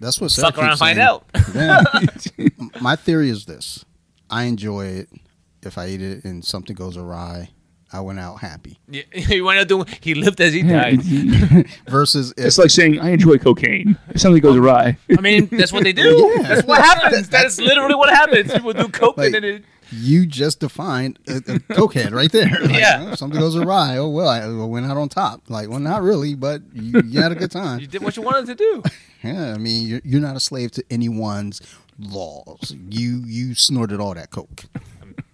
[0.00, 1.24] That's what Sarah Fuck around, keeps find out.
[1.54, 1.84] Yeah.
[2.80, 3.84] my theory is this:
[4.30, 5.08] I enjoy it
[5.62, 7.50] if I eat it and something goes awry.
[7.92, 8.80] I went out happy.
[8.88, 9.86] Yeah, he went out doing.
[10.00, 11.00] He lived as he died.
[11.88, 13.96] Versus if it's like saying I enjoy cocaine.
[14.08, 16.32] If something goes awry, I mean, that's what they do.
[16.36, 16.42] Yeah.
[16.42, 17.28] That's what happens.
[17.28, 18.52] That's literally what happens.
[18.52, 19.64] People do coke Like- and it.
[19.92, 21.40] you just defined a, a
[21.78, 22.50] cokehead right there.
[22.60, 23.04] Like, Yeah.
[23.06, 23.96] oh, if something goes awry.
[23.98, 25.42] Oh well, I I went out on top.
[25.48, 27.78] Like, well, not really, but you, you had a good time.
[27.78, 28.82] You did what you wanted to do.
[29.22, 31.60] Yeah, I mean, you're, you're not a slave to anyone's
[31.98, 32.74] laws.
[32.88, 34.64] You you snorted all that coke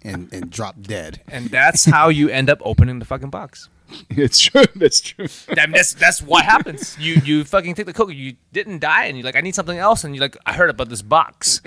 [0.03, 1.21] and and dropped dead.
[1.29, 3.69] And that's how you end up opening the fucking box.
[4.11, 4.65] It's true.
[4.75, 5.27] That's true.
[5.51, 6.97] I mean, that's that's what happens.
[6.99, 8.13] You you fucking take the coke.
[8.13, 10.71] You didn't die, and you're like, I need something else, and you're like, I heard
[10.71, 11.61] about this box,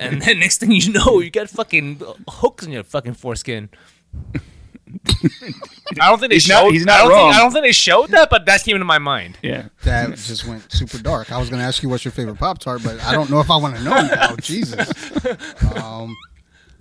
[0.00, 3.68] and then next thing you know, you got fucking hooks in your fucking foreskin.
[6.00, 6.72] I don't think they He's not- showed.
[6.72, 7.30] he's not I don't wrong.
[7.30, 9.38] Think, I don't think they showed that, but that came into my mind.
[9.42, 9.68] Yeah.
[9.84, 11.30] That just went super dark.
[11.32, 13.40] I was going to ask you what's your favorite Pop Tart, but I don't know
[13.40, 14.36] if I want to know now.
[14.40, 14.90] Jesus.
[15.74, 16.16] Um,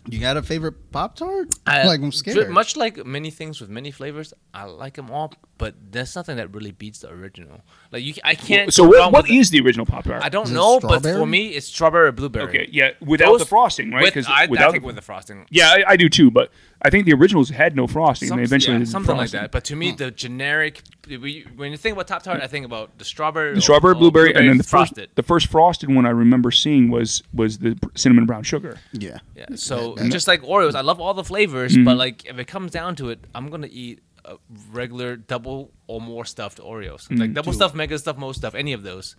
[0.09, 1.47] you got a favorite Pop Tart?
[1.65, 2.49] Like I'm scared.
[2.49, 6.53] Much like many things with many flavors, I like them all, but there's nothing that
[6.53, 7.61] really beats the original.
[7.89, 8.73] Like you, I can't.
[8.73, 10.21] So go what, wrong what the- original Pop Tart?
[10.21, 12.49] I don't Is know, but for me, it's strawberry or blueberry.
[12.49, 14.03] Okay, yeah, without Those- the frosting, right?
[14.03, 15.45] With, 'Cause I, without I think the- with the frosting.
[15.49, 16.51] Yeah, I, I do too, but
[16.85, 18.27] I think the originals had no frosting.
[18.27, 19.51] Some- and they eventually yeah, did something like that.
[19.51, 20.81] But to me, the generic.
[21.07, 23.95] we- When you think about Top Tart, I think about the strawberry, The strawberry, or-
[23.95, 25.05] or blueberry, and then the frosted.
[25.09, 28.79] first the first frosted one I remember seeing was was the cinnamon brown sugar.
[28.91, 29.19] yeah.
[29.35, 29.45] Yeah.
[29.55, 31.85] So that- just like Oreos, I love all the flavors, Mm-hmm.
[31.85, 34.35] but like if it comes down to it, I'm gonna eat a
[34.71, 38.71] regular double or more stuffed Oreos, Mm, like double stuffed, mega stuffed, most stuff, any
[38.73, 39.15] of those.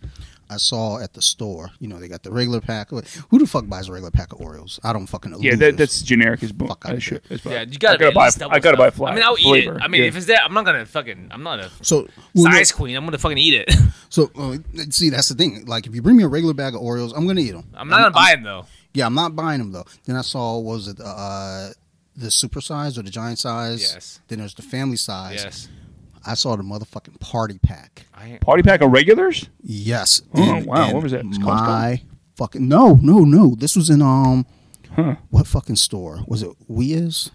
[0.49, 2.89] I saw at the store, you know, they got the regular pack.
[2.89, 4.79] Who the fuck buys a regular pack of Oreos?
[4.83, 5.37] I don't fucking know.
[5.39, 7.23] Yeah, that, that's generic as bu- Fuck outta as shit.
[7.29, 7.53] as fuck.
[7.53, 8.27] Yeah, you gotta, I gotta buy.
[8.55, 8.97] I gotta buy stuffed.
[8.97, 9.73] flat I mean, I'll flavor.
[9.73, 9.81] eat it.
[9.83, 10.07] I mean, yeah.
[10.07, 11.29] if it's there, I'm not gonna fucking.
[11.31, 12.95] I'm not a So, well, size queen.
[12.95, 13.71] I'm gonna fucking eat it.
[14.09, 14.57] so uh,
[14.89, 15.65] see, that's the thing.
[15.65, 17.65] Like, if you bring me a regular bag of Oreos, I'm gonna eat them.
[17.75, 18.65] I'm not gonna buy them though.
[18.93, 19.85] Yeah, I'm not buying them though.
[20.05, 21.69] Then I saw what was it uh,
[22.15, 23.81] the super size or the giant size?
[23.93, 24.19] Yes.
[24.27, 25.43] Then there's the family size.
[25.43, 25.67] Yes.
[26.25, 28.07] I saw the motherfucking party pack.
[28.13, 29.47] I, party pack of regulars.
[29.61, 30.21] Yes.
[30.33, 30.91] Oh, wow.
[30.93, 31.23] What was that?
[31.25, 31.45] It's Costco?
[31.45, 32.01] My
[32.35, 33.55] fucking no, no, no.
[33.55, 34.45] This was in um,
[34.95, 35.15] Huh.
[35.29, 36.49] what fucking store was it?
[36.69, 37.29] Weis?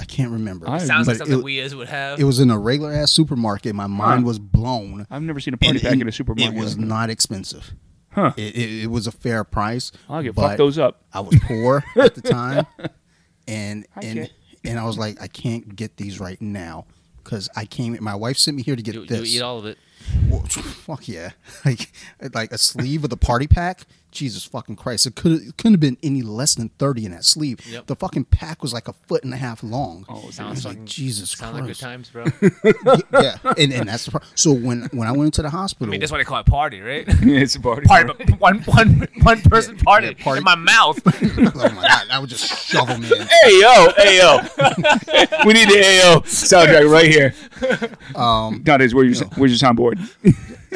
[0.00, 0.68] I can't remember.
[0.68, 2.18] I- sounds like But something it- we would have.
[2.18, 3.74] It was in a regular ass supermarket.
[3.74, 4.26] My mind Huh.
[4.28, 5.06] was blown.
[5.10, 6.54] I've never seen a party And pack it- at a supermarket.
[6.56, 7.74] It was like not expensive.
[8.10, 8.32] Huh.
[8.36, 9.92] It, it, it was a fair price.
[10.08, 11.02] I'll get but fuck those up.
[11.14, 12.66] I was poor at the time,
[13.48, 14.32] and I and get-
[14.64, 16.86] and I was like, I can't get these right now
[17.24, 17.96] because I came.
[18.00, 19.34] My wife sent me here to get you, you this.
[19.34, 19.76] eat all of it.
[20.28, 21.30] Well, fuck yeah!
[21.64, 21.92] Like
[22.34, 23.82] like a sleeve of the party pack.
[24.12, 25.06] Jesus fucking Christ!
[25.06, 27.66] It could it couldn't have been any less than thirty in that sleeve.
[27.66, 27.86] Yep.
[27.86, 30.04] The fucking pack was like a foot and a half long.
[30.08, 31.80] Oh, I Sounds was fucking like Jesus Sound like good Christ!
[31.80, 32.24] times, bro.
[33.20, 34.24] yeah, and, and that's the part.
[34.34, 35.62] So when when I went into the hospital.
[35.62, 37.06] I hospital, mean, that's why they call it party, right?
[37.22, 37.86] yeah, it's a party.
[37.86, 40.38] party, but one one one person party, yeah, party.
[40.38, 41.00] in my mouth.
[41.06, 43.26] oh my god, I would just shovel me in.
[43.26, 44.38] Hey yo, hey yo.
[45.46, 47.34] we need the AO soundtrack right here.
[48.14, 49.98] Um, Dante's, where's your where's your soundboard?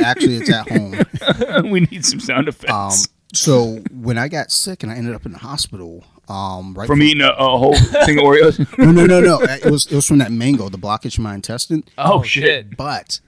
[0.03, 1.71] Actually, it's at home.
[1.71, 2.73] we need some sound effects.
[2.73, 2.93] Um,
[3.33, 7.03] so when I got sick and I ended up in the hospital, um, right From
[7.03, 8.79] eating a, a whole thing of Oreos.
[8.79, 11.35] no, no, no, no, it was it was from that mango, the blockage in my
[11.35, 11.85] intestine.
[11.99, 12.77] Oh, shit.
[12.77, 13.21] But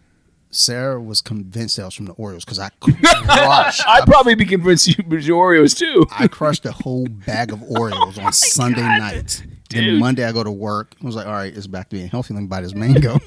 [0.51, 3.85] Sarah was convinced that was from the Oreos because I crushed.
[3.87, 6.07] I'd probably be convinced you was your Oreos too.
[6.19, 9.45] I crushed a whole bag of Oreos on Sunday night.
[9.71, 10.95] Then Monday I go to work.
[11.01, 12.33] I was like, all right, it's back to being healthy.
[12.33, 13.19] Let me buy this mango.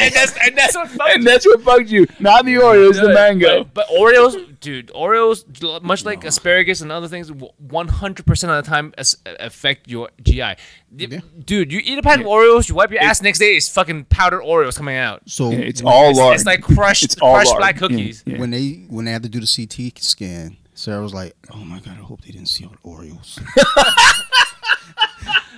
[0.00, 2.06] And that's and that's what fucked And that's what bugged you.
[2.20, 3.64] Not the Oreos, the mango.
[3.64, 8.64] But, but Oreos, dude, Oreos, much like asparagus and other things, one hundred percent of
[8.64, 10.54] the time as- affect your GI.
[10.94, 13.68] D- Dude, you eat a pack of Oreos, you wipe your ass next day, it's
[13.68, 15.22] fucking powdered Oreos coming out.
[15.26, 16.34] So Yeah, it's all It's, lard.
[16.34, 17.60] it's like crushed, It's all crushed lard.
[17.60, 18.22] black Yeah, cookies.
[18.26, 18.38] yeah.
[18.38, 21.80] when they when they had to do the CT scan, Sarah was like, "Oh my
[21.80, 23.38] god, I hope they didn't see all the Oreos."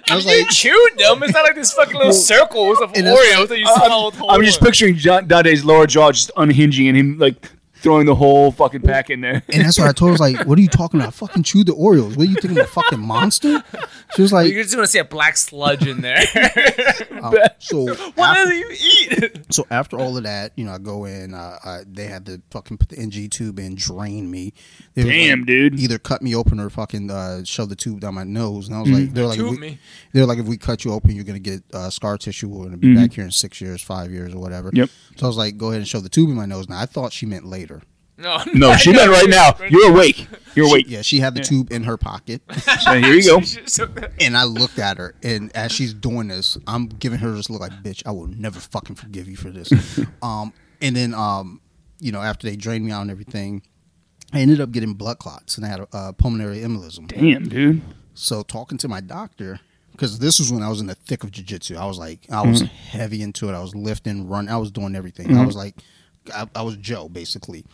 [0.09, 1.23] I was you like, chewed them.
[1.23, 4.31] It's not like this fucking little circles of Oreos that you swallowed whole.
[4.31, 7.51] I'm just picturing John, Dante's lower jaw just unhinging and him like
[7.85, 9.43] throwing the whole fucking pack in there.
[9.53, 10.13] and that's what I told her.
[10.13, 11.09] I was like, "What are you talking about?
[11.09, 12.17] I fucking chew the Oreos.
[12.17, 13.63] What are you thinking, of a fucking monster?"
[14.17, 16.25] She was like, You're just gonna see a black sludge in there.
[17.23, 19.55] uh, "So what after, do you eat?
[19.55, 21.35] so after all of that, you know, I go in.
[21.35, 24.55] Uh, uh, they had to fucking put the NG tube in, drain me.
[24.95, 25.81] They Damn, like, dude.
[25.81, 28.69] Either cut me open or fucking uh, shove the tube down my nose.
[28.69, 29.79] And I was like, they're like, if we,
[30.13, 32.49] they're like, if we cut you open, you're gonna get uh, scar tissue.
[32.49, 34.71] We're gonna be back here in six years, five years, or whatever.
[34.73, 34.91] Yep.
[35.17, 36.69] So I was like, go ahead and shove the tube in my nose.
[36.69, 37.74] Now I thought she meant later.
[38.17, 39.55] No, No, she meant right now.
[39.69, 40.29] You're awake.
[40.55, 40.87] You're awake.
[40.89, 42.43] Yeah, she had the tube in her pocket.
[42.81, 43.41] So here you go.
[44.21, 47.61] And I looked at her, and as she's doing this, I'm giving her this look
[47.61, 49.73] like, "Bitch, I will never fucking forgive you for this."
[50.23, 51.61] um, and then, um,
[51.99, 53.63] you know, after they drained me out and everything,
[54.33, 57.09] I ended up getting blood clots, and I had a uh, pulmonary embolism.
[57.09, 57.83] Damn, dude.
[58.15, 59.61] So talking to my doctor,
[59.93, 61.77] because this was when I was in the thick of jujitsu.
[61.77, 63.55] I was like, I was heavy into it.
[63.55, 64.49] I was lifting, run.
[64.49, 65.37] I was doing everything.
[65.37, 65.77] I was like,
[66.33, 67.65] I, I was Joe basically,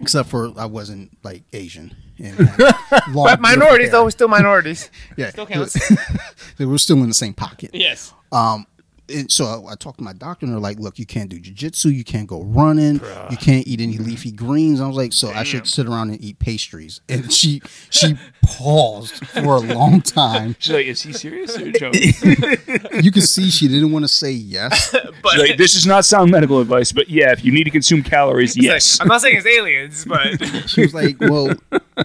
[0.00, 1.94] except for I wasn't like Asian.
[2.18, 3.90] And but minorities beautiful hair.
[3.90, 4.90] though, still minorities.
[5.16, 5.76] Yeah, Still counts.
[6.56, 7.70] they were still in the same pocket.
[7.74, 8.12] yes.
[8.32, 8.66] Um,
[9.10, 11.38] and so I, I talked to my doctor, and they're like, "Look, you can't do
[11.40, 15.30] jujitsu, you can't go running, you can't eat any leafy greens." I was like, "So
[15.30, 20.56] I should sit around and eat pastries?" And she she paused for a long time.
[20.58, 22.12] She's like, is he serious or joking?
[23.02, 24.94] You could see she didn't want to say yes.
[25.22, 27.70] But She's like, this is not sound medical advice, but yeah, if you need to
[27.70, 29.00] consume calories, it's like, yes.
[29.00, 31.54] I'm not saying it's aliens, but She was like, "Well,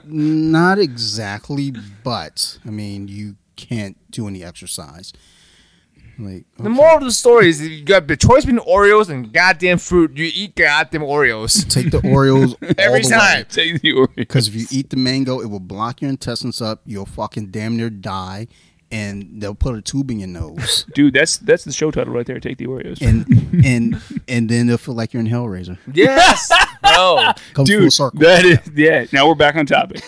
[0.05, 1.73] not exactly,
[2.03, 5.13] but I mean, you can't do any exercise."
[6.19, 9.79] Like, the moral of the story is you got the choice between Oreos and goddamn
[9.79, 10.15] fruit.
[10.15, 11.67] You eat goddamn Oreos.
[11.69, 13.37] take the Oreos Every all the time.
[13.39, 13.45] way.
[13.49, 14.15] Take the Oreos.
[14.15, 16.81] Because if you eat the mango, it will block your intestines up.
[16.85, 18.47] You'll fucking damn near die,
[18.91, 22.27] and they'll put a tube in your nose, Dude, that's that's the show title right
[22.27, 22.39] there.
[22.39, 23.01] Take the Oreos.
[23.01, 25.79] and and and then they'll feel like you're in Hellraiser.
[25.91, 26.47] Yes,
[26.83, 27.31] bro.
[27.53, 28.19] Come full Dude, circle.
[28.19, 29.05] that is yeah.
[29.11, 30.03] Now we're back on topic.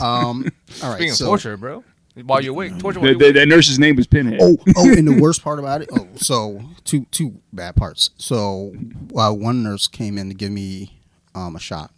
[0.00, 0.48] Um,
[0.82, 0.96] all right.
[0.96, 1.82] Speaking of torture, bro.
[2.24, 3.34] While you're awake, torture while The, you're the, awake.
[3.36, 4.38] that nurse's name was Pinhead.
[4.42, 5.88] oh, oh, and the worst part about it.
[5.92, 8.10] Oh, so two two bad parts.
[8.18, 8.74] So
[9.16, 11.00] uh, one nurse came in to give me
[11.34, 11.90] um, a shot.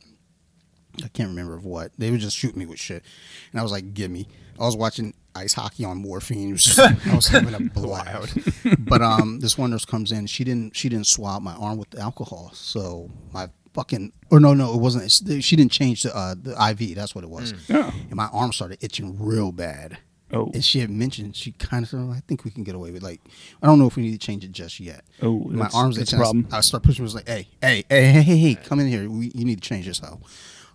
[1.02, 1.90] I can't remember of what.
[1.98, 3.02] They would just shoot me with shit,
[3.50, 4.28] and I was like, "Give me."
[4.60, 6.50] I was watching ice hockey on morphine.
[6.50, 8.38] It was just- I was having a blast.
[8.78, 10.26] but um, this one nurse comes in.
[10.28, 10.76] She didn't.
[10.76, 12.52] She didn't swab my arm with the alcohol.
[12.54, 15.10] So my fucking or no no it wasn't.
[15.44, 16.94] She didn't change the uh, the IV.
[16.94, 17.52] That's what it was.
[17.70, 17.92] Oh.
[18.08, 19.98] And my arm started itching real bad.
[20.32, 20.50] Oh.
[20.52, 23.02] And she had mentioned she kind of said, I think we can get away with
[23.02, 23.20] like
[23.62, 25.04] I don't know if we need to change it just yet.
[25.22, 26.18] Oh, my arms that's a itching.
[26.18, 26.48] I s- problem.
[26.50, 27.02] I, start pushing.
[27.04, 29.08] Was like, hey, hey, hey, hey, hey, hey, come in here.
[29.08, 30.20] We, you need to change this out.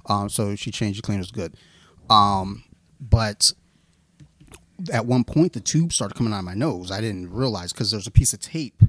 [0.05, 1.55] Um, so she changed the cleaners good.
[2.09, 2.63] Um,
[3.01, 3.51] but
[4.93, 6.91] at one point the tube started coming out of my nose.
[6.91, 8.81] I didn't realize because there's a piece of tape,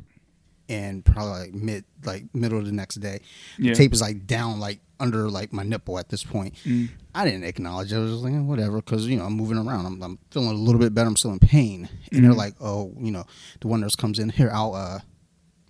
[0.70, 3.20] and probably like mid like middle of the next day,
[3.58, 3.72] Yeah.
[3.72, 6.54] the tape is like down like under like my nipple at this point.
[6.64, 6.88] Mm.
[7.14, 7.92] I didn't acknowledge.
[7.92, 7.96] it.
[7.96, 9.84] I was just like eh, whatever because you know I'm moving around.
[9.84, 11.08] I'm, I'm feeling a little bit better.
[11.08, 13.24] I'm still in pain, and they're like, oh, you know,
[13.60, 14.50] the one nurse comes in here.
[14.52, 15.00] I'll uh,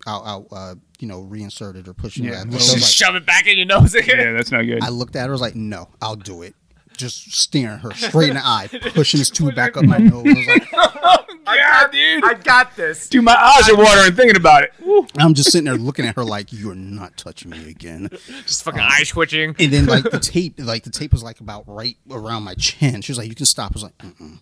[0.07, 2.25] I'll, I'll uh, you know reinsert it or push it.
[2.25, 2.43] Yeah.
[2.45, 4.19] Well, looked, like- Shove it back in your nose again.
[4.19, 4.83] Yeah, that's not good.
[4.85, 5.29] I looked at her.
[5.29, 6.55] I was like, no, I'll do it.
[6.97, 10.27] Just staring her straight in the eye, pushing this tube back up my nose.
[10.27, 12.25] I was like, yeah, dude.
[12.25, 13.09] I got this.
[13.09, 14.73] Dude, my eyes are watering thinking about it.
[14.81, 15.07] Woo.
[15.17, 18.09] I'm just sitting there looking at her like, you're not touching me again.
[18.47, 19.55] Just fucking eye twitching.
[19.59, 23.03] And then like the tape, like the tape was like about right around my chin.
[23.03, 23.73] She was like, you can stop.
[23.73, 24.39] I was like, Mm-mm.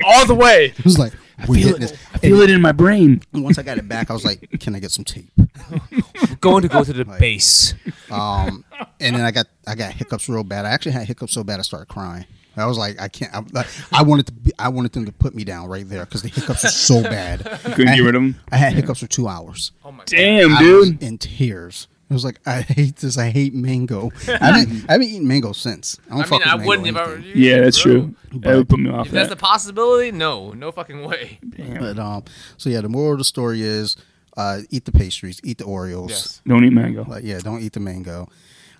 [0.04, 0.72] All the way.
[0.76, 1.12] I was like,
[1.46, 1.92] we're hitting this.
[2.14, 3.22] I feel it in my brain.
[3.32, 5.30] And once I got it back, I was like, can I get some tape?
[5.70, 7.74] We're going to go to the base.
[8.10, 8.64] Um,
[9.00, 10.64] and then I got I got hiccups real bad.
[10.64, 12.24] I actually had hiccups so bad I started crying.
[12.56, 13.32] I was like, I can't.
[13.54, 14.32] I, I wanted to.
[14.32, 17.02] Be, I wanted them to put me down right there because the hiccups were so
[17.04, 17.40] bad.
[17.66, 18.36] You Couldn't I, get rid of them.
[18.50, 19.70] I had hiccups for two hours.
[19.84, 21.02] Oh my Damn, I was dude.
[21.02, 21.86] in tears.
[22.10, 23.18] I was like, I hate this.
[23.18, 24.10] I hate mango.
[24.26, 25.98] I haven't, I haven't eaten mango since.
[26.06, 27.32] I don't I fuck mean, with I mango wouldn't or if I were you.
[27.34, 27.92] Yeah, that's bro.
[27.92, 28.14] true.
[28.40, 29.34] That would put me off If that's that.
[29.36, 31.38] the possibility, no, no fucking way.
[31.78, 32.24] But um,
[32.56, 33.94] so yeah, the moral of the story is,
[34.38, 36.08] uh, eat the pastries, eat the Oreos.
[36.08, 36.40] Yes.
[36.46, 37.04] Don't eat mango.
[37.04, 38.28] But yeah, don't eat the mango.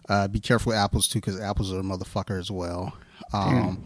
[0.09, 2.95] Uh, be careful with apples too, because apples are a motherfucker as well.
[3.32, 3.84] Um,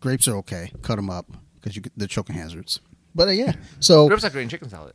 [0.00, 0.72] grapes are okay.
[0.82, 1.26] Cut them up
[1.60, 2.80] because you get they're choking hazards.
[3.14, 4.94] But uh, yeah, so Grapes are great in chicken salad.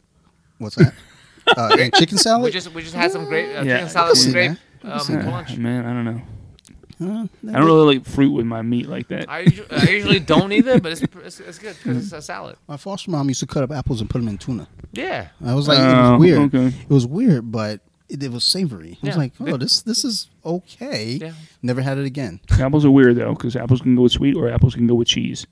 [0.57, 0.93] what's that?
[1.57, 2.43] uh, and chicken salad.
[2.43, 3.77] We just we just had some great uh, Yeah.
[3.77, 4.51] chicken salad with grape
[4.83, 5.57] um, for lunch.
[5.57, 6.21] man, I don't know.
[7.01, 9.29] Uh, I don't really like fruit with my meat like that.
[9.29, 12.57] I usually, I usually don't either, but it's it's, it's good because it's a salad.
[12.67, 14.67] My foster mom used to cut up apples and put them in tuna.
[14.91, 15.29] Yeah.
[15.45, 16.53] I was like, it Oh, was weird.
[16.53, 16.67] okay.
[16.67, 17.79] It was weird, but
[18.09, 18.97] it, it was savory.
[19.03, 21.19] I was like, oh, this this is okay.
[21.21, 21.33] Yeah.
[21.61, 22.39] Never had it again.
[22.59, 25.07] Apples are weird though, because apples can go with sweet or apples can go with
[25.07, 25.45] cheese.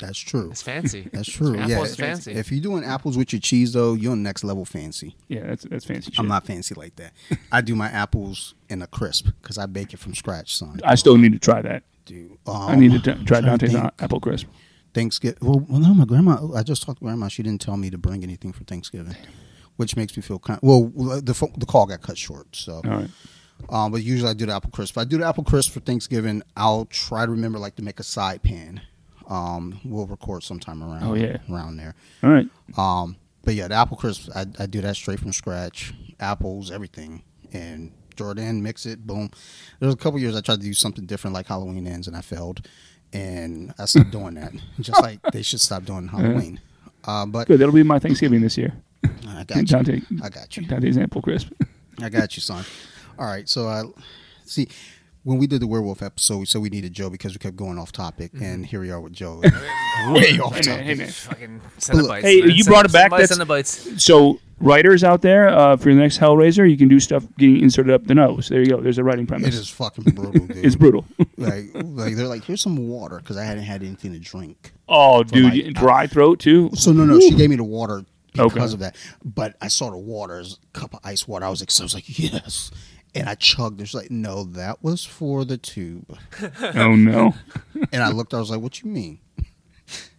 [0.00, 0.50] That's true.
[0.50, 1.08] It's fancy.
[1.12, 1.56] That's true.
[1.56, 2.32] Apples yeah, is fancy.
[2.32, 5.16] If you're doing apples with your cheese, though, you're next level fancy.
[5.28, 6.18] Yeah, that's that's fancy shit.
[6.18, 7.12] I'm not fancy like that.
[7.52, 10.80] I do my apples in a crisp because I bake it from scratch, son.
[10.84, 11.84] I still need to try that.
[12.04, 13.92] Dude, I need to oh, t- try trying to Dante's think.
[14.00, 14.48] apple crisp.
[14.92, 15.38] Thanksgiving.
[15.40, 16.52] Well, well, no, my grandma.
[16.52, 17.28] I just talked to grandma.
[17.28, 19.16] She didn't tell me to bring anything for Thanksgiving,
[19.82, 20.60] which makes me feel kind.
[20.62, 22.74] well, the the call got cut short, so.
[22.74, 23.10] All right.
[23.68, 24.94] Um, but usually I do the apple crisp.
[24.94, 27.98] If I do the apple crisp for Thanksgiving, I'll try to remember like to make
[28.00, 28.80] a side pan.
[29.28, 31.04] Um, we'll record sometime around.
[31.04, 31.38] Oh, yeah.
[31.50, 31.94] around there.
[32.22, 32.48] All right.
[32.76, 35.92] Um, but yeah, the apple crisp, I, I do that straight from scratch.
[36.20, 37.22] Apples, everything,
[37.52, 39.04] and Jordan mix it.
[39.04, 39.30] Boom.
[39.80, 42.20] There's a couple years I tried to do something different, like Halloween ends, and I
[42.20, 42.68] failed,
[43.12, 44.52] and I stopped doing that.
[44.80, 46.60] Just like they should stop doing Halloween.
[47.04, 47.58] Uh, but Good.
[47.60, 48.74] That'll be my Thanksgiving this year.
[49.54, 49.92] I got you.
[50.00, 50.66] Dante, I got you.
[50.66, 51.52] Dante's apple crisp.
[52.00, 52.64] I got you, son.
[53.18, 53.82] All right, so I
[54.44, 54.68] see
[55.24, 57.78] when we did the werewolf episode, we said we needed Joe because we kept going
[57.78, 59.40] off topic, and here we are with Joe.
[60.08, 60.64] Way off Hey man, topic.
[60.84, 61.08] hey man.
[61.08, 62.22] Fucking Cenobites.
[62.22, 62.50] Hey, man.
[62.50, 64.00] you brought it back, Somebody that's- Cenobites.
[64.00, 67.92] So writers out there, uh, for the next Hellraiser, you can do stuff getting inserted
[67.92, 68.48] up the nose.
[68.48, 68.80] There you go.
[68.80, 69.54] There's a writing premise.
[69.54, 70.64] is fucking brutal, dude.
[70.64, 71.04] It's brutal.
[71.36, 74.72] like, like they're like, here's some water because I hadn't had anything to drink.
[74.88, 76.70] Oh, dude, like- dry throat too.
[76.74, 78.62] So no, no, she gave me the water because Okay.
[78.74, 78.96] of that.
[79.24, 80.44] But I saw the water, a
[80.78, 81.44] cup of ice water.
[81.44, 82.70] I was like, I was like, yes,
[83.14, 83.78] and I chugged.
[83.78, 86.16] There's like, no, that was for the tube.
[86.74, 87.34] Oh no.
[87.92, 88.32] And I looked.
[88.32, 89.18] I was like, what you mean?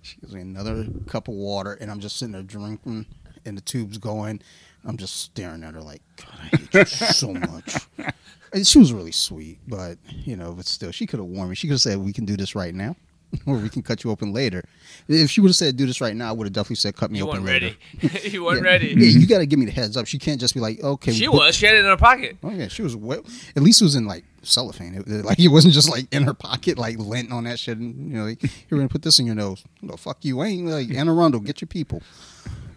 [0.02, 3.06] She gives me another cup of water, and I'm just sitting there drinking,
[3.46, 4.42] and the tube's going.
[4.86, 7.78] I'm just staring at her like, God, I hate you so much.
[8.52, 11.56] And she was really sweet, but you know, but still, she could have warned me.
[11.56, 12.96] She could have said, "We can do this right now,
[13.46, 14.64] or we can cut you open later."
[15.08, 17.12] If she would have said, "Do this right now," I would have definitely said, "Cut
[17.12, 17.36] me open.
[17.36, 17.76] You open weren't later."
[18.14, 18.30] ready.
[18.32, 18.72] you weren't yeah.
[18.72, 18.88] ready.
[18.88, 20.08] Yeah, you got to give me the heads up.
[20.08, 21.56] She can't just be like, "Okay." She put- was.
[21.56, 22.38] She had it in her pocket.
[22.44, 22.96] Oh yeah, she was.
[22.96, 23.24] Well,
[23.56, 24.96] at least it was in like cellophane.
[24.96, 27.78] It, it- like it wasn't just like in her pocket, like lint on that shit.
[27.78, 29.64] And you know, like, you're gonna put this in your nose.
[29.82, 31.40] No, fuck you, ain't like Anne Arundel.
[31.42, 32.02] Get your people.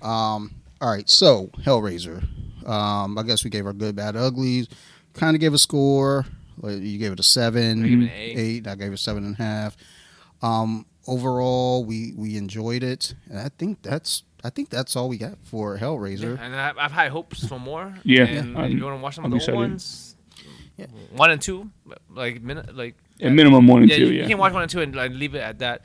[0.03, 0.55] Um.
[0.81, 1.09] All right.
[1.09, 2.27] So Hellraiser.
[2.69, 3.17] Um.
[3.19, 4.69] I guess we gave our good, bad, uglies.
[5.15, 6.27] Kind of gave a score.
[6.59, 8.39] Like, you gave it a seven, I gave it an eight.
[8.39, 8.67] eight.
[8.67, 9.77] I gave it seven and a half.
[10.43, 10.87] Um.
[11.09, 15.39] Overall, we we enjoyed it, and I think that's I think that's all we got
[15.45, 16.37] for Hellraiser.
[16.41, 17.95] And I, I've high hopes for more.
[18.03, 18.25] Yeah.
[18.25, 18.65] And Yeah.
[18.65, 19.57] if you want to watch some of I'm the old excited.
[19.71, 20.17] ones,
[20.77, 20.87] Yeah.
[21.15, 21.71] one and two,
[22.11, 24.07] like minute, like At minimum one and yeah, two.
[24.07, 24.23] you, Yeah.
[24.25, 25.83] you can watch one and two and like, leave it at that.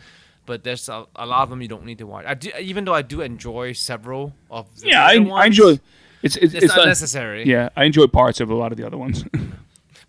[0.48, 2.26] But there's a, a lot of them you don't need to watch.
[2.26, 5.80] I do, even though I do enjoy several of the yeah, I, later I enjoy.
[6.24, 7.46] It's it's, It's, it's not like- necessary.
[7.46, 9.24] Yeah, I enjoy parts of a lot of the other ones.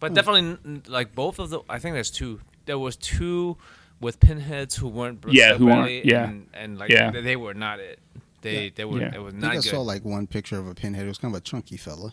[0.01, 2.41] But definitely, n- n- like both of the, I think there's two.
[2.65, 3.59] There was two
[4.03, 5.21] with pinheads who weren't.
[5.23, 6.29] Bruce Yeah, who aren't- yeah.
[6.29, 7.11] and, and like Yeah.
[7.11, 7.99] they, they were not it.
[8.43, 9.15] They they were Yeah.
[9.15, 9.71] it was I not think I good.
[9.71, 11.05] saw like one picture of a pinhead.
[11.07, 12.13] It was kind of a chunky fella.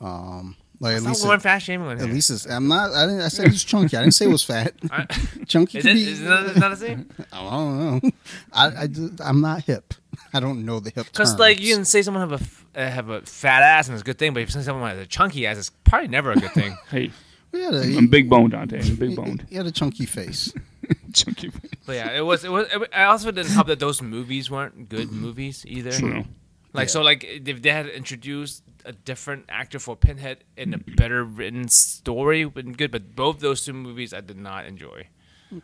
[0.00, 2.92] Um, like at Stop least, going it, fast shaming on at least it's, I'm not.
[2.92, 3.20] I didn't.
[3.20, 3.96] I said he's chunky.
[3.96, 4.72] I didn't say it was fat.
[4.90, 5.04] I-
[5.46, 5.78] chunky.
[5.78, 7.08] Is could it, be, is it not, not the same?
[7.32, 8.10] I don't know.
[8.52, 9.94] I, I just, I'm not hip.
[10.34, 11.06] I don't know the hip.
[11.06, 14.02] Because like you can say someone have a uh, have a fat ass and it's
[14.02, 16.32] a good thing, but if you say someone has a chunky ass, it's probably never
[16.32, 16.76] a good thing.
[16.90, 17.12] hey,
[17.52, 18.80] Yeah, the, I'm big boned, Dante.
[18.80, 19.46] I'm big he, boned.
[19.50, 20.52] he had a chunky face.
[21.86, 22.68] But yeah, it was it was.
[22.72, 25.90] It, I also didn't help that those movies weren't good movies either.
[25.90, 26.24] True.
[26.72, 31.24] Like so, like if they had introduced a different actor for Pinhead in a better
[31.24, 32.90] written story, been good.
[32.90, 35.08] But both those two movies I did not enjoy.
[35.52, 35.60] All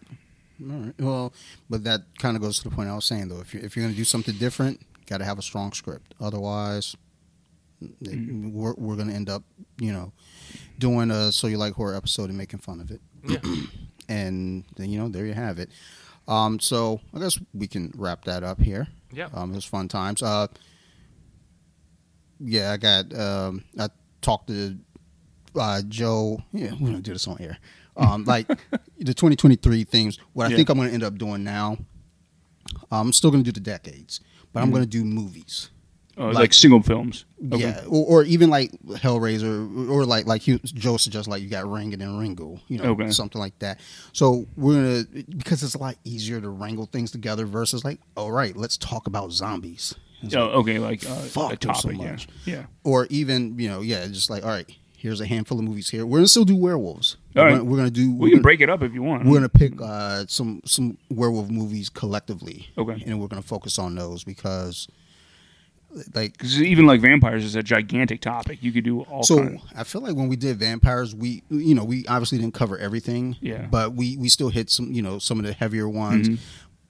[0.60, 0.94] right.
[0.98, 1.32] Well,
[1.70, 3.40] but that kind of goes to the point I was saying though.
[3.40, 6.14] If you if you're gonna do something different, got to have a strong script.
[6.20, 6.96] Otherwise,
[7.80, 8.52] it- mm-hmm.
[8.52, 9.44] we're we're gonna end up,
[9.78, 10.12] you know,
[10.78, 13.00] doing a so you like horror episode and making fun of it.
[13.24, 13.38] Yeah.
[14.08, 15.70] and then you know there you have it.
[16.26, 18.88] Um, so I guess we can wrap that up here.
[19.12, 19.28] Yeah.
[19.32, 20.22] Um, it was fun times.
[20.22, 20.46] Uh,
[22.40, 23.14] yeah, I got.
[23.18, 23.88] Um, I
[24.20, 24.76] talked to
[25.58, 26.42] uh, Joe.
[26.52, 27.58] Yeah, we're gonna do this on air.
[27.96, 28.46] Um, like
[28.98, 30.18] the 2023 themes.
[30.32, 30.56] What I Yeah.
[30.56, 31.78] think I'm gonna end up doing now.
[32.90, 34.20] I'm still gonna do the decades,
[34.52, 35.70] but I'm gonna do movies.
[36.18, 37.24] Oh, like, Like- single films.
[37.52, 37.62] Okay.
[37.62, 41.70] Yeah, or, or even like Hellraiser, or like like he, Joe suggests, like you got
[41.70, 43.10] Ring and then Ringu, you know, Okay.
[43.10, 43.78] something like that.
[44.12, 44.74] So we're
[45.04, 48.76] gonna because it's a lot easier to wrangle things together versus like, all right, let's
[48.76, 51.98] talk about zombies, It's Oh, like- okay, like uh, Fuck, a there's so topic.
[52.00, 52.10] yeah.
[52.10, 52.28] much.
[52.44, 52.62] Yeah.
[52.82, 56.04] or even you know, yeah, just like all right, here's a handful of movies here.
[56.04, 57.16] We're gonna still do werewolves.
[57.36, 57.50] All we're, right.
[57.58, 58.10] gonna, we're gonna do.
[58.10, 59.24] We we're can gonna, break it up if you want.
[59.26, 62.66] we're gonna pick uh, some some werewolf movies collectively.
[62.76, 63.00] Okay.
[63.06, 64.88] and we're gonna focus on those because,
[66.14, 68.62] like, Because even like vampires is a gigantic topic.
[68.62, 69.56] You could do all so.
[69.74, 73.36] I feel like when we did vampires, we you know we obviously didn't cover everything.
[73.40, 73.66] Yeah.
[73.70, 76.28] But we we still hit some you know some of the heavier ones.
[76.28, 76.38] Mhm.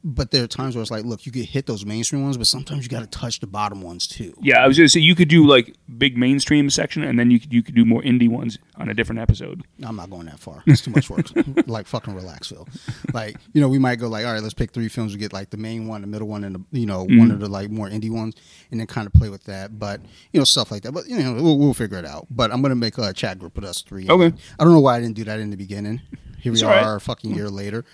[0.05, 2.47] But there are times where it's like, look, you could hit those mainstream ones, but
[2.47, 4.33] sometimes you got to touch the bottom ones too.
[4.41, 7.41] Yeah, I was gonna say you could do like big mainstream section, and then you
[7.41, 9.65] could you could do more indie ones on a different episode.
[9.83, 10.63] I'm not going that far.
[10.67, 11.27] It's too much work.
[11.67, 12.69] like fucking relax, Phil.
[13.13, 15.13] Like you know, we might go like, all right, let's pick three films.
[15.13, 17.19] We get like the main one, the middle one, and the you know Mm-hmm.
[17.19, 18.35] one of the like more indie ones,
[18.71, 19.79] and then kind of play with that.
[19.79, 20.01] But
[20.33, 20.93] you know, stuff like that.
[20.93, 22.27] But you know, we'll, we'll figure it out.
[22.31, 24.09] But I'm gonna make a chat group with us three.
[24.09, 24.33] Okay.
[24.59, 26.01] I don't know why I didn't do that in the beginning.
[26.41, 26.97] Here we It's are, right.
[26.97, 27.85] a fucking year later.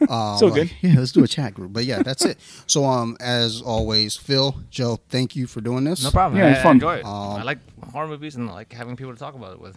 [0.08, 0.70] Uh, So like, good.
[0.80, 1.72] Yeah, let's do a chat group.
[1.72, 2.38] But yeah, that's it.
[2.66, 6.02] So um, as always, Phil, Joe, thank you for doing this.
[6.02, 6.38] No problem.
[6.40, 6.70] Yeah, I, it's fun.
[6.70, 7.04] I enjoy it.
[7.04, 7.58] Um, I like
[7.92, 9.76] horror movies and I like having people to talk about it with.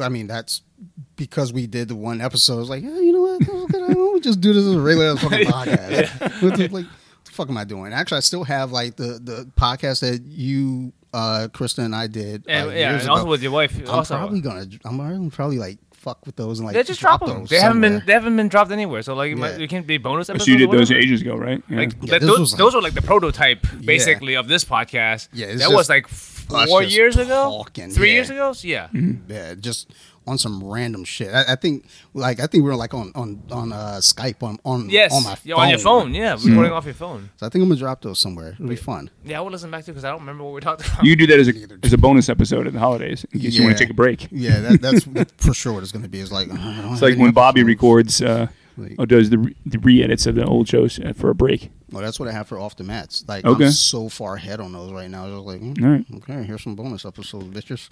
[0.00, 0.62] I mean, that's
[1.16, 2.60] because we did the one episode.
[2.60, 3.42] It's like, yeah, you know what?
[3.74, 6.42] I don't just do this as a regular fucking podcast.
[6.42, 7.92] What the, like, what the fuck am I doing?
[7.92, 12.44] Actually, I still have like the the podcast that you, uh, Krista, and I did.
[12.48, 13.30] And, uh, yeah, years and also ago.
[13.32, 13.78] with your wife.
[13.78, 14.66] I'm also, probably gonna.
[14.84, 17.40] I'm probably like fuck with those and like they just drop them.
[17.40, 18.02] those They haven't been.
[18.06, 19.02] They haven't been dropped anywhere.
[19.02, 19.64] So like, it might, Yeah.
[19.64, 20.48] it can be bonus So episodes.
[20.48, 21.62] you did those ages ago, right?
[21.68, 21.78] Yeah.
[21.78, 25.28] Like, Yeah, that- those, like- those are like the prototype, basically, of this podcast.
[25.32, 28.14] Yeah, it's that was like four just years ago, talking, three yeah.
[28.14, 28.52] years ago.
[28.52, 29.30] So, yeah, mm-hmm.
[29.32, 29.90] Yeah, just
[30.26, 31.28] on some random shit.
[31.32, 34.58] I, I think, like, I think we were like on on on uh, Skype on
[34.64, 36.14] on yes, on my yeah, on your phone.
[36.14, 37.30] Yeah, recording off your phone.
[37.36, 38.50] So I think I'm gonna drop those somewhere.
[38.54, 39.10] It'll be fun.
[39.24, 41.04] Yeah, I will listen back to because I don't remember what we talked about.
[41.04, 41.52] You do that as a
[41.84, 44.28] as a bonus episode at the holidays in case you want to take a break.
[44.30, 45.06] Yeah, that, that's
[45.38, 46.20] for sure what it's going to be.
[46.20, 47.68] It's like I don't It's like when Bobby episodes.
[47.82, 48.46] records uh,
[48.76, 51.70] Like, Oh, does the re- the re-edits of the old shows uh, for a break?
[51.92, 53.24] well, that's what I have for off the mats.
[53.28, 53.66] Like Okay.
[53.66, 55.24] I'm so far ahead on those right now.
[55.26, 56.04] I was like, All right.
[56.16, 57.88] okay, here's some bonus episodes, bitches.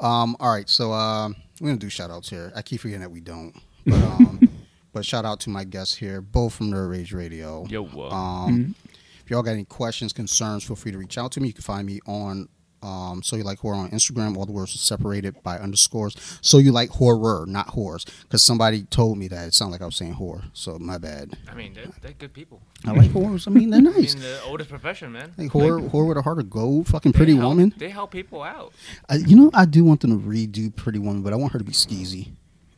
[0.00, 2.52] Um, all right, so um, we're gonna do shout outs here.
[2.54, 3.54] I keep forgetting that we don't,
[3.86, 4.40] but um,
[4.92, 7.66] but shout out to my guests here, both from Nerd Rage Radio.
[7.68, 8.74] Yo, uh, Um,
[9.24, 11.48] If y'all got any questions, concerns, feel free to reach out to me.
[11.48, 12.48] You can find me on
[12.82, 14.36] um, So You Like Horror on Instagram.
[14.36, 16.16] All the words are separated by underscores.
[16.40, 18.04] So You Like Horror, not horrors.
[18.22, 19.48] Because somebody told me that.
[19.48, 20.44] It sounded like I was saying horror.
[20.52, 21.36] So my bad.
[21.50, 22.60] I mean, they're, they're good people.
[22.84, 23.46] I like horrors.
[23.46, 24.14] I mean, they're nice.
[24.14, 25.32] mean, the oldest profession, man.
[25.36, 27.74] Like horror, horror with a heart of gold, fucking Pretty help- Woman.
[27.76, 28.72] They help people out.
[29.08, 31.58] I, you know, I do want them to redo Pretty Woman, but I want her
[31.58, 32.28] to be skeezy.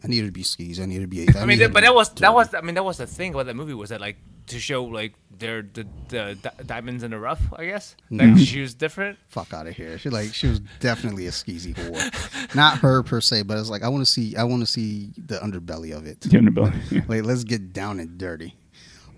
[0.03, 0.81] I need her to be skeezy.
[0.81, 1.29] I need her to be.
[1.37, 3.35] I mean, need that, but that was that was I mean that was the thing
[3.35, 4.17] about that movie was that like
[4.47, 7.41] to show like their the the di- diamonds in the rough.
[7.53, 9.19] I guess like she was different.
[9.29, 9.99] fuck out of here.
[9.99, 12.55] She like she was definitely a skeezy whore.
[12.55, 15.11] Not her per se, but it's like I want to see I want to see
[15.17, 16.21] the underbelly of it.
[16.21, 16.75] The underbelly.
[16.91, 17.03] Yeah.
[17.09, 18.55] Like let's get down and dirty.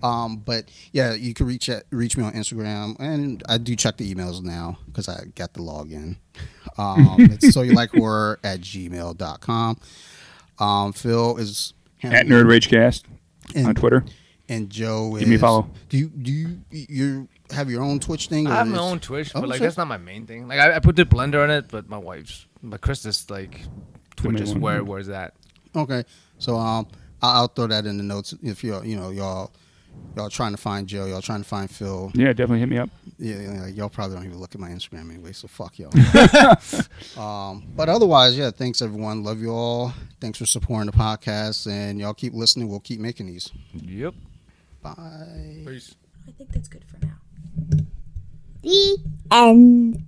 [0.03, 3.97] Um, but yeah, you can reach at, reach me on Instagram, and I do check
[3.97, 6.17] the emails now because I got the login.
[6.77, 9.79] Um, it's so you like horror at gmail.com.
[10.61, 11.73] Um, Phil is
[12.03, 13.03] At Nerd Ragecast
[13.55, 14.05] and, on Twitter.
[14.47, 15.69] and Joe is Give me a follow.
[15.89, 18.47] Do you do you you have your own Twitch thing?
[18.47, 19.63] I have my own Twitch, Oh, but like shit.
[19.63, 20.47] that's not my main thing.
[20.47, 23.61] Like I, I put the blender on it, but my wife's, but Krista's like
[24.15, 25.33] Twitch is where where's that?
[25.75, 26.03] Okay,
[26.37, 26.87] so um,
[27.21, 29.51] I'll, I'll throw that in the notes if you're, you know, y'all,
[30.15, 32.11] y'all trying to find Joe, y'all trying to find Phil.
[32.13, 32.89] Yeah, definitely hit me up.
[33.17, 35.91] Yeah, yeah, y'all probably don't even look at my Instagram anyway, so fuck y'all.
[37.21, 39.23] um, but otherwise, yeah, thanks everyone.
[39.23, 39.93] Love you all.
[40.19, 42.67] Thanks for supporting the podcast, and y'all keep listening.
[42.67, 43.51] We'll keep making these.
[43.73, 44.13] Yep.
[44.81, 45.63] Bye.
[45.65, 45.95] Peace.
[46.27, 47.17] I think that's good for now.
[48.61, 48.97] The
[49.31, 50.03] end.